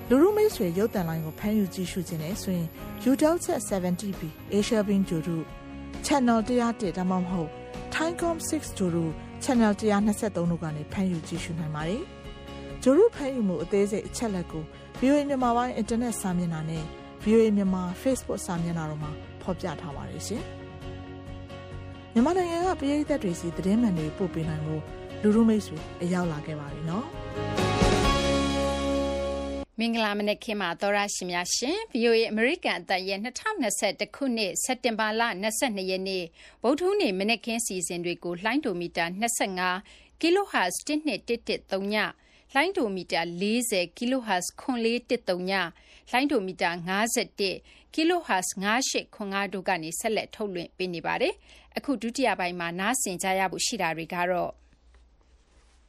[0.10, 2.68] လူလူမိတ်ဆွေရုပ်တံလိုင်းကိုဖမ်းယူကြည့်ရှုခြင်းနဲ့ဆိုရင်
[3.12, 4.22] Utelsat 70B
[4.58, 5.44] Asia Beam ဂျိုတို့
[6.06, 7.50] Channel 101ဒါမှမဟုတ်
[7.94, 9.12] Timecom 6ဂျိုတို့
[9.44, 12.04] Channel 123တို့ကနေဖမ်းယူကြည့်ရှုနိုင်ပါတယ်။
[12.84, 14.64] ဂျိုတို့ဖမ်းယူမှုအသေးစိတ်အချက်လက်ကို
[15.00, 16.84] VOA မြန်မာပိုင်းအင်တာနက်စာမျက်နှာနဲ့
[17.24, 20.44] VOA မြန်မာ Facebook စာမျက်နှာတို့မှာဖော်ပြထားပါတယ်ရှင်။
[22.14, 24.76] မြန်မာနိုင်ငံကပြည်သက်တွေစီသတင်းမှန်တွေပို့ပေးနိုင်မှု
[25.22, 27.06] လူလူမိတ်ဆွေအရောက်လာခဲ့ပါပြီနော်။
[29.80, 35.22] မင်္ဂလာမနက်ခင်းပါသောရရှင်များရှင် VOA အမေရိကန်အသံရဲ့2021ခုနှစ်စက်တင်ဘာလ
[35.54, 36.24] 22ရက်နေ့
[36.64, 39.06] ဗုဒ္ဓဟူးနေ့မနက်ခင်းစီစဉ်တွေကိုလှိုင်းဒိုမီတာ
[39.64, 41.96] 25 kHz 1213ည
[42.54, 45.52] လှိုင်းဒိုမီတာ40 kHz 9413ည
[46.12, 51.34] လှိုင်းဒိုမီတာ51 kHz 9895တို့ကနေဆက်လက်ထုတ်လွှင့်ပေးနေပါတယ်
[51.77, 54.51] အခုဒုတိယပိုင်းမှာနားဆင်ကြရဖို့ရှိတာတွေကတော့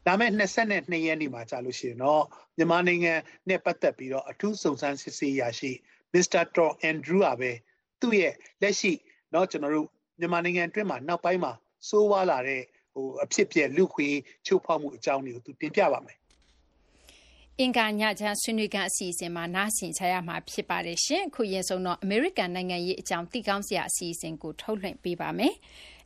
[0.05, 2.23] ဒါမဲ့22ရက်နေ့မှာကြာလို့ရှိရင်တော့
[2.57, 3.13] မြန်မာနိုင်ငံ
[3.49, 5.71] နဲ့ပတ်သက်ပြီးတော့အထူးစုံစမ်းစစ်ဆေးရရှိ
[6.13, 7.51] မစ္စတာတော်အန်ဒရူးကပဲ
[8.01, 8.91] သူ့ရဲ့လက်ရှိ
[9.31, 9.87] เนาะကျွန်တော်တို့
[10.19, 11.53] မြန်မာနိုင်ငံအတွင်းမှာနောက်ပိုင်းမှာ
[11.89, 12.61] စိုးဝါလာတဲ့
[12.93, 14.07] ဟိုအဖြစ်ပြက်လူခွေ
[14.45, 16.17] ချိုးဖောက်မှုအကြောင်းတွေကိုသူတင်ပြပါမယ်
[17.62, 25.54] အင်္ဂါညချမ်း ဆွေးနွေးကအစီအစဉ်မှာ နားဆင်ချရမှာ ဖြစ်ပါတယ်ရှင်အခုရင်ဆုံးတော့ အမေရိကန် နိုင်ငံရေး အကြောင်း သိကောင်းစရာ အစီအစဉ်ကို ထုတ်လွှင့်ပေးပါမယ်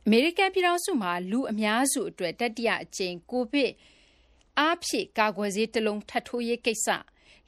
[0.05, 3.71] အမေရိကန် ပြည်ထောင်စုမှာ လူအများစု အတွက် တတိယ အကြိမ် ကိုဗစ်
[4.59, 6.87] အားဖြည့် ကာကွယ်ဆေး တလုံး ထပ်ထိုးရေး ကိစ္စ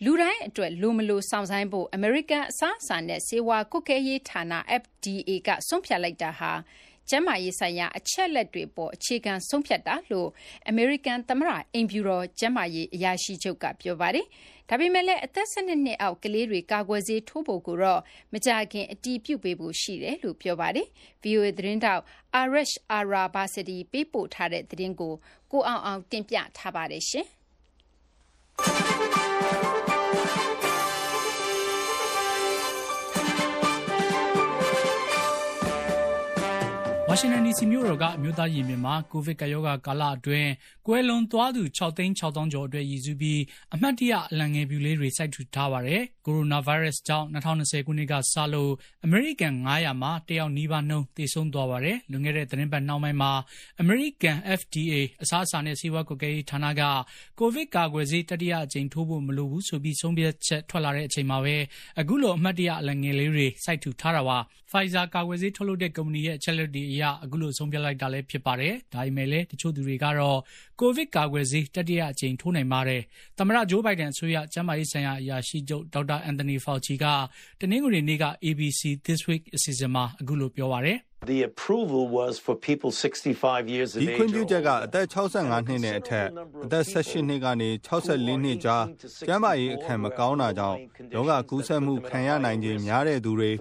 [0.04, 4.42] လူတိုင်း အတွက် လိုမလို စောင့်ဆိုင်းဖို့ အမေရိကန် အစားအစာနဲ့ ဆေးဝါးကွပ်ကဲရေး ဌာန
[4.82, 6.52] FDA က ဆုံးဖြတ်လိုက်တာဟာ
[7.10, 10.30] ကျန်းမာရေးဆိုင်ရာ အချက်လက်တွေပေါ် အခြေခံ ဆုံးဖြတ်တာလို့
[10.70, 14.26] အမေရိကန်သမ္မတ အိမ်ဖြူတော် ကျန်းမာရေးအရာရှိချုပ်က ပြောပါတယ်။
[14.70, 18.02] ဒါပေမဲ့လည်း အသက် ၁၂ နှစ်အောက် ကလေးတွေ ကာကွယ်ဆေးထိုးဖို့ကိုတော့
[18.34, 20.88] မကြာခင် အတည်ပြုပေးဖို့ ရှိတယ်လို့ ပြောပါတယ်။
[21.24, 22.04] VOA သတင်းထောက်
[22.40, 25.14] Arash Arabasadi ပေးပို့ထားတဲ့သတင်းကို
[25.52, 27.04] ကိုအောင်အောင်တင်ပြထားပါတယ်
[37.20, 40.52] ရှင်။ါရှင်တန်ဒီစီမြို့တော်ကအမျိုးသားရင်ပြင်မှာကိုဗစ်ကပ်ရောဂါကာလအတွင်း
[40.88, 43.42] ကွယ်လွန်သွားသူ6သိန်း6သောင်းကျော်အတွက်ရည်စူးပြီး
[43.74, 48.72] အမှတ်တရအလံငယ်ပြူလေးတွေစိုက်ထူထားပါတယ်။ကိုရိုနာဗိုင်းရပ်စ်ကြောင့်2020ခုနှစ်ကစလို့
[49.06, 53.32] အမေရိကန်900မှာတယောက်နီးပါးနှုန်းသေဆုံးသွားပါတယ်။လွန်ခဲ့တဲ့သတင်းပတ်နှောင်းပိုင်းမှာ
[53.82, 56.82] အမေရိကန် FDA အစားအစာနဲ့ဆေးဝါးကွပ်ကဲရေးဌာနက
[57.40, 61.56] ကိုဗစ်ကာကွယ်ဆေးတတိယအကြိမ်ထိုးဖို့မလိုဘူးဆိုပြီးဆုံးဖြတ်ချက်ထွက်လာတဲ့အချိန်မှာပဲ
[62.00, 64.40] အခုလိုအမှတ်တရအလံငယ်လေးတွေစိုက်ထူထားတာပါ။
[64.72, 70.40] Pfizer ကာကွယ်ဆေးထုတ်လုပ်တဲ့ကုမ္ပဏီရဲ့အချက်လက်တွေအရအခုလိုဆုံးဖြတ်လိုက်တာလည်းဖြစ်ပါတယ်။ဒါပေမဲ့လည်းတချို့သူတွေကတော့
[70.80, 73.02] ကိုဗစ်ကာကွယ်ဆေးတတိယအကြိမ်ထိုးနိုင်ပါတယ်။
[73.38, 77.06] သမ္မတဂျိုးဘိုင်ဒန်အစိုးရကျန်းမာရေးဆိုင်ရာအရာရှိချုပ်ဒေါက်တာအန်တိုနီဖော်ချီက
[77.60, 84.10] တနင်္ဂနွေနေ့က ABC This Week အစီအစဉ်မှာအခုလိုပြောပါတယ်။ The approval was for people 65 years of age.
[84.10, 86.28] ဒီခွင့်ပြုချက်ကအသက်65နှစ်နဲ့အထက်
[86.66, 88.86] အသက်18နှစ်ကနေ64နှစ်ကြား
[89.28, 90.80] ကျန်းမာရေးအခက်မကောင်းတာကြောင့်
[91.16, 93.52] ယောဂကူးစက်မှုခံရနိုင်ခြင်းများတဲ့သူတွေ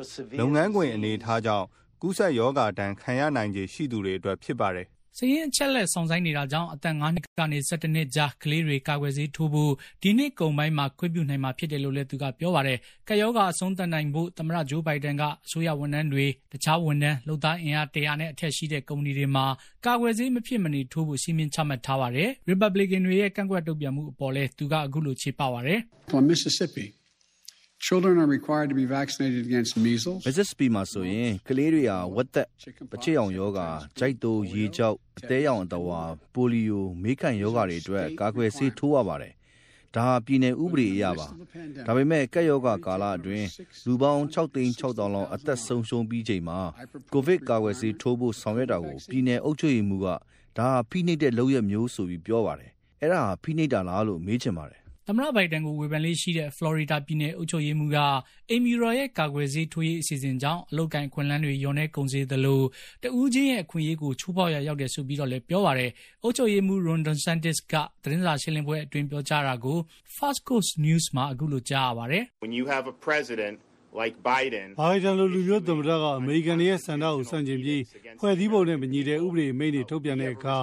[0.41, 1.67] လုပ်ငန်းခွင်အနေထားကြောင့်
[2.07, 4.87] ကူးစက်ယောဂတန်းခံရနိုင်ခြေရှိသူတွေအတွက်ဖြစ်ပါတယ်
[5.19, 19.47] စရင်အချက်လက်ဆောင်ဆိုင်နေတာကြောင့်အသက်9နှစ်ကနေ17နှစ်ကြားကလေးတွေကာကွယ်ဆေးထိုးဖို့ဒီနှစ်ကုန်ပိုင်းမှာခွင့်ပြုနိုင်မှာဖြစ်တယ်လို့လည်းသူကပြောပါတယ်။ကယောဂအဆုံးသတ်နိုင်ဖို့သမ္မတဂျိုးဘိုင်ဒန်ကအစိုးရဝန်ထမ်းတွေတခြားဝန်ထမ်းလုပ်သားအင်အား100နဲ့အထက်ရှိတဲ့ကုမ္ပဏီတွေမှာ
[19.87, 25.79] ကာကွယ်ဆေးမဖြစ်မနေထိုးဖို့စီမင်းချမှတ်ထားပါတယ်။ Republican တွေရဲ့ကန့်ကွက်တုံ့ပြန်မှုအပေါ်လဲသူကအခုလိုခြေပပါတယ်။
[26.11, 26.87] For Mississippi
[27.89, 30.21] Children are required to be vaccinated against measles.
[30.29, 32.49] Mississippi မှာဆိုရင်ကလေးတွေဟာဝက်သက်
[32.91, 33.69] ပချစ်အောင်ယောဂါ၊
[33.99, 36.01] ကြိုက်တိုးရေကြောက်အသေးရောင်အတဝါ
[36.35, 39.33] ပိုလီယိုမေးခံယောဂါတွေအတွက်ကာကွယ်ဆေးထိုးရပါတယ်။
[39.95, 41.27] ဒါဟာပြည်내ဥပဒေအရပါ။
[41.87, 43.47] ဒါပေမဲ့ကက်ယောဂါကာလအတွင်း
[43.87, 46.59] လူပေါင်း6သိန်း6တောင်လောက်အသက်ဆုံးရှုံးပြီးချိန်မှာ
[47.13, 50.07] ကိုဗစ်ကာကွယ်ဆေးထိုးဖို့ဆောင်ရွက်တာကိုပြည်내အုပ်ချုပ်ရေးမှူးက
[50.59, 52.71] ဒါဟာဖိနှိပ်တဲ့လုပ်ရမျိုးဆိုပြီးပြောပါတယ်။
[53.01, 57.99] အဲ့ဒါဟာဖိနှိပ်တာလားလို့မေးချင်ပါတယ် သမ္မတဘိုင်ဒန်ကိုဝေဖန်လေးရှိတဲ့ ဖလော်ရီဒါပြည်နယ်အုပ်ချုပ်ရေးမှူးက
[58.51, 62.63] အိမ်မီရော်ရဲ့ ကာကွယ်ဆေးထိုးရေးအစီအစဉ်ကြောင့် အလုတ်ကင်ခွန်လန်းတွေရောနေကုန်စေသလို
[63.03, 65.91] တဦးချင်းရဲ့ အခွင့်အရေးကို ချိုးဖောက်ရရောက်တယ်ဆိုပြီးတော့လည်း ပြောပါတယ်
[66.23, 69.79] အုပ်ချုပ်ရေးမှူး Ron DeSantis က သတင်းစာရှင်းလင်းပွဲအတွင်း ပြောကြားတာကို
[70.17, 73.57] Fast Coast News မှာ အခုလို ကြားရပါတယ် When you have a president
[74.01, 77.83] like Biden ဘိုင်ဒန်လို လူမျိုးသမ္မတက အမေရိကန်ရဲ့စံတာကိုစန့်ကျင်ပြီး
[78.21, 80.57] ဖွဲ့စည်းပုံနဲ့မညီတဲ့ ဥပဒေမိန့်တွေ ထုတ်ပြန်တဲ့အခါ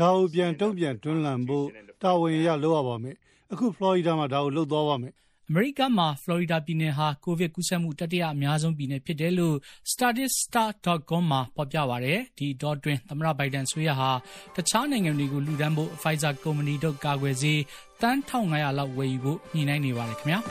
[0.00, 1.66] ဒါကို ပြန်တုံ့ပြန်တွန်းလှန်ဖို့
[2.02, 3.16] တာဝန်ရလုပ်ရပါမယ်
[3.52, 9.56] အခုဖလော်ရီဒါမှာဒါကိုလှုပ်သွားပါမယ်အအမေရိကန်မှာဖလော်ရီဒါပြည်နယ်ဟာကိုဗစ်ကူးစက်မှုတတိယအများဆုံးပြည်နယ်ဖြစ်တယ်လို့
[9.90, 14.10] statista.com မှာဖော်ပြပါတယ်။ဒီတော့တွင်သမ္မတဘိုင်ဒန်ဆိုရဟာ
[14.56, 17.60] တခြားနိုင်ငံတွေကိုလူဒန်းဖို့ Pfizer ကုမ္ပဏီတို့ကာကွယ်ဆေး
[18.02, 20.38] တန်း1500လောက်ဝယ်ယူဖို့ညှိနှိုင်းနေပါတယ်ခင်ဗျာ။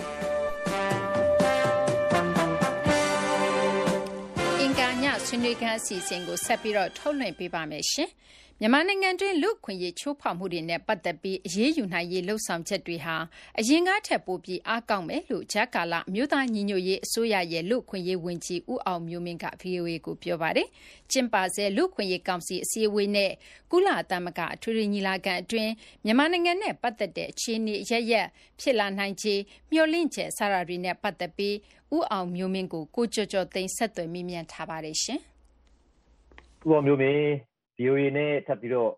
[4.60, 8.10] အင်္ဂါညဆွေးနွေးခန်းအစီအစဉ်ကိုဆက်ပြီးတော့ထုတ်လွှင့်ပေးပါမယ်ရှင်။
[8.64, 13.16] မြန်မာနိုင်ငံတွင်း လူ့အခွင့်အရေး ချိုးဖောက်မှုတွေနဲ့ ပတ်သက်ပြီး အရေးယူနိုင်ရေး လုပ်ဆောင်ချက်တွေဟာ
[13.60, 20.68] အရင်ကထက် ပိုပြီး အားကောင်းမယ်လို့ ကြားကာလ အမျိုးသား ညီညွတ်ရေး အစိုးရရဲ့ လူ့အခွင့်အရေး ဝန်ကြီး ဦးအောင်မျိုးမင်းက VOA ကို ပြောပါတယ်။
[21.12, 23.32] ကျင်းပဆဲ လူ့အခွင့်အရေး ကောင်စီ အစည်းအဝေးနဲ့
[23.72, 25.72] ကုလသမဂ္ဂ အထွေထွေ ညီလာခံ အတွင်း
[26.06, 28.28] မြန်မာနိုင်ငံနဲ့ ပတ်သက်တဲ့ အခြေအနေ အရပ်ရပ်
[28.60, 29.34] ဖြစ်လာနိုင်ခြေ
[29.72, 31.56] မျှော်လင့်ချက် စတာတွေနဲ့ ပတ်သက်ပြီး
[31.96, 35.20] ဦးအောင်မျိုးမင်းကို ကိုကျော်ကျော်သိန်းဆက်သွယ်မိမြန်ထားပါတယ်ရှင်။
[36.68, 37.51] ဦးအောင်မျိုးမင်း
[37.82, 38.92] VOA နဲ့ထပ်ပြီးတော့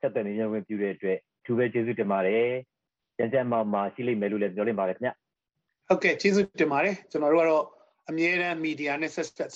[0.00, 2.48] ဆက်သွယ်နေရဝင်ပြုတဲ့အတွက်အထူးပဲကျေးဇူးတင်ပါတယ်။
[3.18, 5.10] ကြံကြံမှာမှာရှိလိမ့်မယ်လို့လည်းပြောလင့်ပါတယ်ခင်ဗျ။
[5.88, 7.64] ဟုတ်ကဲ့ကျေးဇူးတင်ပါတယ်။ကျွန်တော်တို့ကတော့
[8.08, 9.50] အမြဲတမ်းမီဒီယာနဲ့ဆက်ဆက်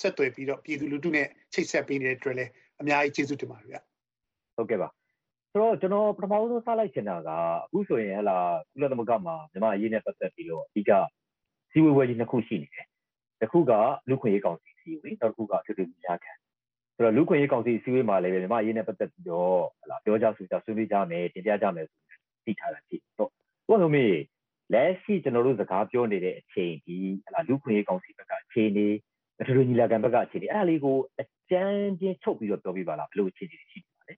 [0.00, 3.78] ဆက်သွယ်ပြီးတော့ပြည်သူလူထုနဲ့ချိတ်ဆက်ပေးနေတဲ့အတွက်လည်းအများကြီးကျေးဇူးတင်ပါတယ်ဗျ။
[4.56, 4.88] ဟုတ်ကဲ့ပါ။
[5.50, 7.30] ဆိုတော့ကျွန်တော်ပထမဆုံးစလိုက်ချင်တာက
[7.64, 8.36] အခုဆိုရင်ဟလာ
[8.72, 10.90] ကုလသမဂ္ဂမှာမြန်မာအရေးနဲ့ပတ်သက်ပြီးတော့အဓိက
[11.72, 12.86] စီဝေဝဲကြီးနှစ်ခုရှိနေတယ်။
[13.40, 13.72] တစ်ခုက
[14.08, 16.32] လူခွင့်ရေးကောင်စီစီဝေးနောက်တစ်ခုကထွေထွေညီလာခံ
[16.96, 22.00] ဆိုတော့လူခွင့်ရေးကောင်စီအစည်းအဝေးမှာလည်းမြန်မာအရေးနဲ့ပတ်သက်ပြီးတော့ဟလာပြောကြဆိုကြဆွေးနွေးကြမယ်တင်ပြကြမယ်ဆို
[22.46, 23.30] သိထားတာရှိတော့
[23.68, 24.06] ဘုရားမေ
[24.72, 28.88] လက်ရှိကျွန်တော်တို့စကားပြောနေတဲ့အချိန်ဒီဟလာလူခွင့်ရေးကောင်စီဘက်ကအခြေအနေ
[29.40, 34.14] အထူးညီလာခံဘက်ကအခြေအနေအဲ့ဒါလေးကိုအကျဉ်းချင်းချုပ်ပြီးတော့ပြောပြပါလားဘယ်လိုအခြေအနေရှိနေပါလဲ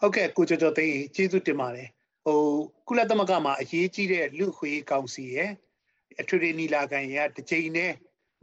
[0.00, 1.88] ဟုတ်ကဲ့ကိုကျော်ကျော်သိန်းကျေးဇူးတင်ပါတယ်
[2.24, 2.40] ဟို
[2.88, 5.50] ကုလသမဂ္ဂမှာအရေးကြီးတဲ့လူခွင့်ရေးကောင်စီရဲ့
[6.20, 7.92] အထွေထွေညီလာခံရဲ့တစ်ချိန်နဲ့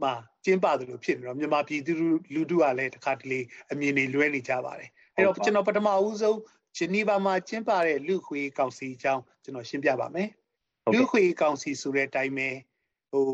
[0.02, 0.12] မှာ
[0.44, 1.92] ကျင်းပသလိုဖြစ်နေတော့မြန်မာပြည်သူ
[2.34, 3.40] လူထုကလည်းတခါတလေ
[3.70, 6.38] အမြင်တွေလွဲနေကြပါတယ်အဲ့တော့ကျွန်တော်ပထမဦးဆုံး
[6.76, 10.28] ဂျနီဗာမှာကျင်းပတဲ့လူခွေကောင်စီအကြောင်းကျွန်တော်ရှင်းပြပါမယ်
[10.94, 12.48] လူခွေကောင်စီဆိုတဲ့အတိုင်းပဲ
[13.10, 13.24] ဟို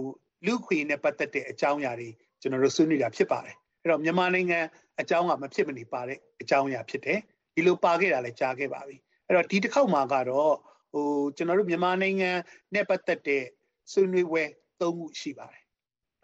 [0.47, 2.11] လူခွေနဲ့ပတ်သက်တဲ့အကြောင်းအရာတွေ
[2.41, 4.61] ကျွန်တော်တို့ဆွေးနွေးတာဖြစ်ပါတယ်အဲ့တော့မြန်မာနိုင်ငံ
[5.01, 7.19] အကြောင်းကမဖြစ်မနေပါတဲ့အကြောင်းအရာဖြစ်တယ်
[7.55, 8.97] ဒီလိုပါခဲ့တာလည်းကြားခဲ့ပါပြီ
[9.27, 10.55] အဲ့တော့ဒီတစ်ခေါက်မှာကတော့
[10.93, 11.07] ဟို
[11.37, 12.31] ကျွန်တော်တို့မြန်မာနိုင်ငံ
[12.75, 13.45] နဲ့ပတ်သက်တဲ့
[13.93, 14.43] ဆွေးနွေးပွဲ
[14.81, 15.64] ၃ခုရှိပါတယ်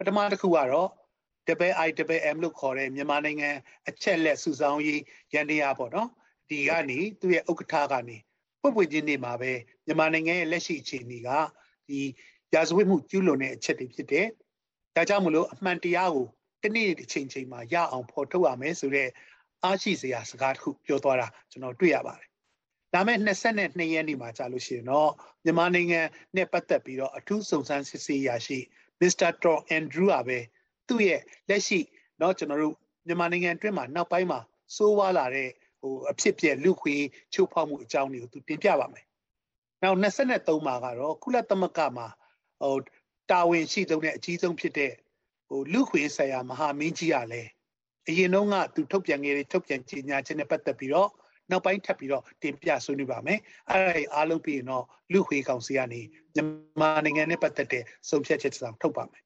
[0.01, 0.89] ပထမတစ်ခုကတော့
[1.69, 3.49] WIWM လို့ခေါ်တဲ့မြန်မာနိုင်ငံ
[3.89, 5.01] အချက်လက်စုဆောင်းရေး
[5.33, 6.09] ရန်တရားပေါ့နော်
[6.49, 8.17] ဒီကနေသူ့ရဲ့ဥက္ကဋ္ဌကနေ
[8.61, 9.51] ပွင့်ပွင့်ချင်းနေမှာပဲ
[9.85, 11.29] မြန်မာနိုင်ငံရဲ့လက်ရှိအခြေအနေက
[11.87, 11.99] ဒီ
[12.53, 14.27] ရာဇဝတ်မှုကျူးလွန်တဲ့အချက်တွေဖြစ်တယ်
[14.95, 16.27] ဒါကြောင့်မလို့အမှန်တရားကို
[16.63, 19.11] တနေ့တစ်ချိန်ချိန်မှာရအောင်ဖော်ထုတ်ရမယ်ဆိုတော့
[19.63, 22.27] အားရှိစရာစကားတစ်ခုပြောသွားတာကျွန်တော်တွေ့ရပါတယ်
[22.93, 25.11] ဒါမဲ့22ရက်နေ့မှာကြာလို့ရှိရင်တော့
[25.43, 26.01] မြန်မာနိုင်ငံ
[26.35, 28.59] နဲ့ပတ်သက်ပြီးတော့အထူးစုံစမ်းစစ်ဆေးရရှိ
[29.00, 30.38] မစ္စတာတော်အန်ဒရူးကပဲ
[30.88, 31.80] သူ့ရဲ့လက်ရှိ
[32.18, 32.74] เนาะကျွန်တော်တို့
[33.06, 34.40] မြန်မာနိုင်ငံအတွင်းမှာနောက်ပိုင်းမှာ
[34.76, 35.48] စိုးဝါလာတဲ့
[35.80, 36.94] ဟိုအဖြစ်ပြက်လူခွေ
[37.34, 39.04] ချိုးဖောက်မှုအကြောင်းတွေကိုသူတင်ပြပါမယ်။
[39.82, 42.06] နောက်23မှာကတော့ကုလသမဂ္ဂမှာ
[42.62, 42.76] ဟို
[43.30, 44.92] တာဝန်ရှိဆုံးတဲ့အကြီးဆုံးဖြစ်တဲ့
[45.48, 47.50] ဟိုလူခွေဆိုင်ရာမဟာမင်းကြီးကလည်း
[48.08, 51.10] အရင်တုန်းကသူထုတ်ပြန်ခဲ့တဲ့ထုတ်ပြန်ကြေညာချက်နဲ့ပတ်သက်ပြီးတော့
[51.51, 53.39] နောက်ပိုင်းထပ်ပြီးတော့တင်ပြဆွေးနွေးပါမယ်
[53.69, 56.01] အဲ့ဒါအားလုံးပြီးရင်တော့လူခွေကောင်စီကနေ
[56.35, 56.47] မြန်
[56.81, 59.23] မာနိုင်ငံနဲ့ပတ်သက်တဲ့ဆုံးဖြတ်ချက်တစ်စောင်ထုတ်ပါမယ်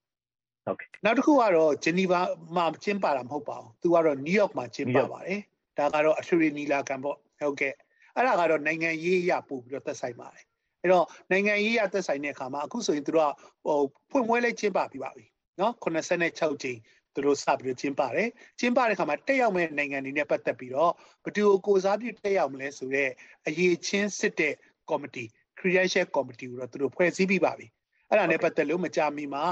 [0.65, 2.21] ဟုတ်ကဲ့နောက်တစ်ခုကတော့ဂျနီဗာ
[2.55, 5.41] မှာကျင်းပတာမဟုတ်ပါဘူးသူကတော့နယူးယောက်မှာကျင်းပပါတယ်
[5.77, 7.73] ဒါကတော့အထွေထွေနီလာခံပေါ့ဟုတ်ကဲ့
[8.15, 10.45] အဲ့ဒါကတော့နိုင်ငံရေးရပို့ပြီးတော့သက်ဆိုင်ပါတယ်
[10.81, 13.33] အဲ့တော့နိုင်ငံရေးရသက်ဆိုင်တဲ့အခါမှာအခုဆိုရင်သူတို့က
[13.65, 13.79] ဟို
[14.11, 15.25] ဖွင့်ပွဲလေးကျင်းပပြီးပါပြီ
[15.59, 16.79] နော်86ကြိမ်
[17.15, 20.91] သူတို့စပြီးကျင်းပါတယ်ကျင်းပတဲ့အခါမှာတက်ရောက်မဲ့နိုင်ငံတွေနဲ့ပတ်သက်ပြီးတော့
[21.23, 23.11] ဘယ်သူကိုကိုစားပြုတက်ရောက်မလဲဆိုတော့
[23.47, 24.53] အရေးချင်းစစ်တဲ့
[24.89, 25.25] ကော်မတီ
[25.59, 27.67] credential committee ကိုတော့သူတို့ဖွဲ့စည်းပြီးပါပြီ
[28.09, 29.43] အဲ့ဒါနဲ့ပတ်သက်လို့မကြာမီမှာ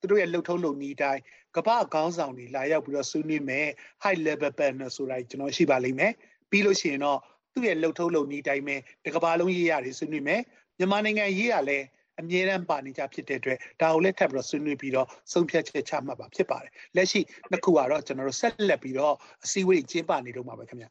[0.00, 1.20] သူတို့ရဲ့လှုပ်ထုံးလုပ်နည်းတိုင်း
[1.56, 3.66] ကပ္ပခေါင်းဆောင်တွေလာရောက်ပြီးတော့ဆွေးနွေးမယ်
[4.02, 6.12] high level panel ဆိုတာကျွန်တော်ရှိပါလိမ့်မယ်
[6.50, 7.18] ပြီးလို့ရှိရင်တော့
[7.52, 10.40] သူ့ရဲ့လှုပ်ထုံးလုပ်နည်းတိုင်းပဲတကဘာလုံးရေးရတယ်ဆွေးနွေးမယ်
[10.78, 11.78] မြန်မာနိုင်ငံရေးရလဲ
[12.20, 20.86] အမြဲတမ်းပါနေကြဖြစ်တဲ့အတွက်ဒါကိုလည်းထပ်ပြီးတော့ဆွေးနွေးပြီးတော့ဆုံးဖြတ်ချက်ချမှတ်ပါဖြစ်ပါတယ်လက်ရှိနှစ်ခုကတော့ကျွန်တော်တို့ဆက်လက်ပြီးတော့အစည်းအဝေးကျင်းပနေတော့မှာပဲခင်ဗျ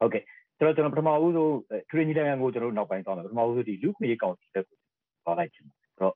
[0.00, 0.22] ဟုတ်ကဲ့
[0.58, 1.54] ကျွန်တော်ကျွန်တော်ပထမဦးဆုံး
[1.90, 4.76] ထရီညီတန်ကိုကျွန်တော်တို့နောက်ပိုင်းသွားမယ်ပထမဦးဆုံးဒီလူခွေကောင်စီဘက်ကို
[5.24, 6.14] သွားလိုက်ချင်တယ်ဆိုတော့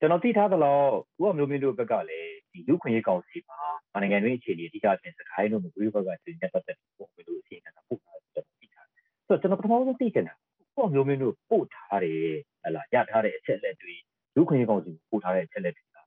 [0.00, 0.90] ကျွန်တော်သိထားသလောက်
[1.22, 3.58] ဥပမျိုးမျိုးတို့ဘက်ကလည်းဒီလူခွေကောင်စီမှာ
[4.02, 10.34] နိုင်ငံတွင်းအခြေအနေအဓိကပြင်စခိုင်းတို့မျိုးဘက်ကဒီနဲ့ပတ်သက်ပြီးပုံမျိုးအစီအစဉ်ကပို့ထားတယ်ကျွန်တော်သိထားတယ်ဆိုတော့ကျွန်တော်ပထမဆုံးသိချင်တာ
[10.78, 12.30] ဥပမျိုးမျိုးတို့ပို့ထားတယ်
[12.65, 13.95] ဟလာရထားတဲ့အချက်လက်တွေ
[14.35, 15.97] လူခွင့်ရေးကောင်စီပို့ထားတဲ့အချက်လက်တွေက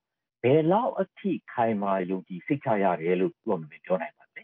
[0.43, 4.43] ဘယ်လောက်အထိခိုင်မာယုံကြည်စိတ်ချရတယ်လို့ပြောမှပြောနိုင်ပါလဲ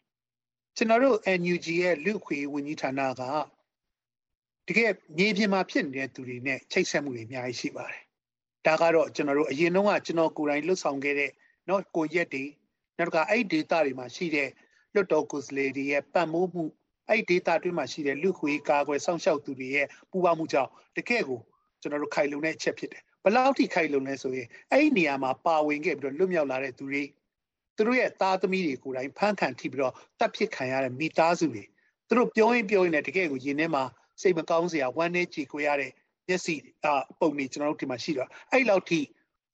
[0.76, 3.22] ကျွန်တော်တို့ NUG ရဲ့လူခွေဝန်ကြီးဌာနက
[4.66, 8.02] တကယ်မြေပြင်မှာဖြစ်နေတဲ့သူတွေနဲ့ချိတ်ဆက်မှုတွေအများကြီးရှိပါတယ်
[8.66, 11.30] ဒါကတော့ကျွန်တော်တို့အရင်တုန်းကကျွန်တော်ကိုယ်တိုင်လှုပ်ဆောင်ခဲ့တဲ့
[11.66, 12.44] เนาะကိုရက်တွေ
[12.98, 14.48] နောက်ကအဲ့ data တွေမှာရှိတဲ့
[14.94, 16.64] လွတ်တော်ကိုယ်စားလှယ်တွေရဲ့ပတ်မိုးမှု
[17.08, 21.40] အဲ့ data တွေမှာရှိတဲ့လူခွေကာကွယ်စောင့်ရှောက်သူတွေရဲ့ပူးပေါင်းမှုကြောင့်တကယ်ကို
[21.85, 27.03] ကျွန်တော်တို့ခိုင်လုံတဲ့အချက်ဖြစ်တယ်ဘလောက်ထိခိုက်လုံလဲဆိုရင်အဲ့ဒီနေရာမှာပါဝင်ခဲ့ပြီးတော့လွတ်မြောက်လာတဲ့သူတွေ
[27.75, 31.63] သူတို့ရဲ့သားသမီးတွေကိုယ်တိုင်ဖမ်းခံထိပြီးတော့တပ်ဖြစ်ခံရတဲ့မိသားစုတွေ
[32.07, 33.83] သူတို့ပြောရင်ပြောရင်လည်းတကယ်ကိုရင်ထဲမှာ
[34.21, 35.91] စိတ်မကောင်းစရာဝမ်းနည်းကြေကွဲရတဲ့
[36.27, 36.55] မျက်စိ
[36.85, 36.87] အ
[37.19, 38.99] ပုံတွေကျွန်တော်တို့ဒီမှာရှိတော့အဲ့လောက်ထိ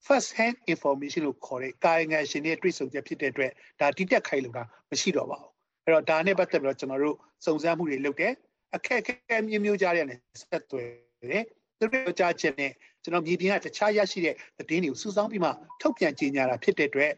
[0.06, 4.58] first hand information လို့ခေါ်တဲ့ကာယငံရှင်ရဲ့တွေ့ဆုံချက်ဖြစ်တဲ့အတွက်ဒါတိတက်ခိုင်လို့က
[4.90, 5.50] မရှိတော့ပါဘူး
[5.84, 7.16] အဲ့တော့ဒါနဲ့ပတ်သက်ပြီးတော့ကျွန်တော်တို့
[7.46, 8.32] စုံစမ်းမှုတွေလုပ်တယ်
[8.76, 10.88] အခက်အခဲမျိုးမျိုးကြားရတယ်ဆက်သွယ်
[11.32, 11.44] တယ်
[11.82, 12.72] သူတို့ကြားချက်နဲ့
[13.02, 17.12] ကျွန်တော်မြေပြင်ကတခြားရရှိတဲ့သတင်းတွေကိုစုဆောင်းပြီးမှထုတ်ပြန်ကြေညာတာဖြစ်တဲ့အတွက်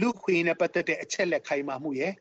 [0.00, 2.12] လူခွေနဲ့ပတ်သက်တဲ့အချက်လက်ခိုင်မာမှုရယ်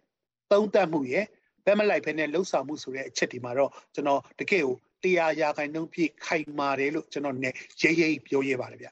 [0.51, 1.25] သုံးသပ်မှုရယ်
[1.65, 7.47] ဘက်မလိုက်ဖဲနဲ့လှုပ်ဆောင်မှုဆိုတဲ့အချက်ဒီမှာတော့ကျွန်တော်တကယ်ကိုတရားရာခိုင်နှုန်းပြည့်ခိုင်မာတယ်လို့ကျွန်တော်ね
[7.81, 8.87] ရေးရေးပြောရပါတယ်ဗျ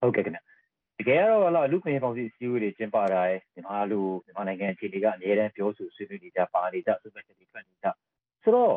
[0.00, 0.40] ဟုတ်ကဲ့ခင်ဗျ
[1.00, 7.86] တကယ်တော့လာလူခွင့်ရေးကောင်စီစီဝေးတွေကျင်းပတာရယ်မြန်မာလူမြန်မာနိုင်ငံအခြေအနေကအများတန်းပြောဆိုဆွေးနွေးနေကြပါနေကြဆွေးနွေးချက်တွေထွက်နေကြ
[8.42, 8.74] ဆိုတော့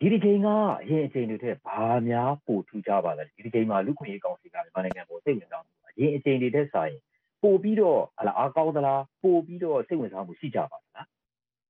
[0.00, 0.48] ဒီဒီချိန်က
[0.82, 6.94] အရင်အချိန်တွေထက်ဘာများပိုထူးခြားပါလဲဒီဒီချိန်မှာလူခွင့်ရေးကောင်စီကမြန်မာနိုင်ငံပေါ်စိတ်ဝင်စားမှုအရင်အချိန်တွေထက်ဆိုင်
[7.42, 11.06] ပို့ပြီးတော့ဟလာအားကောင်းသလားပို့ပြီးတော့စိတ်ဝင်စားမှုရှိကြပါလား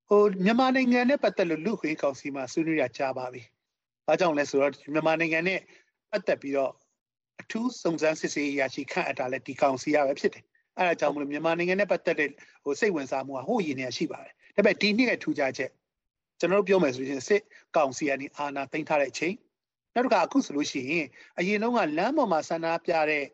[0.08, 3.42] ဟိုမြန်မာနိုင်ငံနဲ့ပတ်သက်လို့လူခွင့်ကောင်စီမှာဆွေးနွေးရကြားပါပြီ။
[4.06, 5.60] ဘာကြောင့်လဲဆိုတော့မြန်မာနိုင်ငံနဲ့
[6.10, 6.72] ပတ်သက်ပြီးတော့
[7.40, 10.44] အထူးစုံစမ်းစစ်ဆေးရရှိခန့်အပ်တာလည်းဒီကောင်စီရပဲဖြစ်တယ်။
[10.78, 12.30] အဲဒါကြောင့်မလို့မြန်မာနိုင်ငံနဲ့ပတ်သက်တဲ့
[12.64, 15.70] ဟိုစိတ်ဝင်စားမှုကဟိုရင်းနေရှိပါတယ်။ဒါပေမဲ့ဒီနှစ်ရဲ့ထူးခြားချက်
[16.38, 17.42] ကျွန်တော်တို့ပြောမယ်ဆိုရင်စစ်
[17.76, 19.34] ကောင်စီကနေအာဏာသိမ်းထားတဲ့အချိန်
[19.94, 21.06] နောက်တစ်ခါအခုဆိုလို့ရှိရင်
[21.38, 23.24] အရင်တုန်းကလမ်းပေါ်မှာဆန္ဒပြတဲ့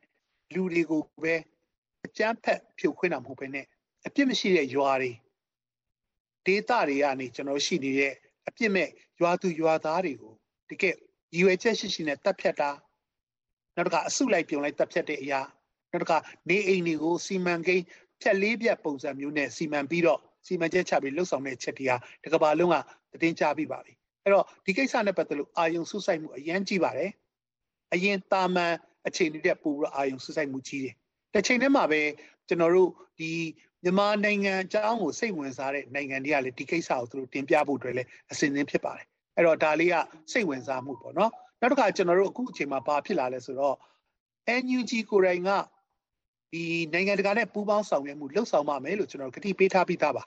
[0.55, 1.35] လူတွေကိုပဲ
[2.07, 3.67] အကြမ်းဖက်ဖြိုခွင်းတာမဟုတ်ဘဲနဲ့
[4.07, 5.13] အပြစ်မရှိတဲ့ရွာတွေ
[6.47, 8.15] ဒေသတွေကနေကျွန်တော်ရှိနေတဲ့
[8.49, 8.89] အပြစ်မဲ့
[9.21, 10.33] ရွာသူရွာသားတွေကို
[10.71, 10.95] တကယ်
[11.35, 12.71] ရည်ရွယ်ချက်ရှိရှိနဲ့တပ်ဖြတ်တာ
[13.77, 15.41] နောက်တစ်ခါအစုလိုက်ပြုံလိုက်တပ်ဖြတ်တဲ့အရာ
[15.93, 17.85] နောက်တစ်ခါနေအိမ်တွေကိုစီမံကိန်း
[18.21, 22.73] ဖြတ်လေးပြတ်ပုံစံမျိုးနဲ့စီမံပြီးတော့ စီမံချက်ချပြီးလှုပ်ဆောင်တဲ့ချက်တွေဟာတကဘာလုံး
[23.13, 23.93] ကတင်ကြပြီးပါပြီ
[24.23, 27.11] အဲ့တော့ဒီကိစ္စနဲ့ပတ်သက်လို့အာယုံဆုဆိုင်မှုအရန်ကြီးပါတယ်
[27.95, 28.75] အရင်တာမန်
[29.07, 30.95] အခြေအနေတဲ့ပို့ပြီးအာယုံဆုဆိုင်မှုကြီးတယ်
[31.35, 32.01] တစ်ချိန်တည်းမှာပဲ
[32.49, 33.31] ကျွန်တော်တို့ဒီ
[33.85, 39.95] မြန်မာနိုင်ငံအကြောင်းကိုစိတ်ဝင်စားတဲ့နိုင်ငံတွေကလည်းဒီကိစ္စကိုသူတို့တင်ပြဖို့အတွက်လည်းအစဉ်အသင်းဖြစ်ပါတယ်အဲ့တော့ဒါလေးက
[40.33, 41.31] စိတ်ဝင်စားမှုပေါ့နော်
[41.61, 43.77] နောက်တစ်ခါကျွန်တော်တို့အခုအချိန်မှာဘာဖြစ်လာလဲဆိုတော့
[44.63, 45.51] NUG ကိုယ်တိုင်က
[46.53, 50.25] ဒီနိုင်ငံတကာနဲ့ပူးပေါင်းဆောင်ရွက်မှုလှုပ်ဆောင်ပါမယ်လို့ကျွန်တော်ကတိပေးထားပြီးသားပါ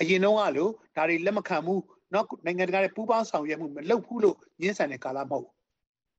[0.00, 1.74] အရင်တုန်းကလို့ဒါတွေလက်မခံမှု
[2.14, 5.46] နောက်နိုင်ငံတကာနဲ့ပူးပေါင်းဆောင်ရွက်မှုမလုပ်ဘူးလို့ညှင်းဆန်တဲ့ကာလမဟုတ်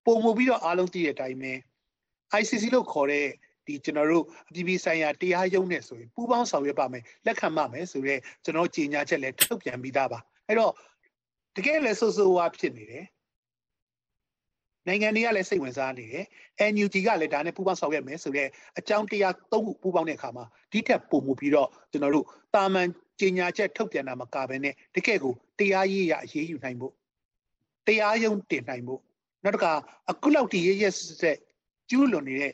[0.06, 1.54] ပုံမူပြီးတော့အားလုံးသိတဲ့အတိုင်းပဲ
[2.40, 3.28] ICC လို့ခေါ်တဲ့
[3.66, 10.74] ဒီကျွန်တော်တို့အပြည်ပြည်ဆိုင်ရာတရားရုံးနဲ့ဆိုရင်ပူးပေါင်းဆောင်ရွက်ပါမယ်လက်ခံပါမယ်ဆိုတော့ကျွန်တော်ကြေညာချက်လည်းထုတ်ပြန်ပြီးသားပါအဲ့တော့
[11.56, 13.06] တကယ်လည်းဆိုးဆိုးဝါးဖြစ်နေတယ်
[14.88, 16.26] နိုင်ငံတွေကလည်းစိတ်ဝင်စားနေတယ်
[16.74, 18.50] NUG ကလည်းဒါနဲ့ပူးပေါင်းဆောင်ရွက်မယ်ဆိုတော့
[18.80, 22.26] အကြောင်းတရားသုံးခုပူးပေါင်းတဲ့အခါမှာဒီထက်ပိုမှုပြီးတော့ကျွန်တော်တို့
[22.56, 22.88] တာမန်
[23.20, 26.93] ကြေညာချက်ထုတ်ပြန်တာမကဘဲနဲ့တကယ်ကိုတရားရေးရအရေးယူနိုင်ဖို့
[27.88, 29.01] တရားရုံးတင်နိုင်ဖို့
[29.43, 29.74] နောက်တစ်ခါ
[30.09, 30.86] အခုလောက်ဒီရရ
[31.22, 31.38] ဆက်
[31.89, 32.53] ကျူးလွန်နေတဲ့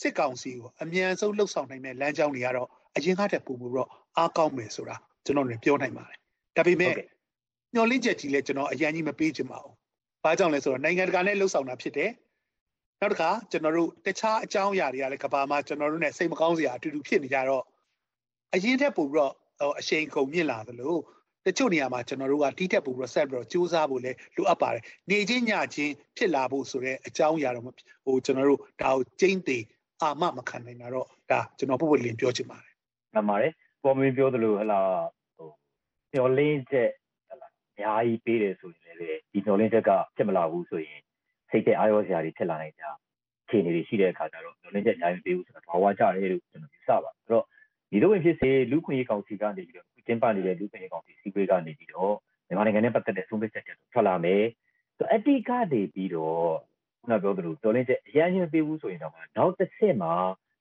[0.00, 6.18] စစ်ကောင်စီကိုအမြန်ဆုံးလှုပ်ဆောင်နိုင်တဲ့လမ်းကြောင်းတွေကတော့အရင်ကတည်းကပုံပြီးတော့အားကောင်းမယ်ဆိုတာကျွန်တော်လည်းပြောနိုင်ပါတယ်
[6.56, 6.94] ဒါပေမဲ့
[7.74, 9.74] ညှော်လင့်ချက်ကြီးလည်းကျွန်တော်အရင်ကြီးမပေးချင်ပါဘူး
[10.24, 12.10] ဘာကြောင့်လဲဆိုတော့နိုင်ငံတကာနဲ့လှုပ်ဆောင်တာဖြစ်တယ်
[13.00, 17.64] နောက်တစ်ခါကျွန်တော်တို့တခြားအကြောင်းအရာတွေကလည်းကဘာမှာကျွန်တော်တို့ ਨੇ စိတ်မကောင်းစရာအတူတူဖြစ်နေကြတော့
[18.54, 19.34] အရင်ထက်ပိုပြီးတော့
[19.78, 20.94] အရှိန်ကုန်မြင့်လာသလို
[21.46, 29.64] တချို့နေရာမှာကျွန်တော်တို့ကတီးတက်ပို့ပြီးတော့ဆက်ပြီးတော့စူးစမ်းဖို့လည်းလိုအပ်ပါတယ်နေချင်းညချင်းဖြစ်လာဖို့ဆိုတဲ့အကြောင်းအရာတော့ဟိုကျွန်တော်တို့ဒါကိုကျင်းသေး
[30.02, 32.72] အာမမခံနိုင်တာတော့ဒါကျွန်တော်ပုပ်ပုလင်းပြောချင်ပါတယ်
[33.14, 33.52] မှန်ပါတယ်
[33.82, 34.80] ပေါ်မင်းပြောသလိုဟလာ
[35.36, 35.48] ဟို
[36.12, 36.90] မျောလင်းချက်
[37.28, 41.00] ဟလာအများကြီးပေးတယ်ဆိုရင်လည်းဒီမျောလင်းချက်ကဖြစ်မလာဘူးဆိုရင်
[41.50, 42.84] စိတ်တဲ့အာရောစရာတွေဖြစ်လာနိုင်ကြ
[43.44, 47.44] အခြေအနေတွေရှိတဲ့အခါကျတော့မျောလင်းချက်အများကြီးပေးဘူးဆိုတော့ဘာဝကြတယ်လို့ကျွန်တော်ယူဆပါအဲ့တော့
[47.90, 52.14] ဒီလိုဝင်ဖြစ်စေလူခွင့်ရေးကောင်စီကနေပြီးတော့ကျင်းပနေတဲ့လူခွင့်ရေးကောင်စီစီပွေးကနေပြီးတော့
[52.46, 54.42] မြန်မာနိုင်ငံနဲ့ပတ်သက်တဲ့ဆုံးဖြတ်ချက်တွေထွက်လာမယ်
[55.14, 56.46] အတိကနေပြီးတော့
[57.00, 60.12] ခုနပြောသလိုတော်လင်းချက်အရင်ချင်းပေးဘူးဆိုရင်တော့နောက်တစ်ဆင့်မှာ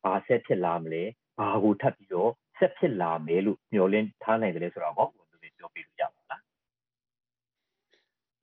[0.04, 1.04] ဘာဆက်ဖြစ်လာမလဲ
[1.40, 6.42] ဘာကိုထပ်ပြီးတော့ဆက်ဖြစ်လာမယ်လို့မျှော်လင့်ထားနိုင်တယ်ဆိုတော့ပေါ့ဘယ်လိုပြောပြလို့ရပါလား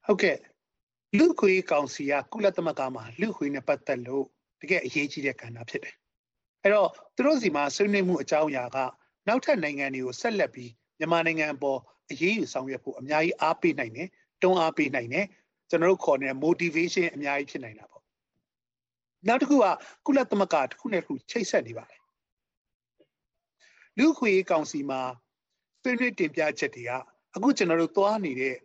[0.06, 0.36] ဟုတ်ကဲ့
[1.18, 4.24] လူခွေကောင်စီကကုလသမဂ္ဂမှာလူခွေနဲ့ပတ်သက်လို့
[4.60, 5.94] တကယ်အရေးကြီးတဲ့ကဏ္ဍဖြစ်တယ်
[6.62, 8.78] အဲ့တော့သူတို့စီမှာဆွေးနွေးမှုအကြောင်းအရာက
[9.28, 11.78] နောက်ထပ်နိုင်ငံတွေကိုဆက်လက်ပြီးမြန်မာနိုင်ငံအပေါ်
[12.10, 14.08] အရေးယူဆောင်ရွက်ဖို့အများကြီးအားပေးနိုင်တယ်
[14.42, 15.26] တွန်းအားပေးနိုင်တယ်
[15.70, 18.02] ကျွန်တော်တို့ခေါ်နေတဲ့ motivation အများကြီးဖြစ်နိုင်တာပေါ့
[19.28, 19.66] နောက်တစ်ခုက
[20.06, 22.00] ကုလသမဂ္ဂတစ်ခုနဲ့တစ်ခုချိတ်ဆက်နေပါတယ်
[23.98, 25.00] လူခွေကောင်စီမှာ
[25.82, 26.90] ဆွေးနွေးတင်ပြချက်တွေက
[27.36, 28.56] အခုကျွန်တော်တို့သွားနေတဲ့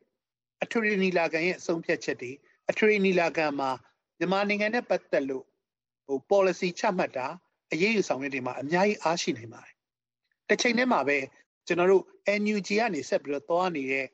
[0.63, 2.31] အထွေထွေနီလာခံရဲ့အဆုံးဖြတ်ချက်တွေ
[2.71, 3.69] အထွေထွေနီလာခံမှာ
[4.17, 5.45] မြန်မာနိုင်ငံနဲ့ပတ်သက်လို့
[6.05, 7.27] ဟို policy ချမှတ်တာ
[7.71, 9.75] အရေးယူဆောင်ရွက်တွေမှာအများကြီးအားရှိနိုင်ပါတယ်
[10.49, 11.17] တစ်ချိန်တည်းမှာပဲ
[11.67, 12.03] ကျွန်တော်တို့
[12.41, 14.05] NUG ကနေဆက်ပြီးတော့သွားနေတဲ့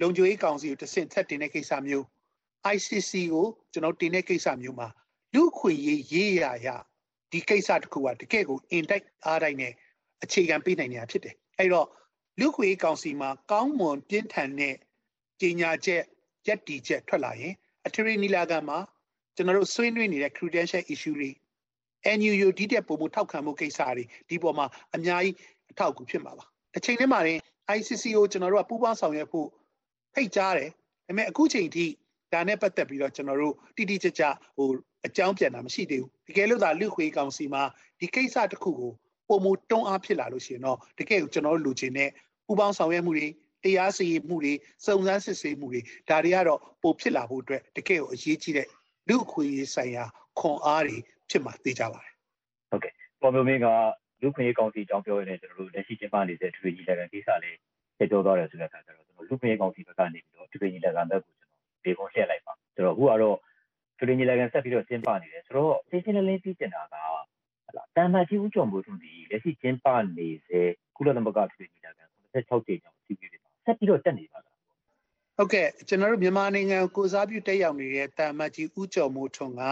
[0.00, 2.04] လုံခြုံရေးကောင်စီကိုတဆင့်ထက်တင်တဲ့ကိစ္စမျိုး
[2.74, 4.88] ICC ကိုကျွန်တော်တင်တဲ့ကိစ္စမျိုးမှာ
[5.34, 6.68] လူခွေရေးရေးရရ
[7.30, 9.72] ဒီကိစ္စတစ်ခုကတကယ့်ကိုအင်တိုက်အားတိုက်နဲ့
[10.22, 11.88] အခြေခံပေးနိုင်နေတာဖြစ်တယ်အဲ့တော့
[12.40, 14.74] လူခွေကောင်စီမှာကောင်းမွန်ပြင်းထန်တဲ့
[15.40, 16.02] ကြီးညာချက်
[16.46, 17.54] ရက်တီချက်ထွက်လာရင်
[17.86, 18.78] အထရီနီလာကမှာ
[19.36, 21.30] ကျွန်တော်တို့ဆွေးနွေးနေတဲ့ credential issue တွေ
[22.18, 25.34] NUU ဒီတက်ပုံမှုထောက်ခံမှုကိစ္စတွေဒီပေါ်မှာအများကြီး
[25.70, 26.44] အထောက်အကူဖြစ်မှာပါ
[26.76, 27.38] အချိန်ထဲမှာရင်
[27.76, 29.48] ICC ကိုကျွန်တော်တို့ကပူးပေါင်းဆောင်ရွက်ဖို့
[30.14, 30.76] ဖိတ်ကြားတယ်ဒါ
[31.06, 31.86] ပေမဲ့အခုချိန်ထိ
[32.32, 34.22] ဒါနဲ့ပတ်သက်ပြီးတော့ကျွန်တော်တို့တိတိကျကျ
[34.56, 34.68] ဟို
[35.06, 37.62] အကြောင်းပြန်တာမရှိသေးဘူးတကယ်လို့သာလူခွေကောင်စီမှာ
[38.00, 38.92] ဒီကိစ္စတစ်ခုကို
[39.28, 42.10] ပုံမတွန်းအားဖြစ်လာလို့ရှိရင်တော့တကယ်ကိုကျွန်တော်တို့လူချင်းနဲ့
[42.46, 43.26] ပူးပေါင်းဆောင်ရွက်မှုတွေ
[43.64, 44.52] တရားစီရင်မှုတွေ
[44.86, 48.66] စုံစမ်းစစ်ဆေးမှုတွေဒါတွေကတော့ပိုဖြစ်လာဖို့အတွက်တကယ်ကိုအရေးကြီးတဲ့
[49.08, 50.04] လူခွေဆိုင်ရာ
[50.38, 50.96] ခွန်အားတွေ
[51.30, 52.12] ဖြစ်မှာသိကြပါတယ်
[52.70, 53.66] ဟုတ်ကဲ့ပေါ်မျိုးမင်းက
[54.22, 57.56] လူခွေကောင်စီအကြောင်းပြောရတဲ့ကျွန်တော်တို့လက်ရှိကျင်းပနေတဲ့ထွေကြီးလည်းကိစ္စလေး
[57.98, 63.38] ပြောပြောသွားတယ်ဆိုတဲ့အခါကျတော့ကျွန်တော်လူခွေကောင်စီဘက်ကနေပြီးတော့ထွေကြီးလည်းကဘက်ကိုကျွန်တော်ဒီကုန်းရှင်းလိုက်ပါကျွန်တော်အခုကတော့
[63.98, 67.22] ထွေကြီးလည်းကဆက်ပြီးတော့ကျင်းပနေတယ်ဆိုတော့ရှင်းရှင်းလင်းလင်းသိကျင်တာကလား
[67.96, 70.60] တန်မာကြီးဦးကျော်မိုးထွန်းဒီလက်ရှိကျင်းပနေစေ
[70.96, 72.02] ကုလသမဂ္ဂထွေကြီးလည်းက
[72.34, 74.54] 86ကြိမ်ကျော်စီးပြီးတယ်ဆက်ပြီးတော့တက်နေပါလား
[75.36, 79.62] ဟုတ်ကဲ့ကျွန်တော်တို့မြန်မာနိုင်ငံကိုစားပြုတက်ရောက်နေတဲ့တာမတ်ကြီးဦးကျော်မိုးထွန်းက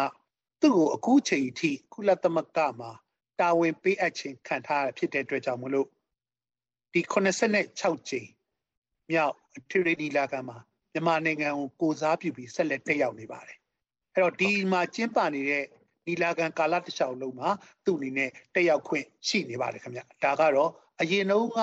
[0.62, 2.90] သူ့ကိုအခုချိန်ထိကုလသမဂ္ဂမှာ
[3.40, 5.88] တာဝန်ပေးအပ်ခြင်းခံထားရဖြစ်တဲ့အတွက်ကြောင့်မလို့
[6.92, 8.28] ဒီ86ကြိမ်
[9.10, 10.56] မြောက်အထွေထွေဒီလာကမှာ
[10.92, 13.58] မြန်မာနိုင်ငံကိုကိုစားပြုပြီးဆက်လက်တက်ရောက်နေပါတယ်
[14.14, 15.64] အဲ့တော့ဒီမှာကျင်းပနေတဲ့
[16.06, 17.48] ဒီလာကန်ကာလတစ်လျှောက်လုံးမှာ
[17.84, 21.58] သူ့အနေနဲ့တက်ရောက်ခွင့်ရှိနေပါတယ်ခင်ဗျဒါကတော့အရင်တုန်းက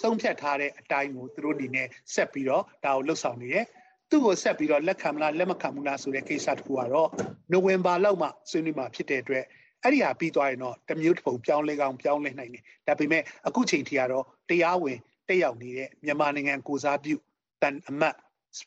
[0.00, 3.66] ဆုံးဖြတ်ထားတဲ့အတိုင်းကိုသူတို့အနေနဲ့ဆက်ပြီးတော့ဒါကိုလှုပ်ဆောင်နေတယ်
[4.10, 7.10] သူ့ကိုဆက်ပြီးတော့လက်ခံမလားလက်မခံဘူးလားဆိုတဲ့ကိစ္စတခုကတော့
[7.52, 9.44] နိုဝင်ဘာလောက်မှဆွေးနွေးမှာဖြစ်တဲ့အတွက်
[9.82, 14.98] အဲ့ဒီဟာပြီးသွားရင်တော့တမျိုးတစ်ပုံပြောင်းလဲကောင်းပြောင်းလဲနိုင်တယ်ဒါပေမဲ့အခုချိန်ထိကတော့တရားဝင်
[15.28, 17.14] တက်ရောက်နေတဲ့မြန်မာနိုင်ငံကိုစားပြု
[17.62, 18.16] တန်အမတ်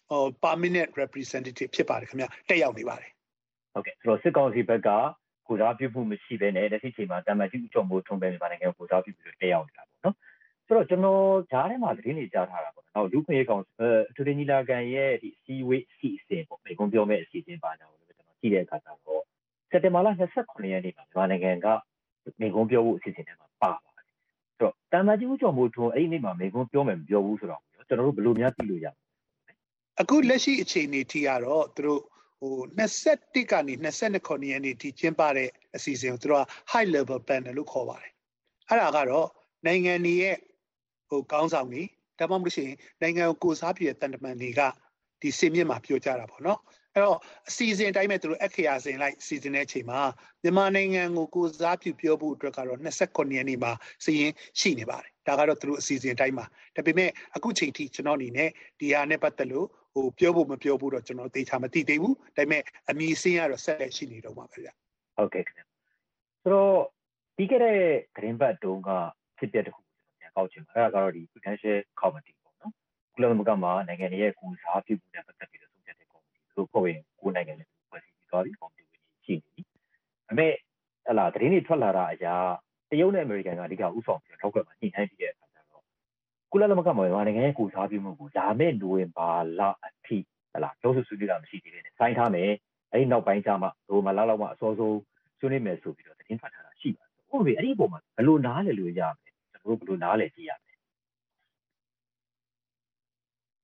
[0.10, 3.12] ဟို permanent representative ဖြစ်ပါတယ်ခင်ဗျတက်ရောက်နေပါတယ်
[3.74, 4.90] ဟုတ်ကဲ့ဆိုတော့စစ်ကောင်စီဘက်က
[5.48, 10.16] ကိုစားပြုမှုမရှိဘဲနဲ့လက်ရှိချိန်မှာတမန်ကြီးဦးကျော်မိုးထွန်းပဲမြန်မာနိုင်ငံကိုစားပြုပြီးတော့တက်ရောက်နေတာပေါ့နော်
[10.70, 19.24] ဆိုတော့ကျွန်တော်ဂျားထဲမှာသတင်းတွေကြားထားတာပေါ့နော်လူခွင့်ရေးကောင်အဲထူထူညီလာခံရဲ့ဒီစီဝေးစီစဉ်ပေါ့မိကုံပြောမဲ့အစီအစဉ်ပါကြတော့ကျွန်တော်ကြည့်တဲ့အခါကျတော့
[19.72, 20.08] စက်တင်ဘာလ
[20.40, 21.68] 29ရက်နေ့မှာမြန်မာနိုင်ငံက
[22.42, 29.54] မိကုံပြောဖို့အစီအစဉ်ထဲမှာပါပါတယ်ဆိုတော့တမန်ကြီးဦးကျော်မိုးထွန်းအဲ့ဒီနေ့မှာမိကုံပြောမယ်မပြောဘူးဆိုတော့ကျွန်တော်တို့ဘယ်လိုများသိလို့ရမလဲ
[30.02, 32.02] အခုလက်ရှိအခြေအနေထိကတော့သူတို့
[32.40, 38.14] ဟို21ကနေ22ရက်နေ့ထိကျင်းပတဲ့အစီအစဉ်ကိုသူတို့က high level panel လို့ခေါ်ပါတယ်
[38.68, 39.28] အဲ့ဒါကတော့
[39.66, 40.36] နိုင်ငံတွေရဲ့
[41.10, 41.84] ဟိုကောင်းဆောင်တွေ
[42.20, 44.62] ဒါမှမဟုတ်ရှင်နိုင်ငံကိုကိုစားပြည့်တဲ့တန်တမန်တွေက
[45.22, 46.60] ဒီစင်မြင့်မှာပြောကြတာပေါ့နော်
[46.94, 47.18] အဲ့တော့
[47.50, 50.00] အစီအစဉ်တိုင်းမဲ့သူတို့အခရာစင်လိုက်စီစဉ်တဲ့အချိန်မှာ
[50.44, 53.72] မြန်မာနိုင်ငံကိုကိုစားပြုပြောဖို့အတွက်ကတော့29ရက်နေ့မှာ
[54.06, 56.46] စီရင်ရှိနေပါတယ်ဒါကတော့သူတို့အစီအစဉ်တိုင်းမှာ
[56.76, 58.50] ဒါပေမဲ့အခုချိန်ထိကျွန်တော်အနေနဲ့
[58.80, 64.70] ဒီဟာနဲ့ပတ်သက်လို့ဟိုပြောဖို့မပြောဖို့တော့ကျွန်တော်သေချာမသိသေးဘူးဒါပေမဲ့အမည်စင်းကတော့ဆက်လက်ရှိနေတော့မှာပဲဗျ
[65.18, 65.62] ဟုတ်ကဲ့ခင်ဗျ
[66.44, 66.80] ဆိုတော့
[67.36, 67.76] ပြီးခဲ့တဲ့
[68.16, 68.90] ဂရင်ဘတ်တုန်းက
[69.38, 69.82] ဖြစ်ပျက်တစ်ခု
[70.30, 72.74] ပြန်ကောက်ချင်ပါအဲ့ဒါကတော့ဒီ Prudential Committee ပေါ့နော်
[73.14, 80.54] ကုလသမဂ္ဂမှာနိုင်ငံရဲ့ကိုစားပြုမှုနဲ့ပတ်သက်ပြီးတော့ဆုံးဖြတ်တဲ့ committee သူတို့ဖွဲ့ဝင်ကိုနိုင်ငံနဲ့ဖွဲ့စည်းပြီးသွားပြီ committee ဝင်ရှိနေပြီဒါပေမဲ့
[81.08, 82.36] ဟလာသတင်းတွေထွက်လာတာအရာ
[82.90, 85.84] တရုတ်နဲ့အမေရိကန်ကအဓိကဥဆောင်ပြီးတော့ထောက်ကမှာညှိနှိုင်းပြီးတဲ့အခါကျတော့
[86.52, 90.18] ကုလသမဂ္ဂမှာမြန်မာနိုင်ငံရဲ့ကိုစားပြုမှုကိုဒါမဲ့နိုဝင်ဘာလအထိ
[90.54, 92.50] ဟလာပြောဆိုဆွေးနွေးတာမရှိသေးတဲ့စိုင်းထားမယ်
[92.92, 94.98] အဲ့ဒီနောက်ပိုင်းကျမှနိုဝင်ဘာလလောက်မှအစောဆုံး
[95.40, 99.29] ဆွေးနွေးမယ်ဆိုပြီးတော့သတင်းထွက်ထားတာရှိပါတယ်ဟုတ်ပြီအဲ့ဒီပုံမှာဘယ်လိုနားလည်လို့ရမလဲကျွန်
[99.70, 100.76] တော်တို့ဘယ်လိုနားလည်ကြည့်ရမလဲ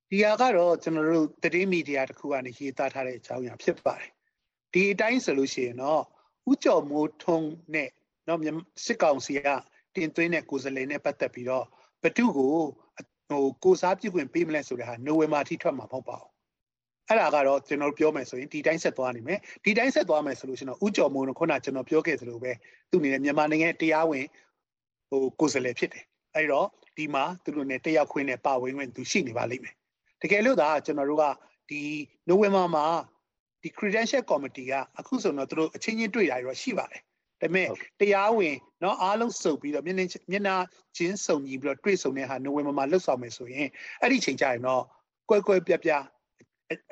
[0.10, 4.12] ဒီဟာကတော့ကျွန်တော်တို့သတင်းမီဒီယာတစ်ခုကနေရေးသားထားတဲ့အကြောင်းအရာဖြစ်ပါတယ်
[4.74, 6.02] ဒီအတိုင်းဆိုလို့ရှိရင်တော့
[6.52, 7.90] ဥကြော်မိုးထုံးနဲ့
[8.28, 8.40] တော့
[8.86, 9.48] စစ်ကောင်စီက
[9.96, 11.66] တင်သွင်းတဲ့ကိုယ်စားလှယ်နဲ့ပတ်သက်ပြီးတော့
[12.04, 12.54] ဘသူကို
[13.30, 16.32] ဟိုကိုစားပြုခွင့်ပေးမလဲဆိုတဲ့ဟာနိုဝင်ဘာထိထွက်မှာမဟုတ်ပါဘူး
[17.10, 22.52] အဲ့ဒါကတော့ကျွန်တော်ပြောမယ်ဆိုရင်ဒီတိုင်းဆက်သွားနိုင်မယ်ဒီတိုင်းဆက်သွားမယ်ဆိုလို့ရှိရင်တော့ဥကြော်မိုးကခုနကျွန်တော်ပြောခဲ့သလိုပဲ
[22.90, 24.26] သူ့အနေနဲ့မြန်မာနိုင်ငံတရားဝင်
[25.09, 29.75] ဟိုကိုယ်စားလှယ်ဖြစ်တယ်အဲ့တော့ဒီမှာသူတို့ ਨੇ တက်ရောက်ခွင့်နဲ့ပါဝင်ခွင့်သူရှိနေပါလိမ့်မယ်
[30.23, 31.25] တကယ်လို့သာကျွန်တော်တို့က
[31.71, 31.81] ဒီ
[32.29, 32.85] နိုဝင်ဘာမှာ
[33.63, 37.03] ဒီ credential committee ကအခုဆိုတော့သူတို့အချင်းချင်းတွေ့တာရောရှိပါတယ်
[37.41, 37.69] ဒါပေမဲ့
[38.01, 40.57] တရားဝင်เนาะအားလုံးစုပ်ပြီးတော့မျက်နှာမျက်နှာ
[40.97, 43.69] ချင်းစုံညီပြီးတော့တွေ့ဆုံတဲ့ဟာနိုဝင်ဘာမှာလှုပ်ဆောင်မယ်ဆိုရင်
[44.01, 44.83] အဲ့ဒီချိန်ကျရင်တော့
[45.29, 46.05] ကွဲကွဲပြားပြား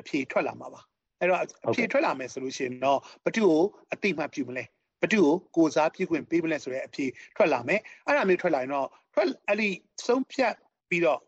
[0.00, 0.80] အဖြေထွက်လာမှာပါ
[1.20, 4.64] အဲ့တော့အဖြေထွက်လာမယ်ဆိုလို့ရှိရင်တော့ဘသူ့ကိုအတိမတ်ပြုမလဲ
[5.03, 9.69] ဘသူ့ကိုကိုစားပြည့်ခွင့်ပေးမလဲဆိုတဲ့အဖြေထွက်လာမယ်အဲ့ဒါမျိုးထွက်လာရင်တော့ထွက်အဲ့ဒီ
[10.05, 10.53] ဆုံးဖြတ်
[10.89, 11.19] ပြီးတော့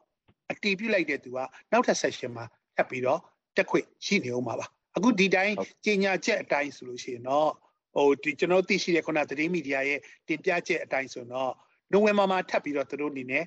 [0.51, 1.38] အတီးပြုတ်လိုက်တဲ့သူက
[1.71, 2.45] နောက်ထပ် session မှာ
[2.76, 3.19] ထပ်ပြီးတော့
[3.57, 4.65] တက်ခွင့်ရှိနေအောင်ပါပါ
[4.95, 5.53] အခုဒီတိုင်း
[5.86, 7.51] ကြီးညာချက်အတိုင်းဆိုလို့ရှိရင်တော့
[7.95, 11.51] ဟိုဒီကျွန်တော်သိရှိတဲ့ခုနသတင်းမီဒီယာရဲ့တင်ပြချက်အတိုင်းဆိုတော့
[11.91, 13.43] နိုဝင်ဘာမှာထပ်ပြီးတော့သူတို့အနေနဲ့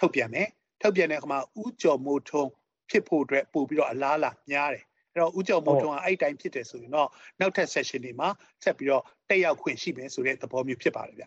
[0.00, 0.48] ထုတ်ပြန်မယ်
[0.82, 2.48] ထုတ်ပြန်တဲ့အခါမှာဥကြော်မိုးထုံး
[2.90, 4.84] ဖြစ်ဖို့အတွက်ပို့ပြီးတော့အလားအလာများတယ်
[5.14, 7.08] အဲ့တော့ဦးကျော်မိုးထွန်းကအဲ့တိုင်းဖြစ်တယ်ဆိုရင်တော့
[7.40, 8.28] နောက်ထပ် session တွေမှာ
[8.64, 11.24] ဆက်ပြီးတော့တက်ရောက်ခွင့်ရှိမယ်ဆိုတဲ့သဘောမျိုးဖြစ်ပါတယ်ဗျ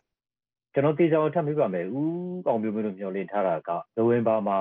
[0.74, 4.58] ကျွန်တော်တေချာအောင်ထပ်ပြီးပါမယ်ဦးအောင်မျိုးမျိုးတို့မျှော်လင့်ထားတာကနိုဝင်ဘာမှာ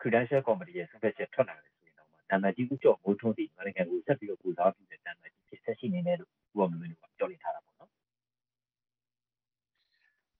[0.00, 7.90] credential committee ရဲ့ suggestion ထွက်လာတယ်ဆိုရင်တော့နာမည်ကြီးဦးကျော်မိုးထွန်းဒီနိုင်ငံကိုဆက်ပြီးတော့ပူစားပြီးတဲ့နာမည်ကြီးဖြစ်ဆက်ရှိနေတယ်လို့ဦးအောင်မျိုးမျိုးတို့ကပြောလင့်ထားတာပေါ့နော်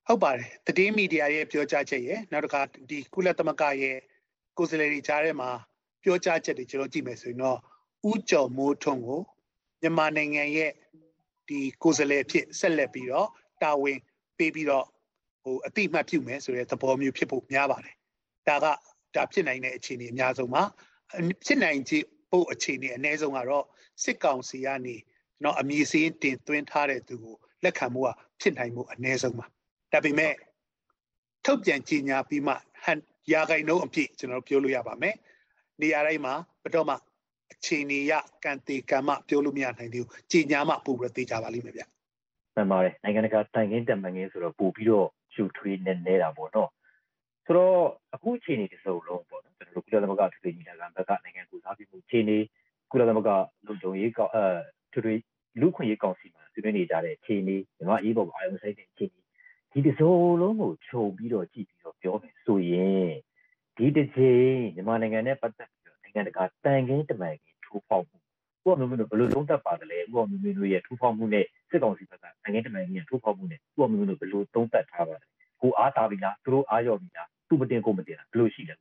[0.06, 2.60] ဟုတ်ပါတယ်တည်င်းမီဒီယာရဲ့ပြောကြားချက်ရဲ့နောက်တစ်ခါ
[2.90, 3.96] ဒီကုလသမဂ္ဂရဲ့
[4.58, 5.50] ကိုယ်စားလှယ်တွေကြားထဲမှာ
[6.02, 7.58] ပြောကြားချက်တွေကျွန်တော်ကြည့်မယ်ဆိုရင်တော့
[8.10, 9.20] ဥကြော်မိုးထွန်းကို
[9.80, 10.70] မြန်မာနိုင်ငံရဲ့
[11.48, 13.28] ဒီကိုယ်စားလှယ်ဖြစ်ဆက်လက်ပြီးတော့
[13.62, 13.98] တာဝန်
[14.38, 14.86] ပေးပြီးတော့
[15.42, 17.96] ဟိုအတိမတ်ပြုမယ်ဆိုတဲ့သဘောမျိုးဖြစ်ဖို့များပါတယ်
[18.48, 18.66] ဒါက
[19.16, 20.62] ဒါဖြစ်နိုင်တဲ့အခြေအနေအများဆုံးပါ
[21.44, 21.98] ဖြစ်နိုင်ခြေ
[22.30, 23.64] ဖို့အခြေအနေအနည်းဆုံးကတော့
[24.04, 24.96] စစ်ကောင်စီကနေ
[25.44, 28.08] တော့အမည်စင်းတင်သွင်းထားတဲ့သူကိုလက်ခံမှုက
[28.40, 29.46] ဖြစ်နိုင်မှုအနည်းဆုံးပါ
[29.92, 30.34] ဒါပေမဲ့
[31.44, 33.00] ထုတ်ပြန်ကြေညာပြီးမှဟန်
[33.32, 35.16] ရာဂိုင်နှုန်းအပြည့်ကျွန်တော်ပြောလို့ရပါမယ်
[35.80, 36.94] နေရာတိုင်းမှာဘယ်တော့မှ
[37.52, 38.12] အခြေအနေရ
[38.44, 41.82] ကံတေကံမပြောလို့မရနိုင်သေးဘူးကြေညာမှပို့ပြီးတေးကြပါလိမ့်မယ်ဗျ
[42.56, 46.70] မှန်ပါတယ်နိုင်ငံတကာတိုင်ခင်းတက်မှန်ခင်းဆိုတော့ပို့ပြီးတော့ရှူထွေးနေနေတာပေါ့နော်
[47.46, 47.78] ဆိုတော့
[48.14, 52.38] အခုအခြေအနေတစ်စုံလုံးပေါ့နော်ကျွန်တော်တို့ကုလသမဂ္ဂထွေထွေညီလာခံဘက်ကနိုင်ငံကိုစားပြုမှုအခြေအနေ
[52.90, 53.28] ကုလသမဂ္ဂ
[53.66, 54.44] လုံခြုံရေးကောင်အဲ
[54.92, 55.14] ထွေထွေ
[55.60, 59.20] လူခွင့်ရေးကောင်စီမှာဆွေးနွေးနေကြတဲ့အခြေအနေမြန်မာအေးပေါ်အာရုံစိုက်တဲ့အခြေအနေ
[59.72, 63.10] ဒီတစ်စုံလုံးကိုခြုံပြီးတော့ကြည့်ပြီးတော့ပြောမယ်ဆိုရင်
[63.76, 65.81] ဒီတစ်ချိန်မြန်မာနိုင်ငံနဲ့ပတ်သက်ပြီးတော့
[66.14, 68.16] နိုင်ငံတကာတန်ခင်းတမန်ခင်းထိုးဖောက်မှု
[68.68, 75.26] ဥပမာမျိုးဘယ်လိုလုံးသက်ပါတယ်လဲဥပမာမျိုးမျိုးရဲ့ထိုးဖောက်မှုနဲ့စစ်ကောင်စီဘက်ကနိုင်ငံတမန်ခင်းထိုးဖောက်မှုနဲ့ဥပမာမျိုးမျိုးဘယ်လိုသုံးသပ်ထားပါလဲ
[75.60, 78.74] ကိုအားတာပြီလားသူတို့အားရောပြီလားသူမတင်ကိုမတင်တာဘယ်လိုရှိလဲ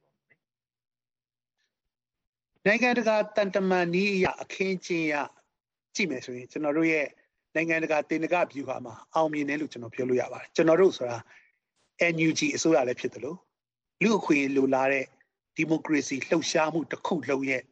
[2.66, 5.16] နိုင်ငံတကာတန်တမန်နည်းအရအခင်းချင်းရ
[5.96, 7.08] ကြည့်မယ်ဆိုရင်ကျွန်တော်တို့ရဲ့
[7.56, 11.18] နိုင်ငံတကာတင်နကဗျူဟာမှာအောင်မြင်တယ်လို့ကျွန်တော်ပြောလို့ရပါတယ်ကျွန်တော်တို့ဆိုတာ
[12.14, 13.38] NUG အစိုးရလည်းဖြစ်တယ်လို့
[14.04, 15.06] လူအခွင့်လိုလားတဲ့
[15.57, 17.62] ဒီမိုကရေစီလှုပ်ရှားမှုတစ်ခုလုံးရဲ့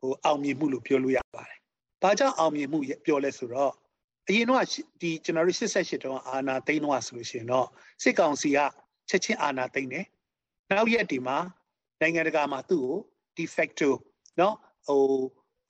[0.00, 1.58] ဟိုအောင်မြင်မှုလို့ပြောလို့ရပါတယ်။
[2.02, 3.72] ဘာကြောင့်အောင်မြင်မှုပြောလဲဆိုတော့
[4.28, 4.64] အရင်တော့
[5.00, 7.66] ဒီကျွန်တော်တို့88တုန်းကအာနာသိန်းတော့ဆိုလို့ရှိရင်တော့
[8.02, 8.58] စစ်ကောင်စီက
[9.08, 10.04] ချက်ချင်းအာနာသိန်းတယ်။
[10.68, 11.38] နောက်ရက်ဒီမှာ
[12.00, 12.96] နိုင်ငံတကာမှာသူ့ကို
[13.36, 13.90] de facto
[14.38, 14.54] เนาะ
[14.86, 15.02] ဟို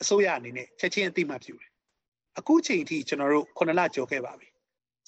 [0.02, 1.70] အစိုးရအနေနဲ့ချက်ချင်းအသိမှတ်ပြုတယ်
[2.38, 4.48] အခုချိန်ထိကျွန်တော်တို့9လကျော်ခဲ့ပါပြီ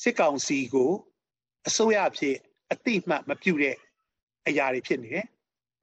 [0.03, 0.91] စစ်ကောင်စီကို
[1.69, 2.37] အစိုးရအဖြစ်
[2.73, 3.77] အတိမှတ်မပြုတဲ့
[4.47, 5.27] အရာတွေဖြစ်နေတယ်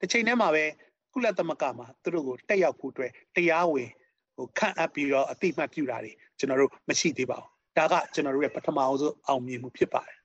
[0.00, 0.64] တစ်ချိန်တည်းမှာပဲ
[1.12, 3.90] ကုလသမဂ္ဂမှာသူတို့ကိုတက်ရောက်ဖို့အတွက်တရားဝင်
[4.36, 10.16] ဟိုခန့်အပ်ပြီးတော့အတိမှတ်ပြုတာတွေကျွန်တော်တို့မရှိသေးပါဘူးဒါကကျွန်တော်တို့ရဲ့ပထမအောင်ဆုံးအောင်မြင်မှုဖြစ်ပါတယ်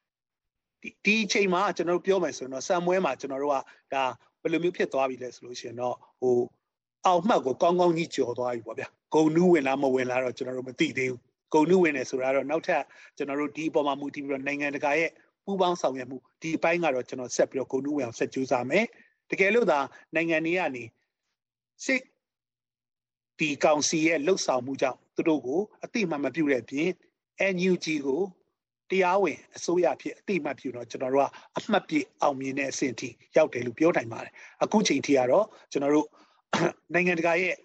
[0.82, 3.56] ဒီဒီအချိန်မှာကျွန်တော်တို့ပြောမယ်ဆိုရင်တော့စံမွဲမှာကျွန်တော်တို့က
[3.94, 4.04] ဒါ
[4.42, 6.38] ဘယ်လိုမျိုးဖြစ်သွားပြီလဲဆိုလို့ရှိရင်တော့ဟို
[7.06, 11.20] အောင်မှတ်ကိုကောင်းကောင်းကြီးကြော်သွားပြီပေါ့ဗျာဂုံနူးဝင်လားမဝင်လားတော့ကျွန်တော်တို့မသိသေးဘူး
[11.54, 12.84] ဂုံနူးဝင်တယ်ဆိုတာတော့နောက်ထပ်
[13.18, 15.10] ကျွန်တော်တို့ဒီအပေါ်မှာမူတည်ပြီးတော့နိုင်ငံတကာရဲ့
[15.46, 18.86] ပူးပေါင်းဆောင်ရွက်မှုဒီအပိုင်းကတော့ကျွန်တော်ဆက်ပြီးတော့ဂုံနူးဝင်အောင်ဆက်ကြိုးစားမယ်
[19.32, 19.80] တကယ်လို့သာ
[20.16, 20.84] နိုင်ငံတွေကနေ
[21.86, 22.02] စစ်
[23.40, 26.90] ဒီကောင်စီရဲ့လှုပ်ဆောင်မှုကြောင့်သူတို့ကိုအတိမမပြုတဲ့ပြင်
[27.54, 28.22] NUG ကို
[28.90, 36.08] တရားဝင်အစိုးရဖြစ်အတိမတ်ပြုတော့ကျွန်တော်တို့ကအမှတ်ပြအောင်မြင်တဲ့အဆင့်ထိရောက်တယ်လို့ပြောနိုင်ပါတယ်အခုချိန်ထိကတော့ကျွန်တော်တို့
[36.94, 37.56] နိုင်ငံတကာရဲ့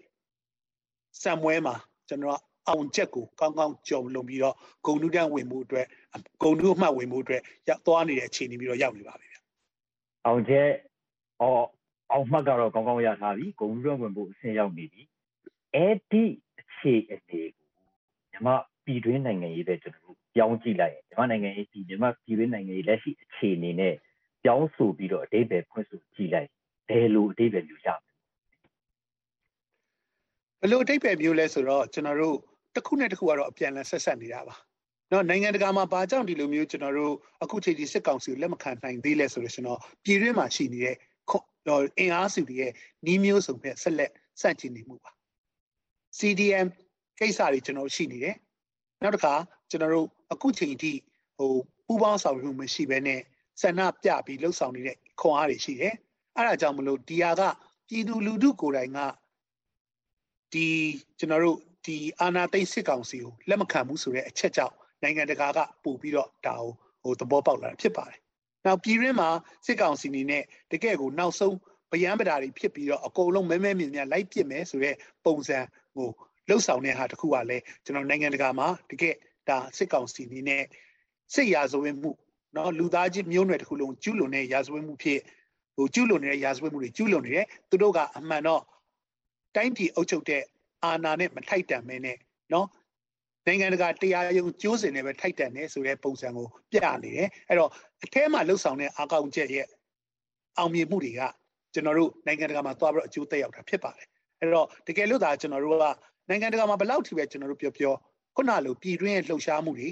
[1.22, 1.74] စံမွဲမှာ
[2.08, 2.38] ကျွန်တော်
[2.68, 4.54] အောင်ချက်ကိုကောင်းကောင်းကြုံလုံပြီးတော့
[4.86, 5.86] ဂုံနုတန်းဝင်မှုအတွက်
[6.42, 9.36] ဂုံနုအမှတ်ဝင်မှုအတွက်ရောက်သွားနေတဲ့အခြေအနေပြီးတော့ရောက်နေပါပြီဗျ
[10.26, 10.68] အောင်ချက်
[11.40, 11.64] အော်
[12.12, 15.02] အောင်မှတ်ကတော့ကောင်းကောင်းရထားပြီဂုံနုတန်းဝင်မှုအဆင့်ရောက်နေပြီ
[15.74, 16.24] အဲ့ဒီ
[16.60, 17.66] အခြေအနေကို
[18.32, 18.48] ညီမ
[18.84, 23.94] ပြည်တွင်းနိုင်ငံရေးတဲ့ကျွန်တော်တို့ပြောင်းကြည့်လိုက်ရင်ညီမနိုင်ငံရေးဒီညီမပြည်တွင်းနိုင်ငံရေးလက်ရှိအခြေအနေနဲ့
[24.44, 26.48] ပြောင်းဆိုပြီးတော့အတိတ်ပဲဖွင့်ဆိုကြည့်လိုက်
[26.88, 28.00] ဘယ်လိုအတိတ်ပဲမျိုးရမ
[30.60, 32.36] ဘယ်လိုအတိတ်ပဲမျိုးလဲဆိုတော့ကျွန်တော်တို့
[32.74, 34.54] တစ်ခုနဲ့တစ်ခုကတော့အပြန်အလှန်ဆက်ဆက်နေတာပါ
[35.12, 40.96] နော်နိုင်ငံတကာမှာဘာကြောင့်ဒီလိုမျိုးကျွန်တော်တို့အခုချိန်ဒီစစ်ကောင်စီကိုလက်မခံနိုင်သေးလဲဆိုလို့ရှင်တော့ပြည်တွင်းမှာရှိနေတဲ့
[41.98, 42.72] အင်အားစုတွေရဲ့
[43.04, 45.10] နှီးမျိုးစုံနဲ့ဆက်လက်စန့်ကျင်နေမှုပါ
[46.18, 46.68] CDM
[47.18, 48.36] ကိစ္စတွေကျွန်တော်ရှိနေတယ်
[49.02, 49.34] နောက်တစ်ခါ
[49.70, 50.92] ကျွန်တော်တို့အခုချိန်ထိ
[51.36, 51.52] ဟို
[51.86, 53.20] ပူးပေါင်းဆောင်ရွက်မှုမရှိဘဲနဲ့
[53.60, 55.94] ဆန္ဒပြပြီးလှုပ်ဆောင်နေတဲ့ခွန်အားတွေရှိတယ်
[56.36, 57.42] အဲ့ဒါကြောင့်မလို့ဒီဟာက
[57.88, 58.98] ပြည်သူလူထုကိုယ်တိုင်က
[60.52, 60.66] ဒီ
[61.18, 66.68] ကျွန်တော်တို့ဒီအာနာသိစစ်ကောင်စီကိုလက်မခံဘူးဆိုတဲ့အချက်ကြောင့်နိုင်ငံတကာကပို့ပြီးတော့ဒါကို
[67.02, 68.20] ဟိုသဘောပေါက်လာတာဖြစ်ပါတယ်။
[68.68, 69.30] နောက်ပြည်ရင်းမှာ
[69.66, 70.42] စစ်ကောင်စီနေနဲ့
[70.72, 71.56] တကယ်ကိုနောက်ဆုံး
[71.92, 74.96] ဗယံပဓာတွေဖြစ်ပြီးတော့အကုန်လုံးမဲမဲမြင်မြင်လိုက်ပစ်မယ်ဆိုတော့
[75.26, 75.58] ပုံစံ
[75.94, 76.08] ဟို
[76.48, 79.14] လှုပ်ဆောင်တဲ့ဟာတခုကလည်းကျွန်တော်နိုင်ငံတကာမှာတကယ်
[79.48, 80.62] ဒါစစ်ကောင်စီနေနဲ့
[81.34, 82.10] စစ်ရာဇဝတ်မှု
[82.56, 85.20] နော်လူသားချင်းမျိုးနွယ်တစ်ခုလုံးကျူးလွန်တဲ့ရာဇဝတ်မှုဖြစ်
[85.76, 88.62] ဟိုကျူးလွန်နေတဲ့ရာဇဝတ်မှုတွေကျူးလွန်နေတယ်သူတို့ကအမှန်တော့
[89.56, 90.42] တိုင်းပြည်အုပ်ချုပ်တဲ့
[90.84, 92.16] အာဏာနဲ့မထိုက်တန်မဲနဲ့
[92.52, 92.66] နော်
[93.48, 97.70] နိုင်ငံတကာတရားရုံးကျိုးစင်နဲ့ပဲထိုက်တန်တယ်ဆိုတဲ့ပုံစံကိုပြနေတယ်အဲ့တော့
[98.04, 99.66] အထဲမှာလှုပ်ဆောင်တဲ့အာကောင်းချက်ရဲ့
[100.58, 101.20] အောင်မြင်မှုတွေက
[101.74, 104.06] ကျွန်တော်တို့နိုင်ငံတကာမှာသွားပြီးတော့အကျိုးသက်ရောက်တာဖြစ်ပါတယ်
[104.40, 105.84] အဲ့တော့တကယ်လို့သာကျွန်တော်တို့က
[106.28, 107.94] နိုင်ငံတကာမှာဘယ်လောက်ထိပဲကျွန်တော်တို့ပြောပြော
[108.36, 109.88] ခုနလိုပြည်တွင်းရဲ့လှုပ်ရှားမှုတွေ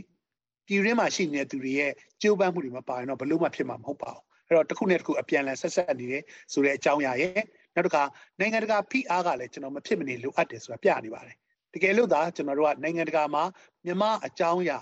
[0.66, 1.92] ပြည်တွင်းမှာရှိနေတဲ့သူတွေရဲ့
[2.22, 7.44] ကြိုးပမ်းမှုတွေမပါရင်တော့ဘလို့မှဖြစ်မှာမဟုတ်ပါဘူးအဲ့တော့တစ်ခုနဲ့တစ်ခုအပြန်အလှန်ဆက်ဆက်နေတယ်ဆိုတဲ့အကြောင်းအရာရဲ့
[7.74, 8.02] နောက်တစ်ခါ
[8.40, 11.36] နိုင်ငံတကာဖိအားကလည်းကျွန်တော်မဖြစ်မနေလိုအပ်တယ်ဆိုတာပြနေပါတယ်
[11.73, 13.43] တကယ်လို့သာကျွန်တော်တို့ကနိုင်ငံတကာမှာ
[13.85, 14.77] မြန်မာအကြောင်းအရာ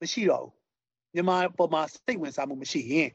[0.00, 0.52] မရှိတော့ဘူး
[1.14, 3.08] မြန်မာပေါ်မှာစိတ်ဝင်စားမှုမရှိရင်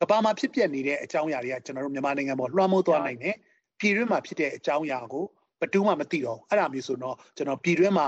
[0.00, 3.36] ကမ္ဘာမှာဖြစ်ပျက်နေတဲ့အကြောင်းအရာတွေကကျွန်တော်တို့မြန်မာနိုင်ငံပေါ်လွှမ်းမိုးသွားနိုင်တယ်
[3.80, 5.24] ပြည်တွင်းမှာဖြစ်တဲ့အကြောင်းအရာကို
[5.60, 8.06] ဘယ်သူမှမသိတော့ဘူးအဲ့ဒါမျိုးဆိုတော့ကျွန်တော်ပြည်တွင်းမှာ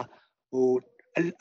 [0.53, 0.67] ဟို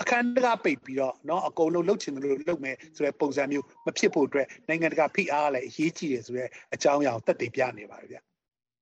[0.01, 8.17] အခန်းတကာပိတ်ပြီးတော့เนาะအကုန်လုံးလှုပ်ချင်တယ်လို့လှုပ်မယ်ဆိုတဲ့ပုံစံမျိုးမဖြစ်ဖို့အတွက်နိုင်ငံတကာဖိအားကလည်းအရေးကြီးတယ်ဆိုတဲ့အကြောင်းအရာကိုတက်တည်ပြနေပါတယ်ဗျ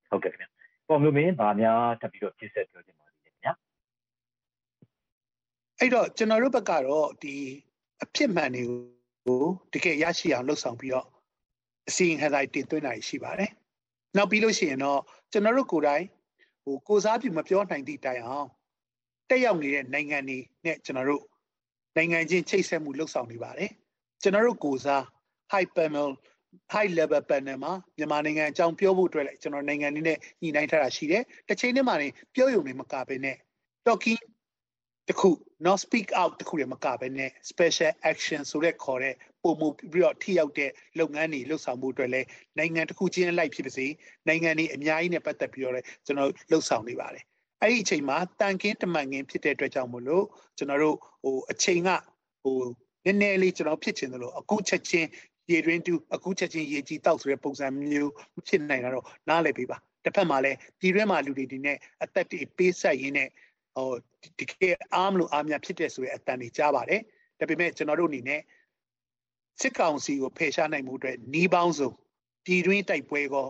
[0.10, 0.54] ဟုတ်ကဲ့ခင်ဗျ
[0.90, 3.07] ပေါ်မျိုးမင်းဗာများထပ်ပြီးတော့ဖြစ်ဆက်ပြောချင်ပါသေးတယ်ခင်ဗျ
[5.81, 7.35] အဲ့တော့ကျွန်တော်တို့ဘက်ကတော့ဒီ
[8.03, 8.65] အဖြစ်မှန်တွေ
[9.27, 11.07] ကိုတကယ်ရရှိအောင်လှုပ်ဆောင်ပြီးတော့
[11.89, 13.51] အစီရင်ခံစာတင်သွင်းတာရှိပါတယ်
[14.17, 15.01] နောက်ပြီးလို့ရှိရင်တော့
[15.33, 16.05] ကျွန်တော်တို့ကိုယ်တိုင်
[16.65, 18.49] ဟိုကိုစားပြုမပြောနိုင်သည့်တိုင်အောင်
[19.29, 21.25] တက်ရောက်နေတဲ့နိုင်ငံတွေနဲ့ကျွန်တော်တို့
[21.97, 23.71] နိုင်ငံချင်းချိတ်ဆက်မှုလှုပ်ဆောင်နေပါတယ်
[24.23, 25.03] ကျွန်တော်တို့ကိုစား
[25.53, 26.09] high panel
[26.73, 33.37] high level panel မှာမြန်မာနိုင်ငံအကြောင်းပြောဖို့အတွက်လည်းကျွန်တော်နိုင်ငံတွေနဲ့ညှိနှိုင်းထားတာရှိတယ်တစ်ချိန်တည်းမှာနေပြောရုံနဲ့မကဘဲနဲ့
[33.87, 34.21] talking
[35.09, 35.29] တခု
[35.67, 42.27] not speak out တခုလည်းမကဘဲနဲ့ special action ဆိုတဲ့ခေါ်တဲ့ပုံမှုပြီးတော့ထိရောက်တဲ့လုပ်ငန်းတွေလှုပ်ဆောင်မှုအတွက်လည်း
[42.59, 43.87] နိုင်ငံတစ်ခုချင်းအလိုက်ဖြစ်ပါစေ
[44.29, 47.25] နိုင်ငံတွေအများကြီးနဲ့ပတ်သက်ပြီးတော့လည်းကျွန်တော်လှုပ်ဆောင်နေပါတယ်
[47.63, 50.25] အဲ့ဒီအချိန်မှာတန်ကင်းတမန်ကင်းဖြစ်တဲ့အတွက်ကြောင့်မို့လို့
[50.59, 51.91] ကျွန်တော်တို့ဟိုအချိန်က
[52.43, 52.59] ဟို
[53.05, 55.09] နည်းနည်းလေးကျွန်တော်ဖြစ်ချင်တယ်လို့အခုချက်ချင်း
[55.51, 58.13] ရေတွင်းတူအခုချက်ချင်းရေကြီးတောက်ဆိုတဲ့ပုံစံမျိုး
[58.49, 63.29] ဖြစ်နိုင်တာတော့နားလည်ပေးပါတစ်ဖက်မှာလည်းပြည်တွင်းမှာလူတွေဒီနဲ့အသက်တွေပေးဆက်ရင်းနဲ့
[63.79, 63.91] ဟို
[64.39, 64.53] ဒီက
[64.95, 67.01] အားမလို့အားများဖြစ်တဲ့ဆိုတဲ့အတန်တွေကြားပါတယ်
[67.39, 68.41] ဒါပေမဲ့ကျွန်တော်တို့အနေနဲ့
[69.61, 71.91] စစ်ကောင်စီကိုဖယ်ရှားနိုင်မှုအတွက်နှီးပေါင်းစုံ
[72.45, 73.49] ပြည်တွင်းတိုက်ပွဲကော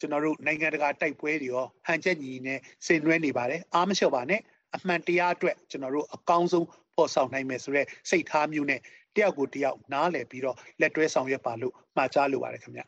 [0.00, 4.40] ကျွန်တော်တို့နိုင်ငံတကာတိုက်ပွဲတွေရောဟန်ချက်ညီနဲ့ဆင်နွှဲနေပါတယ်အားမလျှော့ပါနဲ့
[4.76, 8.80] အမှန်တရားအတွက်ကျွန်တော်တို့အကောင်းဆုံးပေါ်ဆောင်နိုင်မယ်ဆိုတော့စိတ်ထားမျိုးနဲ့
[9.16, 12.82] တယောက်ကိုတယောက်နားလည်ပြီးတော့လက်တွဲဆောင်ရွက်ပါလို့မှာကြားလိုပါတယ်ခင်ဗျ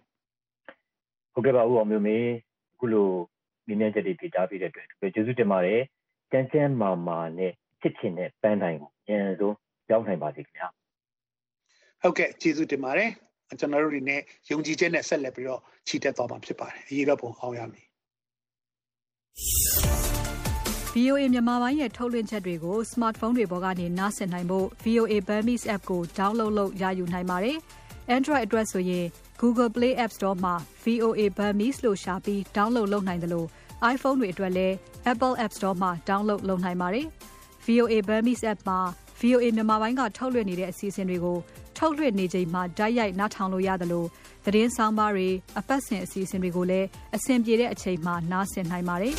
[1.33, 2.16] ဟုတ်ကဲ့ပါဦးအောင်မျိုးမေ
[2.75, 3.09] အခုလို
[3.66, 5.81] မြင်မြင်ချက်တွေပြတာပြတဲ့အတွက်ကျေးဇူးတင်ပါတယ်
[6.35, 9.57] ကျန်းကျန်းမာမာနဲ့ဖြစ်ချင်တဲ့ပန်းတိုင်းကိုအရင်ဆုံး
[9.91, 10.68] ရောက်နိုင်ပါစေခင်ဗျာ
[12.03, 13.11] ဟုတ်ကဲ့ကျေးဇူးတင်ပါတယ်
[13.59, 14.20] ကျွန်တော်တို့တွေနဲ့
[14.51, 17.87] ယုံကြည်ချက်နဲ့ဆက်လက်ပြီးတော့ခြိတက်သွားမှာဖြစ်ပါတယ်အရေးတော့ပုံအောင်ရမည်
[20.95, 27.57] VOA မြန်မာပိုင်းရဲ့ထုတ်လွှင့်ချက်တွေကို smartphone တွေပေါ်ကနေနားဆင်နိုင်ဖို့ VOA Burmese app ကို download လုပ်ရယူနိုင်ပါတယ်။
[28.16, 29.07] Android အတွက်ဆိုရင်
[29.41, 30.55] Google Play App Store မှာ
[30.85, 33.49] VOA Burmese လို့ရှာပြီး download လုပ်နိုင်တယ်လို့
[33.93, 34.75] iPhone တွေအတွက်လည်း
[35.12, 37.07] Apple App Store မှာ download လုပ်နိုင်ပါတယ်။
[37.66, 38.79] VOA Burmese app မှာ
[39.20, 41.39] VOA မြန်မာပိုင်းကထုတ်လွှင့်နေတဲ့အစီအစဉ်တွေကို
[41.79, 44.09] ထုတ်လွှင့်နေချိန်မှာတိုက်ရိုက်နားထောင်လို့ရတယ်လို့
[44.45, 49.14] သတင်းဆောင်ပါတွေအပတ်စဉ်အစီအစဉ်တွေကိုလည်းအဆင်ပြေတဲ့အချိန်မှာနားဆင်နိုင်ပါတယ်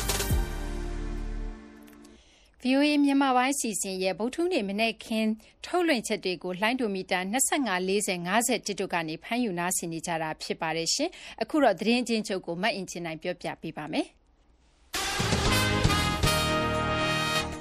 [2.62, 5.28] VOA မြန်မာပိုင်းစီစဉ်ရဲ့ဗုဒ္ဓနေ့မနေ့ခင်း
[5.66, 11.10] ထုတ်လွှင့်ချက်တွေကိုလိုင်းဒိုမီတာ25 40 50တို့ကနေဖမ်းယူနားဆင်နေကြတာဖြစ်ပါတယ်ရှင်။
[11.42, 14.08] အခုတော့သတင်းချင်းချုပ်ကိုမတ်အင်ချင်နိုင်ပြောပြပေးပါမယ်။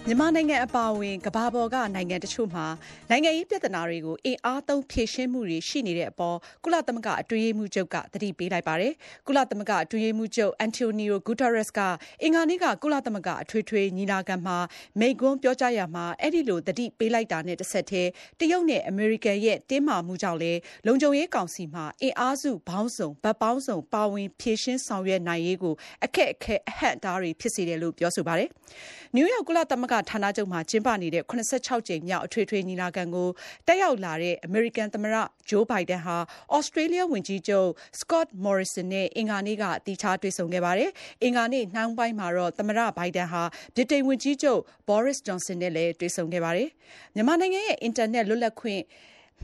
[0.08, 2.66] မြန်မာနိုင်ငံအပါအဝင်ကမ္ဘာပေါ်ကနိုင်ငံတချို့မှာ
[3.10, 8.94] နိုင်ငံရေးပြဿနာတွေကိုအင်အားသုံးဖြေရှင်းမှုတွေရှိနေတဲ့အပေါ်ကုလသမဂ္ဂအတွင်းရေးမှူးချုပ်ကသတိပေးလိုက်ပါတယ်။
[9.28, 11.80] ကုလသမဂ္ဂအတွင်းရေးမှူးချုပ် Antonio Guterres က
[12.22, 14.58] အင်္ဂါနေ့ကကုလသမဂ္ဂအထွေထွေညီလာခံမှာ
[15.00, 25.74] မိန့်ခွန်းပြောကြားရာမှာအဲဒီလိုသတိပေးလိုက်တာနဲ့တဆက်တည်းတရုတ်နဲ့အမေရိကန်ရဲ့တင်းမာမှုကြောင့်လည်းလုံခြုံရေးကောင်စီမှာအင်အားစုပေါင်းစုံဘက်ပေါင်းစုံပါဝင်ဖြေရှင်းဆောင်ရွက်နိုင်ရေးကို
[26.06, 28.50] အခက်အခဲအဟန့်အတားတွေဖြစ်စေတယ်လို့ပြောဆိုပါတယ်။
[29.16, 31.34] နယူးယောက်ကုလသမဂ္ဂဌာနချုပ်မှာ ကျင်းပနေတဲ့ ၇
[31.68, 33.30] ၆ ကြိမ်မြောက် အထွေထွေညီလာခံကို
[33.68, 35.16] တက်ရောက်လာတဲ့ အမေရိကန်သမ္မတ
[35.50, 36.18] Joe Biden ဟာ
[36.52, 37.70] သြစတြေးလျဝန်ကြီးချုပ်
[38.00, 40.90] Scott Morrison နဲ့ အင်္ဂါနေ့က သီးခြားတွေ့ဆုံခဲ့ပါတယ်။
[41.24, 43.44] အင်္ဂါနေ့နှောင်းပိုင်းမှာတော့ သမ္မတ Biden ဟာ
[43.76, 46.70] ဗြိတိန်ဝန်ကြီးချုပ် Boris Johnson နဲ့လည်း တွေ့ဆုံခဲ့ပါတယ်။
[47.16, 48.84] မြန်မာနိုင်ငံရဲ့ အင်တာနက် လွတ်လပ်ခွင့်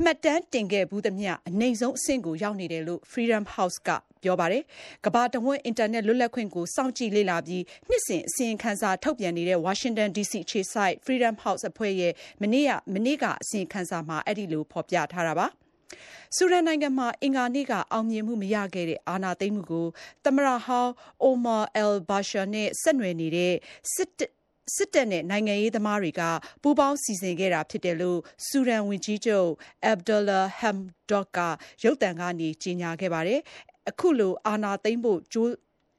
[0.04, 3.90] မှတ်တမ်းတင်ခဲ့ဖူးသမျှအနိမ့်ဆုံးအဆင့်ကိုရောက်နေတယ်လို့ Freedom House က
[4.24, 4.64] ပြောပါတယ်။
[5.06, 15.48] ကမ္ဘာတဝန်းအင်တာနက်လွတ်လပ်ခွင့်ကိုစောင့်ကြည့်လေ့လာပြီးနှစ်စဉ်အစီရင်ခံစာထုတ်ပြန်နေတဲ့ Washington DC အခြေစိုက် Freedom House အဖွဲ့ရဲ့မနေ့ကမနေ့ကအစီရင်ခံစာမှာအဲဒီလိုဖော်ပြထားတာပါ။
[16.36, 19.88] ဆူဒန်နိုင်ငံမှာအင်္ဂါနေ့ကအောင်မြင်မှုမရခဲ့တဲ့အာဏာသိမ်းမှုကို
[20.26, 20.92] သမ္မတဟောင်း
[21.26, 23.54] Omar al-Bashir နဲ့ဆက်နွယ်နေတဲ့
[23.94, 24.10] စစ်
[24.76, 26.22] စစ်တပ်နဲ့ နိုင်ငံရေးသမားတွေက
[26.62, 29.50] ပူးပေါင်းစီစဉ်ခဲ့တာဖြစ်တယ်လို့ ဆူဒန်ဝန်ကြီးချုပ်
[29.92, 31.40] Abdalla Hamdok က
[31.84, 33.40] ရုပ်သံကနေ ကြေညာခဲ့ပါတယ်
[33.90, 35.52] အခုလိုအာဏာသိမ်းဖို့ကြိုး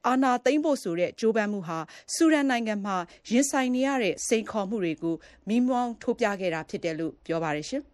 [0.07, 1.79] အာဏာသိမ်းဖို့ဆိုတဲ့ ကြိုးပမ်းမှုဟာ
[2.13, 2.97] ဆူဒန်နိုင်ငံမှာ
[3.31, 5.15] ရင်ဆိုင်နေရတဲ့ စိန်ခေါ်မှုတွေကို
[5.47, 7.83] မိမောင်းထိုးပြခဲ့တာဖြစ်တယ်လို့ ပြောပါတယ်ရှင်။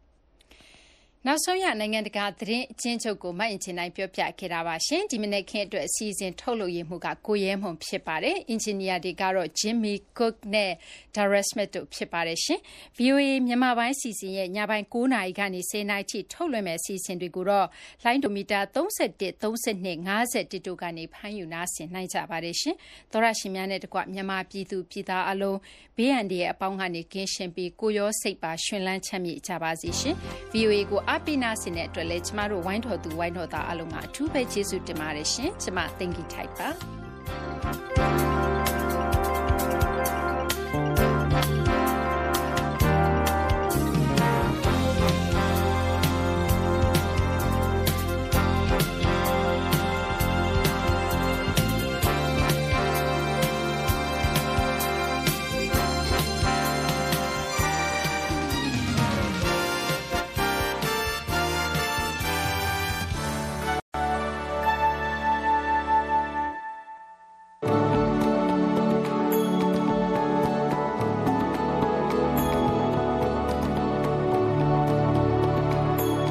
[1.27, 10.71] နောက်ဆုံးရ နိုင်ငံတကာ သတင်းအကျဉ်းချုပ်ကို မအင်ချင်နိုင်ပြောပြခဲ့တာပါရှင်ဒီမနေ့ခင်းအတွက် အစီအစဉ် ထုတ်လုပ်ရမှုကကိုရဲမွန် ဖြစ်ပါတယ် အင်ဂျင်နီယာတွေကတော့ Jimmy Cook နဲ့
[11.15, 12.59] Dara Smith တို့ ဖြစ်ပါတယ်ရှင်
[12.97, 17.67] VOA မြန်မာပိုင်းစီစဉ်ရဲ့ ညပိုင်း9နာရီကနေ10နာရီထိ ထုတ်လွှင့်မယ့် အစီအစဉ်တွေကိုတော့
[18.03, 19.41] လိုင်းဒိုမီတာ31 32
[20.07, 22.75] 51တို့ကနေ ဖမ်းယူ နာဆင်နိုင်ကြပါတယ်ရှင်
[23.11, 25.57] သောရရှင်များနဲ့တကွ မြန်မာပြည်သူ ပြည်သားအလုံး
[25.97, 30.15] ဘေးအန္တရာယ်အပေါင်းကနေ ကင်းရှင်းပြီး ကိုရော စိတ်ပါရှင်လန်းချမ်းမြေ့ကြပါစေရှင်
[30.53, 38.28] VOA ကိုအပိနာစင်တဲ့အတွက်လည်းကျမတို့ဝိုင်းတော်သူဝိုင်းတော်သားအလုံးကအထူးပဲကျေးဇူးတင်ပါတယ်ရှင်ကျမ thank you type ပါ